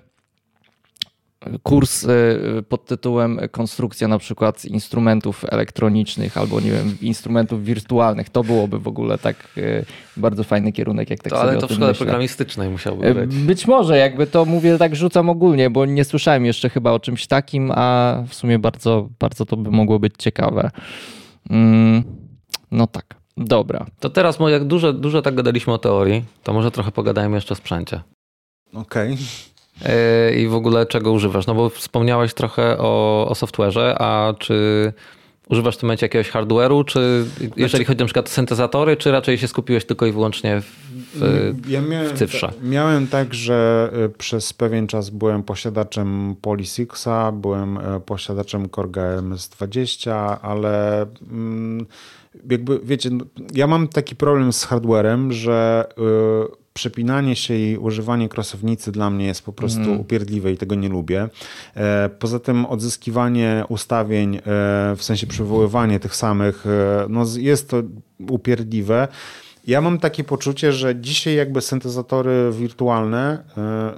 kurs 1.63 2.05
e, 2.05 2.09
pod 2.69 2.85
tytułem 2.85 3.39
konstrukcja 3.51 4.07
na 4.07 4.17
przykład 4.17 4.65
instrumentów 4.65 5.45
elektronicznych 5.49 6.37
albo 6.37 6.59
nie 6.59 6.71
wiem, 6.71 6.97
instrumentów 7.01 7.63
wirtualnych. 7.63 8.29
To 8.29 8.43
byłoby 8.43 8.79
w 8.79 8.87
ogóle 8.87 9.17
tak 9.17 9.35
e, 9.57 9.85
bardzo 10.17 10.43
fajny 10.43 10.71
kierunek, 10.71 11.09
jak 11.09 11.19
tak 11.19 11.31
to, 11.31 11.39
sobie 11.39 11.51
Ale 11.51 11.59
to 11.59 11.67
w 11.67 11.71
szkole 11.71 11.93
programistycznej 11.93 12.69
musiałby 12.69 13.07
e, 13.07 13.13
być. 13.13 13.35
Być 13.35 13.67
może, 13.67 13.97
jakby 13.97 14.27
to 14.27 14.45
mówię, 14.45 14.77
tak 14.77 14.95
rzucam 14.95 15.29
ogólnie, 15.29 15.69
bo 15.69 15.85
nie 15.85 16.05
słyszałem 16.05 16.45
jeszcze 16.45 16.69
chyba 16.69 16.91
o 16.91 16.99
czymś 16.99 17.27
takim, 17.27 17.71
a 17.75 18.17
w 18.27 18.33
sumie 18.33 18.59
bardzo, 18.59 19.09
bardzo 19.19 19.45
to 19.45 19.57
by 19.57 19.71
mogło 19.71 19.99
być 19.99 20.13
ciekawe. 20.17 20.71
Mm, 21.49 22.03
no 22.71 22.87
tak. 22.87 23.19
Dobra. 23.37 23.85
To 23.99 24.09
teraz, 24.09 24.39
jak 24.47 24.65
dużo, 24.65 24.93
dużo 24.93 25.21
tak 25.21 25.35
gadaliśmy 25.35 25.73
o 25.73 25.77
teorii, 25.77 26.23
to 26.43 26.53
może 26.53 26.71
trochę 26.71 26.91
pogadajmy 26.91 27.37
jeszcze 27.37 27.53
o 27.53 27.55
sprzęcie. 27.55 28.01
Okej. 28.73 29.13
Okay 29.13 29.25
i 30.37 30.47
w 30.47 30.53
ogóle 30.53 30.85
czego 30.85 31.11
używasz? 31.11 31.47
No 31.47 31.55
bo 31.55 31.69
wspomniałeś 31.69 32.33
trochę 32.33 32.77
o, 32.77 33.27
o 33.29 33.33
software'ze, 33.33 33.95
a 33.99 34.33
czy 34.39 34.93
używasz 35.49 35.75
w 35.75 35.79
tym 35.79 35.87
momencie 35.87 36.05
jakiegoś 36.05 36.31
hardware'u, 36.31 36.85
czy 36.85 37.25
jeżeli 37.39 37.69
znaczy, 37.69 37.85
chodzi 37.85 37.99
na 37.99 38.05
przykład 38.05 38.25
o 38.25 38.29
syntezatory, 38.29 38.97
czy 38.97 39.11
raczej 39.11 39.37
się 39.37 39.47
skupiłeś 39.47 39.85
tylko 39.85 40.05
i 40.05 40.11
wyłącznie 40.11 40.61
w, 40.61 41.53
ja 41.67 41.81
miałem, 41.81 42.09
w 42.09 42.13
cyfrze? 42.13 42.51
Miałem 42.63 43.07
tak, 43.07 43.33
że 43.33 43.89
y, 44.05 44.09
przez 44.09 44.53
pewien 44.53 44.87
czas 44.87 45.09
byłem 45.09 45.43
posiadaczem 45.43 46.35
Polysixa, 46.41 47.31
byłem 47.33 47.77
y, 47.77 47.99
posiadaczem 48.05 48.69
Korga 48.69 49.01
MS20, 49.01 50.11
ale 50.41 51.05
mm, 51.31 51.85
jakby 52.49 52.79
wiecie, 52.83 53.09
no, 53.09 53.25
ja 53.53 53.67
mam 53.67 53.87
taki 53.87 54.15
problem 54.15 54.53
z 54.53 54.63
hardwarem, 54.63 55.31
że 55.31 55.87
y, 55.97 56.59
przepinanie 56.79 57.35
się 57.35 57.53
i 57.53 57.77
używanie 57.77 58.29
krosownicy 58.29 58.91
dla 58.91 59.09
mnie 59.09 59.25
jest 59.25 59.41
po 59.41 59.53
prostu 59.53 59.81
mm. 59.81 59.99
upierdliwe 59.99 60.51
i 60.51 60.57
tego 60.57 60.75
nie 60.75 60.89
lubię. 60.89 61.29
E, 61.75 62.09
poza 62.19 62.39
tym 62.39 62.65
odzyskiwanie 62.65 63.63
ustawień, 63.69 64.35
e, 64.35 64.41
w 64.97 64.99
sensie 64.99 65.27
przywoływanie 65.27 65.99
tych 65.99 66.15
samych, 66.15 66.65
e, 66.65 67.05
no 67.09 67.25
jest 67.37 67.69
to 67.69 67.83
upierdliwe. 68.29 69.07
Ja 69.69 69.81
mam 69.81 69.99
takie 69.99 70.23
poczucie, 70.23 70.73
że 70.73 70.95
dzisiaj 70.95 71.35
jakby 71.35 71.61
syntezatory 71.61 72.51
wirtualne 72.51 73.43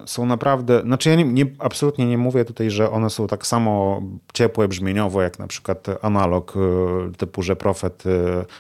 y, 0.04 0.08
są 0.08 0.26
naprawdę, 0.26 0.82
znaczy 0.82 1.10
ja 1.10 1.16
nie, 1.16 1.24
nie, 1.24 1.46
absolutnie 1.60 2.06
nie 2.06 2.18
mówię 2.18 2.46
tutaj, 2.46 2.72
że 2.72 2.92
one 2.92 3.10
są 3.10 3.28
tak 3.28 3.48
samo 3.48 4.02
ciepłe 4.34 4.68
brzmieniowo 4.68 5.22
jak 5.22 5.40
na 5.40 5.48
przykład 5.48 5.88
analog 6.02 6.54
y, 6.56 6.60
typu 7.18 7.42
Reprofet, 7.42 8.06
y, 8.06 8.10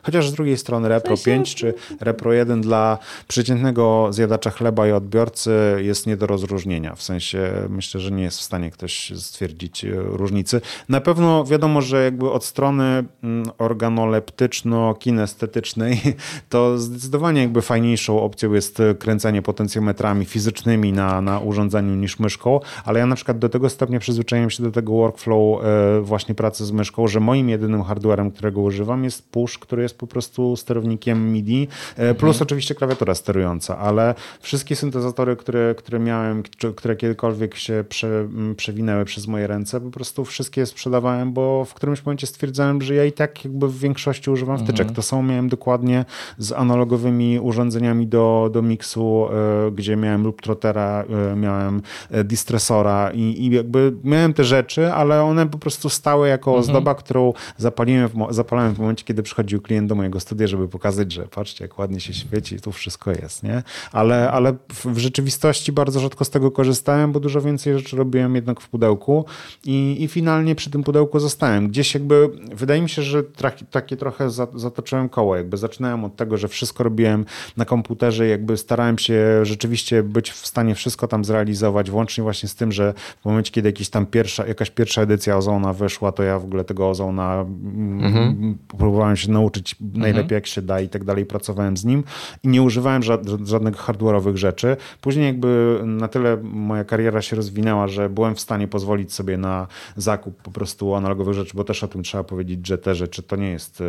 chociaż 0.04 0.30
z 0.30 0.34
drugiej 0.34 0.58
strony 0.58 0.90
Repro 0.90 1.16
5 1.26 1.56
czy 1.56 1.74
Repro 2.00 2.34
1 2.34 2.62
dla 2.62 2.98
przeciętnego 3.28 4.08
zjadacza 4.12 4.50
chleba 4.50 4.88
i 4.88 4.92
odbiorcy 4.92 5.52
jest 5.80 6.08
nie 6.08 6.18
do 6.18 6.28
rozróżnienia. 6.28 6.96
W 6.96 7.04
sensie 7.04 7.52
myślę, 7.70 8.02
że 8.02 8.12
nie 8.12 8.24
jest 8.24 8.40
w 8.40 8.44
stanie 8.44 8.72
ktoś 8.72 9.14
stwierdzić 9.16 9.86
różnicy. 9.94 10.62
Na 10.90 11.02
pewno 11.02 11.46
wiadomo, 11.46 11.82
że 11.82 12.04
jakby 12.04 12.32
od 12.32 12.46
strony 12.46 13.04
mm, 13.24 13.46
organoleptyczno-kinestetycznej 13.58 16.16
to 16.50 16.78
zdecydowanie 17.02 17.42
jakby 17.42 17.62
fajniejszą 17.62 18.22
opcją 18.22 18.54
jest 18.54 18.80
e, 18.80 18.96
kręcenie 18.96 19.42
potencjometrami 19.42 20.26
fizycznymi 20.26 20.94
na, 20.94 21.22
na 21.22 21.40
urządzeniu 21.40 21.96
niż 21.96 22.20
myszką, 22.20 22.60
ale 22.86 23.00
ja 23.00 23.06
na 23.06 23.16
przykład 23.16 23.40
do 23.40 23.50
tego 23.50 23.70
stopnia 23.70 24.00
przyzwyczaiłem 24.00 24.50
się 24.50 24.64
do 24.64 24.72
tego 24.72 24.94
workflow 24.94 25.64
e, 25.64 26.02
właśnie 26.02 26.36
pracy 26.36 26.66
z 26.66 26.72
myszką, 26.72 27.08
że 27.08 27.20
moim 27.20 27.50
jedynym 27.50 27.84
hardwarem, 27.84 28.32
którego 28.32 28.62
używam 28.62 29.04
jest 29.04 29.30
push, 29.30 29.58
który 29.58 29.84
jest 29.84 29.98
po 29.98 30.08
prostu 30.08 30.56
sterownikiem 30.56 31.32
MIDI, 31.32 31.68
e, 31.96 32.14
plus 32.14 32.36
mhm. 32.36 32.44
oczywiście 32.44 32.76
klawiatura 32.76 33.16
sterująca, 33.16 33.78
ale 33.78 34.16
wszystkie 34.42 34.76
syntezatory, 34.76 35.36
które, 35.36 35.76
które 35.76 36.00
miałem, 36.00 36.44
czy, 36.58 36.74
które 36.74 36.96
kiedykolwiek 36.96 37.56
się 37.56 37.84
prze, 37.90 38.28
przewinęły 38.58 39.06
przez 39.06 39.28
moje 39.28 39.48
ręce, 39.48 39.82
po 39.82 39.92
prostu 39.92 40.26
wszystkie 40.26 40.66
sprzedawałem, 40.66 41.34
bo 41.34 41.66
w 41.66 41.74
którymś 41.74 42.06
momencie 42.06 42.28
stwierdzałem, 42.28 42.82
że 42.82 42.96
ja 42.96 43.06
i 43.06 43.12
tak 43.12 43.46
jakby 43.46 43.68
w 43.68 43.80
większości 43.80 44.30
używam 44.30 44.58
wtyczek. 44.58 44.80
Mhm. 44.80 44.96
To 44.96 45.02
samo 45.02 45.24
miałem 45.24 45.50
dokładnie 45.50 46.06
z 46.38 46.52
analogowym 46.52 46.81
analogowymi 46.82 47.40
urządzeniami 47.40 48.08
do, 48.08 48.50
do 48.54 48.62
miksu, 48.62 49.28
e, 49.68 49.72
gdzie 49.72 49.96
miałem 49.96 50.24
lub 50.24 50.42
trotera, 50.42 51.06
e, 51.32 51.36
miałem 51.36 51.82
e, 52.12 52.24
distresora 52.24 53.12
i, 53.14 53.20
i 53.20 53.50
jakby 53.50 53.94
miałem 54.04 54.34
te 54.34 54.44
rzeczy, 54.44 54.94
ale 54.94 55.24
one 55.24 55.50
po 55.50 55.58
prostu 55.58 55.90
stały 55.90 56.28
jako 56.28 56.52
mhm. 56.52 56.62
ozdoba, 56.62 56.96
którą 56.96 57.34
zapaliłem 57.58 58.08
w, 58.08 58.28
zapalałem 58.30 58.76
w 58.76 58.80
momencie, 58.80 59.06
kiedy 59.06 59.24
przychodził 59.24 59.62
klient 59.62 59.90
do 59.90 59.96
mojego 59.96 60.20
studia, 60.20 60.48
żeby 60.48 60.68
pokazać, 60.68 61.12
że 61.12 61.28
patrzcie, 61.28 61.66
jak 61.66 61.80
ładnie 61.80 62.00
się 62.00 62.14
świeci, 62.14 62.60
tu 62.60 62.72
wszystko 62.72 63.12
jest, 63.12 63.44
nie? 63.44 63.64
Ale, 63.92 64.32
ale 64.32 64.54
w, 64.74 64.98
rzeczywistości 64.98 65.72
bardzo 65.72 66.00
rzadko 66.00 66.26
z 66.26 66.30
tego 66.30 66.52
korzystałem, 66.52 67.12
bo 67.12 67.20
dużo 67.20 67.42
więcej 67.42 67.78
rzeczy 67.78 67.98
robiłem 67.98 68.36
jednak 68.36 68.62
w 68.62 68.70
pudełku 68.70 69.26
i, 69.66 69.98
i 70.00 70.08
finalnie 70.08 70.56
przy 70.56 70.70
tym 70.70 70.84
pudełku 70.84 71.20
zostałem. 71.20 71.68
Gdzieś 71.68 71.94
jakby, 71.94 72.30
wydaje 72.54 72.82
mi 72.82 72.90
się, 72.90 73.02
że 73.02 73.24
takie 73.72 73.98
trochę 73.98 74.30
zatoczyłem 74.56 75.10
koło, 75.10 75.36
jakby 75.36 75.58
zaczynałem 75.58 76.06
od 76.06 76.16
tego, 76.16 76.38
że 76.38 76.48
wszystko 76.48 76.71
wszystko 76.72 76.84
robiłem 76.84 77.26
na 77.58 77.66
komputerze, 77.66 78.28
jakby 78.28 78.58
starałem 78.58 78.98
się 78.98 79.46
rzeczywiście 79.46 80.04
być 80.04 80.32
w 80.32 80.48
stanie 80.48 80.76
wszystko 80.76 81.08
tam 81.08 81.26
zrealizować, 81.26 81.92
włącznie 81.92 82.24
właśnie 82.24 82.50
z 82.50 82.56
tym, 82.56 82.72
że 82.72 82.94
w 83.22 83.26
momencie, 83.26 83.52
kiedy 83.52 83.70
jakiś 83.70 83.90
tam 83.90 84.06
pierwsza, 84.06 84.48
jakaś 84.48 84.70
pierwsza 84.70 85.02
edycja 85.02 85.38
Ozona 85.38 85.74
wyszła, 85.74 86.12
to 86.12 86.24
ja 86.24 86.40
w 86.40 86.44
ogóle 86.44 86.64
tego 86.64 86.90
Ozona 86.90 87.42
mm, 87.42 88.06
mhm. 88.06 88.58
próbowałem 88.68 89.18
się 89.18 89.32
nauczyć 89.32 89.76
najlepiej 89.80 90.22
mhm. 90.22 90.36
jak 90.36 90.48
się 90.48 90.62
da 90.62 90.82
i 90.82 90.90
tak 90.90 91.04
dalej, 91.04 91.26
pracowałem 91.26 91.78
z 91.78 91.86
nim 91.86 92.04
i 92.44 92.48
nie 92.48 92.62
używałem 92.62 93.04
żadnych 93.44 93.76
hardware'owych 93.76 94.36
rzeczy. 94.36 94.78
Później 95.02 95.26
jakby 95.26 95.82
na 95.86 96.08
tyle 96.08 96.38
moja 96.44 96.84
kariera 96.84 97.22
się 97.22 97.36
rozwinęła, 97.36 97.88
że 97.88 98.10
byłem 98.10 98.36
w 98.36 98.40
stanie 98.40 98.68
pozwolić 98.68 99.14
sobie 99.14 99.38
na 99.38 99.68
zakup 99.96 100.42
po 100.42 100.52
prostu 100.52 100.96
analogowych 100.96 101.34
rzeczy, 101.34 101.52
bo 101.56 101.64
też 101.64 101.84
o 101.84 101.88
tym 101.88 102.04
trzeba 102.04 102.24
powiedzieć, 102.24 102.68
że 102.68 102.78
te 102.78 102.96
rzeczy 102.96 103.24
to 103.24 103.36
nie 103.36 103.50
jest 103.50 103.84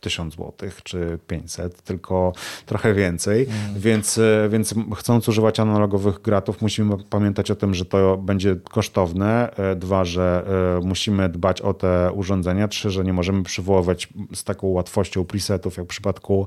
1000 0.00 0.34
e, 0.34 0.36
zł 0.36 0.70
czy 0.82 1.18
500, 1.26 1.82
tylko 1.92 2.32
trochę 2.66 2.94
więcej, 2.94 3.42
mm. 3.42 3.80
więc, 3.80 4.20
więc 4.48 4.74
chcąc 4.96 5.28
używać 5.28 5.60
analogowych 5.60 6.22
gratów 6.22 6.62
musimy 6.62 6.96
pamiętać 7.10 7.50
o 7.50 7.54
tym, 7.54 7.74
że 7.74 7.84
to 7.84 8.16
będzie 8.16 8.56
kosztowne, 8.70 9.54
dwa, 9.76 10.04
że 10.04 10.44
musimy 10.84 11.28
dbać 11.28 11.60
o 11.60 11.74
te 11.74 12.10
urządzenia, 12.14 12.68
trzy, 12.68 12.90
że 12.90 13.04
nie 13.04 13.12
możemy 13.12 13.42
przywoływać 13.42 14.08
z 14.34 14.44
taką 14.44 14.66
łatwością 14.66 15.24
presetów, 15.24 15.76
jak 15.76 15.86
w 15.86 15.88
przypadku 15.88 16.46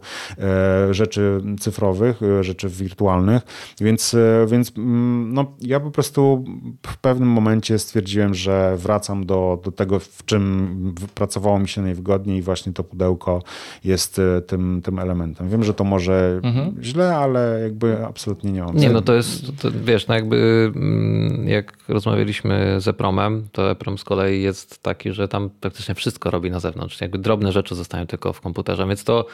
rzeczy 0.92 1.42
cyfrowych, 1.60 2.22
rzeczy 2.42 2.70
wirtualnych, 2.70 3.44
więc, 3.82 4.16
więc 4.48 4.72
mm, 4.78 5.34
no, 5.34 5.56
ja 5.62 5.80
po 5.80 5.92
prostu 5.92 6.46
w 6.88 6.98
pewnym 6.98 7.30
momencie 7.30 7.80
stwierdziłem, 7.80 8.34
że 8.34 8.78
wracam 8.78 9.26
do, 9.26 9.62
do 9.64 9.72
tego, 9.72 10.00
w 10.00 10.26
czym 10.26 10.96
pracowało 11.16 11.60
mi 11.60 11.68
się 11.68 11.82
najwygodniej 11.82 12.38
i 12.38 12.42
właśnie 12.42 12.74
to 12.74 12.84
pudełko 12.84 13.44
jest 13.84 14.20
e, 14.20 14.42
tym, 14.42 14.82
tym 14.84 15.00
elementem. 15.00 15.35
Wiem, 15.42 15.64
że 15.64 15.74
to 15.74 15.84
może 15.84 16.40
mhm. 16.44 16.76
źle, 16.84 17.16
ale 17.16 17.60
jakby 17.64 18.06
absolutnie 18.06 18.52
nie 18.52 18.64
mam. 18.64 18.78
Nie, 18.78 18.90
no 18.90 19.02
to 19.02 19.14
jest, 19.14 19.62
to, 19.62 19.70
wiesz, 19.72 20.08
no 20.08 20.16
jakby 20.16 20.72
mm, 20.76 21.48
jak 21.48 21.74
rozmawialiśmy 21.88 22.82
z 22.82 22.88
Epromem, 22.88 23.48
to 23.52 23.72
Eprom 23.72 23.98
z 23.98 24.04
kolei 24.04 24.42
jest 24.42 24.84
taki, 24.84 25.12
że 25.12 25.28
tam 25.28 25.50
praktycznie 25.62 25.96
wszystko 25.96 26.32
robi 26.32 26.52
na 26.52 26.60
zewnątrz. 26.60 27.02
Jakby 27.02 27.18
drobne 27.18 27.52
rzeczy 27.52 27.76
zostają 27.76 28.08
tylko 28.08 28.34
w 28.34 28.42
komputerze, 28.42 28.88
więc 28.88 29.04
to 29.04 29.26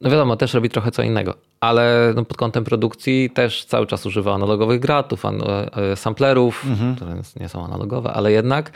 no 0.00 0.10
wiadomo, 0.10 0.36
też 0.36 0.54
robi 0.54 0.68
trochę 0.70 0.90
co 0.90 1.02
innego, 1.02 1.34
ale 1.60 2.12
no 2.16 2.24
pod 2.24 2.36
kątem 2.36 2.64
produkcji 2.64 3.30
też 3.30 3.64
cały 3.64 3.86
czas 3.86 4.06
używa 4.06 4.34
analogowych 4.34 4.80
gratów, 4.80 5.26
an 5.26 5.42
e, 5.42 5.96
samplerów, 5.96 6.64
mhm. 6.66 6.96
które 6.96 7.22
nie 7.40 7.48
są 7.48 7.64
analogowe, 7.64 8.12
ale 8.12 8.32
jednak. 8.32 8.72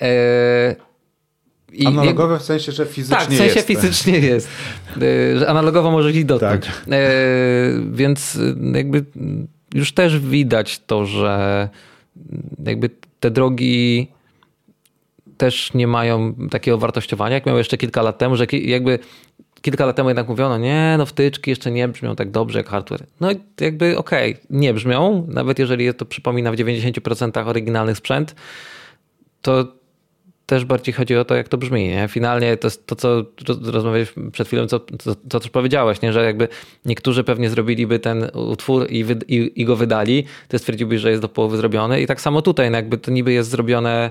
E 0.00 0.91
i 1.72 1.86
analogowe 1.86 2.38
w 2.38 2.42
sensie, 2.42 2.72
że 2.72 2.86
fizycznie 2.86 3.16
Tak, 3.16 3.28
w 3.28 3.36
sensie 3.36 3.54
jest. 3.54 3.66
fizycznie 3.66 4.18
jest. 4.18 4.48
E, 4.96 5.38
że 5.38 5.48
analogowo 5.48 5.90
może 5.90 6.12
ich 6.12 6.26
dotknąć. 6.26 6.66
Tak. 6.66 6.84
E, 6.90 7.10
więc 7.92 8.38
jakby 8.74 9.04
już 9.74 9.92
też 9.92 10.18
widać 10.18 10.80
to, 10.86 11.06
że 11.06 11.68
jakby 12.64 12.90
te 13.20 13.30
drogi 13.30 14.08
też 15.36 15.74
nie 15.74 15.86
mają 15.86 16.34
takiego 16.50 16.78
wartościowania, 16.78 17.34
jak 17.34 17.46
miały 17.46 17.60
jeszcze 17.60 17.78
kilka 17.78 18.02
lat 18.02 18.18
temu, 18.18 18.36
że 18.36 18.46
jakby 18.50 18.98
kilka 19.62 19.86
lat 19.86 19.96
temu 19.96 20.08
jednak 20.08 20.28
mówiono, 20.28 20.58
nie, 20.58 20.94
no 20.98 21.06
wtyczki 21.06 21.50
jeszcze 21.50 21.70
nie 21.70 21.88
brzmią 21.88 22.16
tak 22.16 22.30
dobrze 22.30 22.58
jak 22.58 22.68
hardware. 22.68 23.06
No 23.20 23.32
i 23.32 23.40
jakby 23.60 23.98
okej, 23.98 24.32
okay, 24.32 24.46
nie 24.50 24.74
brzmią, 24.74 25.26
nawet 25.28 25.58
jeżeli 25.58 25.94
to 25.94 26.04
przypomina 26.04 26.52
w 26.52 26.56
90% 26.56 27.48
oryginalnych 27.48 27.96
sprzęt, 27.96 28.34
to 29.42 29.81
też 30.46 30.64
bardziej 30.64 30.94
chodzi 30.94 31.16
o 31.16 31.24
to, 31.24 31.34
jak 31.34 31.48
to 31.48 31.58
brzmi. 31.58 31.88
Nie? 31.88 32.08
Finalnie 32.08 32.56
to 32.56 32.66
jest 32.66 32.86
to, 32.86 32.96
co 32.96 33.24
rozmawialiśmy 33.62 34.30
przed 34.30 34.46
chwilą, 34.46 34.66
co, 34.66 34.80
to, 34.80 35.14
to 35.28 35.40
też 35.40 35.50
powiedziałeś, 35.50 36.02
nie? 36.02 36.12
że 36.12 36.24
jakby 36.24 36.48
niektórzy 36.84 37.24
pewnie 37.24 37.50
zrobiliby 37.50 37.98
ten 37.98 38.30
utwór 38.34 38.90
i, 38.90 39.04
wy, 39.04 39.18
i, 39.28 39.52
i 39.56 39.64
go 39.64 39.76
wydali, 39.76 40.24
to 40.48 40.58
stwierdziłbyś, 40.58 41.00
że 41.00 41.10
jest 41.10 41.22
do 41.22 41.28
połowy 41.28 41.56
zrobiony 41.56 42.02
i 42.02 42.06
tak 42.06 42.20
samo 42.20 42.42
tutaj, 42.42 42.70
no 42.70 42.76
jakby 42.76 42.98
to 42.98 43.10
niby 43.10 43.32
jest 43.32 43.50
zrobione 43.50 44.10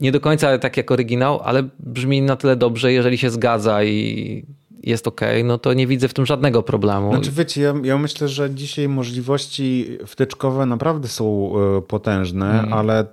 nie 0.00 0.12
do 0.12 0.20
końca 0.20 0.58
tak 0.58 0.76
jak 0.76 0.90
oryginał, 0.90 1.40
ale 1.44 1.68
brzmi 1.78 2.22
na 2.22 2.36
tyle 2.36 2.56
dobrze, 2.56 2.92
jeżeli 2.92 3.18
się 3.18 3.30
zgadza 3.30 3.84
i 3.84 4.44
jest 4.86 5.08
ok, 5.08 5.20
no 5.44 5.58
to 5.58 5.74
nie 5.74 5.86
widzę 5.86 6.08
w 6.08 6.14
tym 6.14 6.26
żadnego 6.26 6.62
problemu. 6.62 7.12
Znaczy 7.12 7.30
wiecie, 7.30 7.62
ja, 7.62 7.74
ja 7.82 7.98
myślę, 7.98 8.28
że 8.28 8.50
dzisiaj 8.50 8.88
możliwości 8.88 9.98
wtyczkowe 10.06 10.66
naprawdę 10.66 11.08
są 11.08 11.52
e, 11.78 11.82
potężne, 11.82 12.60
mm. 12.60 12.72
ale, 12.72 13.04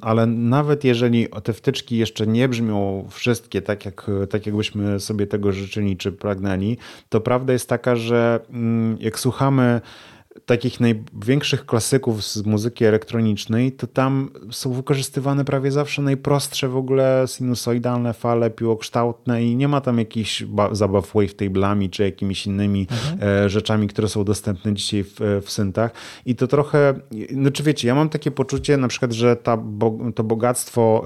ale 0.00 0.26
nawet 0.26 0.84
jeżeli 0.84 1.28
te 1.42 1.52
wtyczki 1.52 1.96
jeszcze 1.96 2.26
nie 2.26 2.48
brzmią 2.48 3.08
wszystkie 3.10 3.62
tak, 3.62 3.84
jak, 3.84 4.10
tak 4.30 4.46
jakbyśmy 4.46 5.00
sobie 5.00 5.26
tego 5.26 5.52
życzyli 5.52 5.96
czy 5.96 6.12
pragnęli, 6.12 6.76
to 7.08 7.20
prawda 7.20 7.52
jest 7.52 7.68
taka, 7.68 7.96
że 7.96 8.40
mm, 8.50 8.96
jak 9.00 9.18
słuchamy 9.18 9.80
takich 10.48 10.80
największych 10.80 11.66
klasyków 11.66 12.24
z 12.24 12.46
muzyki 12.46 12.84
elektronicznej, 12.84 13.72
to 13.72 13.86
tam 13.86 14.30
są 14.50 14.72
wykorzystywane 14.72 15.44
prawie 15.44 15.70
zawsze 15.70 16.02
najprostsze 16.02 16.68
w 16.68 16.76
ogóle 16.76 17.24
sinusoidalne 17.26 18.14
fale 18.14 18.50
piłokształtne 18.50 19.44
i 19.44 19.56
nie 19.56 19.68
ma 19.68 19.80
tam 19.80 19.98
jakichś 19.98 20.44
zabaw 20.72 21.14
wavetable'ami 21.14 21.90
czy 21.90 22.02
jakimiś 22.02 22.46
innymi 22.46 22.86
mhm. 22.90 23.44
E, 23.44 23.48
rzeczami, 23.48 23.88
które 23.88 24.08
są 24.08 24.24
dostępne 24.24 24.74
dzisiaj 24.74 25.04
w, 25.04 25.40
w 25.44 25.50
syntach. 25.50 25.90
I 26.26 26.36
to 26.36 26.46
trochę, 26.46 26.94
no 27.30 27.50
czy 27.50 27.62
wiecie, 27.62 27.88
ja 27.88 27.94
mam 27.94 28.08
takie 28.08 28.30
poczucie 28.30 28.76
na 28.76 28.88
przykład, 28.88 29.12
że 29.12 29.36
ta, 29.36 29.58
to 30.14 30.24
bogactwo 30.24 31.04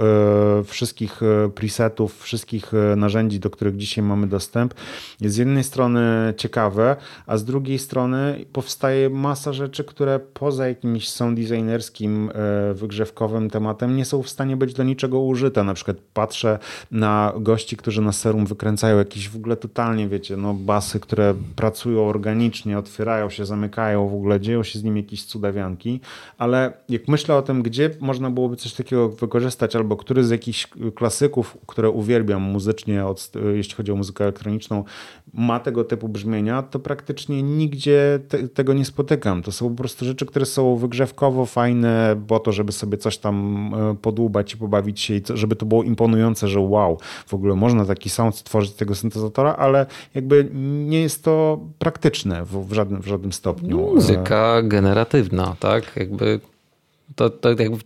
e, 0.61 0.65
wszystkich 0.65 1.23
e, 1.23 1.51
presetów, 1.51 2.23
wszystkich 2.23 2.73
narzędzi, 2.97 3.41
do 3.41 3.51
których 3.51 3.77
dzisiaj 3.77 4.05
mamy 4.05 4.27
dostęp, 4.27 4.75
jest 5.21 5.35
z 5.35 5.39
jednej 5.39 5.65
strony 5.65 6.35
ciekawe, 6.37 6.97
a 7.27 7.37
z 7.37 7.45
drugiej 7.45 7.79
strony 7.79 8.45
powstaje 8.53 9.11
masa 9.11 9.32
rzeczy, 9.51 9.85
które 9.85 10.21
poza 10.21 10.69
jakimś 10.69 11.09
sound 11.09 11.41
designerskim, 11.41 12.31
e, 12.35 12.75
wygrzewkowym 12.75 13.51
tematem 13.51 13.97
nie 13.97 14.05
są 14.05 14.23
w 14.23 14.29
stanie 14.29 14.57
być 14.57 14.75
do 14.75 14.83
niczego 14.83 15.21
użyte. 15.21 15.65
Na 15.65 15.75
przykład 15.75 15.97
patrzę 16.15 16.59
na 16.91 17.33
gości, 17.37 17.77
którzy 17.77 18.03
na 18.03 18.13
serum 18.13 18.47
wykręcają 18.47 18.99
jakieś 18.99 19.29
w 19.29 19.37
ogóle 19.37 19.57
totalnie, 19.57 20.09
wiecie, 20.09 20.37
no 20.37 20.55
basy, 20.55 21.01
które 21.01 21.35
pracują 21.57 22.09
organicznie, 22.09 22.79
otwierają 22.79 23.31
się, 23.31 23.47
zamykają, 23.47 24.09
w 24.09 24.15
ogóle 24.15 24.41
dzieją 24.41 24.63
się 24.63 24.79
z 24.79 24.85
nim 24.85 24.97
jakieś 24.97 25.25
cudawianki, 25.25 26.01
ale 26.39 26.73
jak 26.89 27.09
myślę 27.09 27.37
o 27.37 27.43
tym, 27.43 27.63
gdzie 27.63 27.91
można 28.01 28.31
byłoby 28.31 28.57
coś 28.57 28.73
takiego 28.73 29.09
wykorzystać, 29.09 29.77
albo 29.77 29.97
który 29.97 30.25
z 30.25 30.31
jakichś 30.31 30.69
klasyków, 30.95 31.59
które 31.67 31.91
uwielbiam 31.91 32.43
muzycznie, 32.43 33.07
od, 33.07 33.33
jeśli 33.55 33.75
chodzi 33.75 33.93
o 33.93 33.97
muzykę 33.97 34.25
elektroniczną, 34.25 34.85
ma 35.35 35.61
tego 35.61 35.85
typu 35.85 36.09
brzmienia, 36.09 36.63
to 36.63 36.79
praktycznie 36.79 37.43
nigdzie 37.43 38.21
te, 38.29 38.49
tego 38.49 38.73
nie 38.73 38.85
spotykam. 38.85 39.22
To 39.43 39.53
są 39.53 39.69
po 39.69 39.75
prostu 39.77 40.05
rzeczy, 40.05 40.27
które 40.27 40.47
są 40.47 40.77
wygrzewkowo 40.77 41.47
fajne, 41.47 42.17
bo 42.29 42.41
to, 42.41 42.53
żeby 42.53 42.73
sobie 42.73 42.99
coś 42.99 43.19
tam 43.19 43.71
e, 43.75 43.95
podłubać 43.95 44.55
i 44.55 44.57
pobawić 44.57 45.01
się 45.01 45.15
i 45.15 45.23
żeby 45.35 45.57
to 45.57 45.67
było 45.67 45.83
imponujące, 45.83 46.49
że 46.49 46.61
wow, 46.61 46.99
w 47.27 47.35
ogóle 47.35 47.55
można 47.55 47.85
taki 47.85 48.11
sound 48.11 48.37
stworzyć 48.37 48.73
z 48.73 48.77
tego 48.77 48.95
syntezatora, 48.95 49.57
ale 49.57 49.87
jakby 50.15 50.49
nie 50.87 51.01
jest 51.01 51.25
to 51.25 51.61
praktyczne 51.79 52.45
w, 52.45 52.69
w 52.69 52.73
żadnym, 52.73 53.03
w 53.03 53.07
żadnym 53.07 53.33
stopniu. 53.33 53.79
Muzyka 53.79 54.63
generatywna, 54.63 55.57
tak? 55.61 55.97
Jakby 55.97 56.41
to, 57.17 57.31
to 57.31 57.49
jakby 57.49 57.79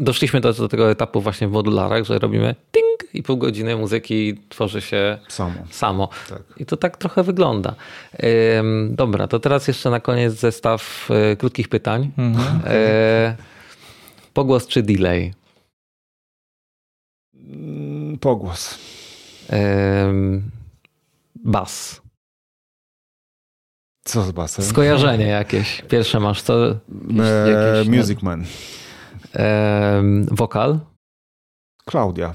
doszliśmy 0.00 0.40
do, 0.40 0.52
do, 0.52 0.68
tego 0.68 0.90
etapu 0.90 1.20
właśnie 1.20 1.48
w 1.48 1.52
modularach, 1.52 2.04
że 2.04 2.18
robimy 2.18 2.54
ting 2.72 3.14
i 3.14 3.22
pół 3.22 3.36
godziny 3.36 3.76
muzyki 3.76 4.34
tworzy 4.48 4.80
się 4.80 5.18
samo. 5.28 5.54
samo. 5.70 6.08
Tak. 6.28 6.42
I 6.56 6.66
to 6.66 6.76
tak 6.76 6.96
trochę 6.96 7.22
wygląda. 7.22 7.74
Ym, 8.58 8.94
dobra, 8.94 9.26
to 9.28 9.40
teraz 9.40 9.68
jeszcze 9.68 9.90
na 9.90 10.00
koniec 10.00 10.34
zestaw 10.34 11.08
y, 11.32 11.36
krótkich 11.36 11.68
pytań. 11.68 12.10
Mhm. 12.18 12.60
Y, 12.74 13.36
pogłos 14.34 14.66
czy 14.66 14.82
delay? 14.82 15.34
Pogłos. 18.20 18.78
bas. 21.34 22.03
Co 24.04 24.22
z 24.22 24.32
basem? 24.32 24.64
Skojarzenie 24.64 25.26
jakieś. 25.26 25.82
Pierwsze 25.82 26.20
masz 26.20 26.42
co? 26.42 26.70
E, 26.70 26.74
jakieś, 27.50 27.88
Music 27.98 28.22
Man. 28.22 28.44
E, 29.34 30.02
wokal? 30.30 30.78
Klaudia. 31.84 32.34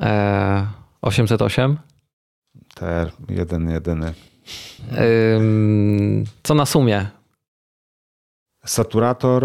E, 0.00 0.66
808? 1.02 1.78
TR, 2.74 3.12
jeden, 3.28 3.70
jedyny. 3.70 4.14
E, 4.92 5.04
co 6.42 6.54
na 6.54 6.66
sumie? 6.66 7.06
Saturator, 8.64 9.44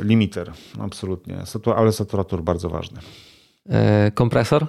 y, 0.00 0.04
limiter, 0.04 0.52
absolutnie. 0.80 1.36
ale 1.76 1.92
saturator 1.92 2.42
bardzo 2.42 2.68
ważny. 2.68 3.00
E, 3.68 4.10
kompresor? 4.10 4.66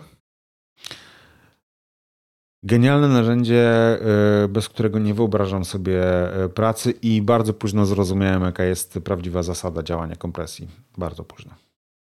Genialne 2.65 3.07
narzędzie, 3.07 3.97
y, 4.43 4.47
bez 4.47 4.69
którego 4.69 4.99
nie 4.99 5.13
wyobrażam 5.13 5.65
sobie 5.65 6.01
y, 6.45 6.49
pracy 6.49 6.91
i 6.91 7.21
bardzo 7.21 7.53
późno 7.53 7.85
zrozumiałem, 7.85 8.41
jaka 8.41 8.63
jest 8.63 8.99
prawdziwa 9.03 9.43
zasada 9.43 9.83
działania 9.83 10.15
kompresji. 10.15 10.67
Bardzo 10.97 11.23
późno. 11.23 11.51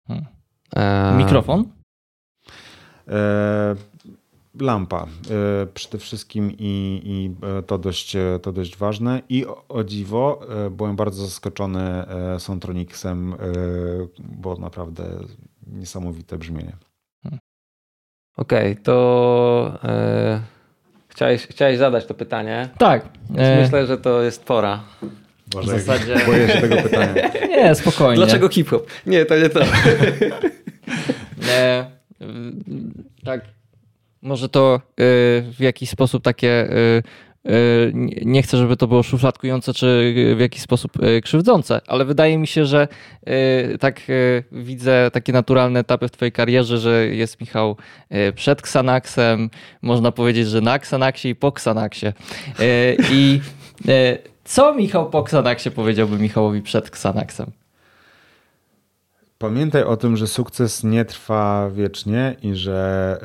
Hmm. 0.07 0.26
E... 0.76 1.18
Mikrofon? 1.18 1.66
E... 3.07 3.76
Lampa 4.59 5.03
e... 5.03 5.66
przede 5.74 5.97
wszystkim 5.97 6.51
i, 6.51 7.01
i 7.05 7.45
e, 7.45 7.64
to, 7.64 7.78
dość, 7.78 8.18
to 8.41 8.51
dość 8.51 8.78
ważne. 8.78 9.22
I 9.30 9.45
o, 9.45 9.68
o 9.68 9.84
dziwo, 9.84 10.39
e, 10.66 10.70
byłem 10.70 10.95
bardzo 10.95 11.26
zaskoczony 11.26 11.82
e, 11.82 12.39
Sontronicsem, 12.39 13.36
bo 14.20 14.55
naprawdę 14.55 15.20
niesamowite 15.68 16.38
brzmienie. 16.38 16.78
Okej, 18.38 18.72
okay, 18.72 18.84
to 18.84 19.80
Chciałeś, 21.14 21.48
chciałeś 21.48 21.78
zadać 21.78 22.06
to 22.06 22.14
pytanie. 22.14 22.70
Tak. 22.78 23.06
E... 23.38 23.62
Myślę, 23.62 23.88
że 23.88 23.98
to 23.98 24.22
jest 24.22 24.46
pora. 24.46 24.84
Boże, 25.48 25.76
w 25.76 25.80
zasadzie... 25.80 26.26
Boję 26.26 26.48
się 26.48 26.62
tego 26.62 26.76
pytania. 26.76 27.32
Nie, 27.58 27.76
spokojnie. 27.76 28.16
Dlaczego 28.16 28.50
hip-hop? 28.50 28.88
Nie, 29.06 29.26
to 29.26 29.38
nie 29.38 29.50
to. 29.50 29.60
nie. 31.38 31.86
Tak. 33.26 33.42
Może 34.22 34.50
to 34.50 34.76
y, 34.76 34.82
w 35.52 35.60
jakiś 35.60 35.90
sposób 35.90 36.24
takie 36.24 36.72
y, 36.72 37.04
nie 38.26 38.44
chcę, 38.44 38.58
żeby 38.58 38.78
to 38.78 38.88
było 38.88 39.04
szufladkujące 39.04 39.74
czy 39.74 40.14
w 40.38 40.39
jakiś 40.39 40.62
sposób 40.62 40.91
krzywdzące, 41.24 41.82
ale 41.88 42.06
wydaje 42.06 42.38
mi 42.38 42.48
się, 42.48 42.66
że 42.66 42.88
tak 43.80 44.02
widzę 44.52 45.12
takie 45.14 45.34
naturalne 45.34 45.80
etapy 45.80 46.08
w 46.08 46.12
twojej 46.12 46.32
karierze, 46.32 46.78
że 46.78 47.08
jest 47.08 47.41
Michał 47.41 47.78
przed 48.36 48.60
Xanaxem, 48.60 49.50
można 49.82 50.12
powiedzieć, 50.12 50.48
że 50.48 50.62
na 50.62 50.76
Xanaxie 50.76 51.32
i 51.32 51.36
po 51.36 51.48
Xanaxie. 51.48 52.14
I 53.12 53.39
co 54.44 54.74
Michał 54.74 55.10
po 55.10 55.20
Xanaxie 55.20 55.72
powiedziałby 55.72 56.18
Michałowi 56.18 56.62
przed 56.62 56.88
Xanaxem? 56.88 57.52
Pamiętaj 59.44 59.84
o 59.84 59.98
tym, 59.98 60.18
że 60.18 60.28
sukces 60.28 60.84
nie 60.84 61.06
trwa 61.06 61.70
wiecznie 61.70 62.36
i 62.41 62.56
że 62.56 63.20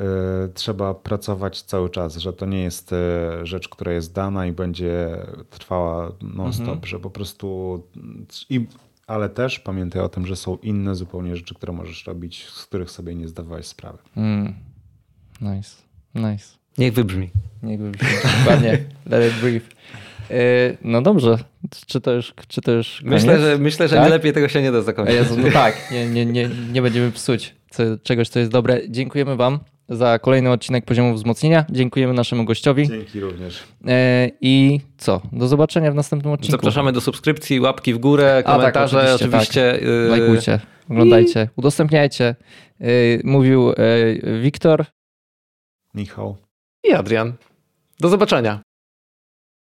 y, 0.49 0.53
trzeba 0.53 0.93
pracować 0.93 1.61
cały 1.61 1.89
czas, 1.89 2.17
że 2.17 2.33
to 2.33 2.45
nie 2.45 2.63
jest 2.63 2.91
y, 2.91 2.95
rzecz, 3.43 3.69
która 3.69 3.91
jest 3.91 4.13
dana 4.13 4.45
i 4.45 4.51
będzie 4.51 5.17
trwała 5.49 6.11
non-stop, 6.21 6.67
mhm. 6.67 6.85
że 6.85 6.99
po 6.99 7.09
prostu. 7.09 7.79
I, 8.49 8.67
ale 9.07 9.29
też 9.29 9.59
pamiętaj 9.59 10.01
o 10.01 10.09
tym, 10.09 10.25
że 10.25 10.35
są 10.35 10.57
inne 10.57 10.95
zupełnie 10.95 11.35
rzeczy, 11.35 11.55
które 11.55 11.73
możesz 11.73 12.07
robić, 12.07 12.47
z 12.49 12.65
których 12.65 12.91
sobie 12.91 13.15
nie 13.15 13.27
zdawałeś 13.27 13.65
sprawy. 13.65 13.97
Mm. 14.17 14.53
Nice, 15.41 15.75
nice. 16.15 16.45
Niech 16.77 16.93
wybrzmi. 16.93 17.29
Niech 17.63 17.79
wybrzmi. 17.79 18.09
Dokładnie. 18.39 18.85
Let 19.05 19.33
it 19.33 19.39
breathe. 19.39 19.75
E, 20.31 20.77
no 20.83 21.01
dobrze, 21.01 21.37
czy 21.87 22.01
to 22.01 22.11
już, 22.11 22.33
czy 22.47 22.61
to 22.61 22.71
już 22.71 23.01
Myślę, 23.05 23.39
że, 23.39 23.57
myślę, 23.57 23.87
że 23.87 23.95
tak? 23.95 24.05
nie 24.05 24.09
lepiej 24.09 24.33
tego 24.33 24.47
się 24.47 24.61
nie 24.61 24.71
da 24.71 24.81
zakończyć. 24.81 25.15
Jezu, 25.15 25.35
no 25.37 25.51
tak, 25.51 25.91
nie, 25.91 26.05
nie, 26.05 26.25
nie, 26.25 26.49
nie 26.71 26.81
będziemy 26.81 27.11
psuć 27.11 27.55
czegoś, 28.03 28.29
co 28.29 28.39
jest 28.39 28.51
dobre. 28.51 28.81
Dziękujemy 28.89 29.35
Wam 29.35 29.59
za 29.89 30.19
kolejny 30.19 30.51
odcinek 30.51 30.85
poziomu 30.85 31.13
wzmocnienia. 31.13 31.65
Dziękujemy 31.69 32.13
naszemu 32.13 32.45
gościowi. 32.45 32.87
Dzięki 32.87 33.19
również. 33.19 33.63
E, 33.87 34.29
I 34.41 34.79
co? 34.97 35.21
Do 35.31 35.47
zobaczenia 35.47 35.91
w 35.91 35.95
następnym 35.95 36.33
odcinku. 36.33 36.51
Zapraszamy 36.51 36.91
do 36.91 37.01
subskrypcji, 37.01 37.59
łapki 37.59 37.93
w 37.93 37.97
górę, 37.97 38.43
komentarze. 38.45 38.99
A, 38.99 39.05
tak, 39.05 39.15
oczywiście. 39.15 39.25
oczywiście 39.25 39.71
tak. 39.73 39.83
Y- 39.83 40.07
Lajkujcie, 40.09 40.59
oglądajcie, 40.89 41.43
I... 41.43 41.59
udostępniajcie. 41.59 42.35
Y, 42.81 43.21
mówił 43.23 43.69
y, 43.71 44.39
Wiktor. 44.41 44.85
Michał. 45.93 46.37
I 46.83 46.93
Adrian. 46.93 47.33
Do 47.99 48.09
zobaczenia. 48.09 48.61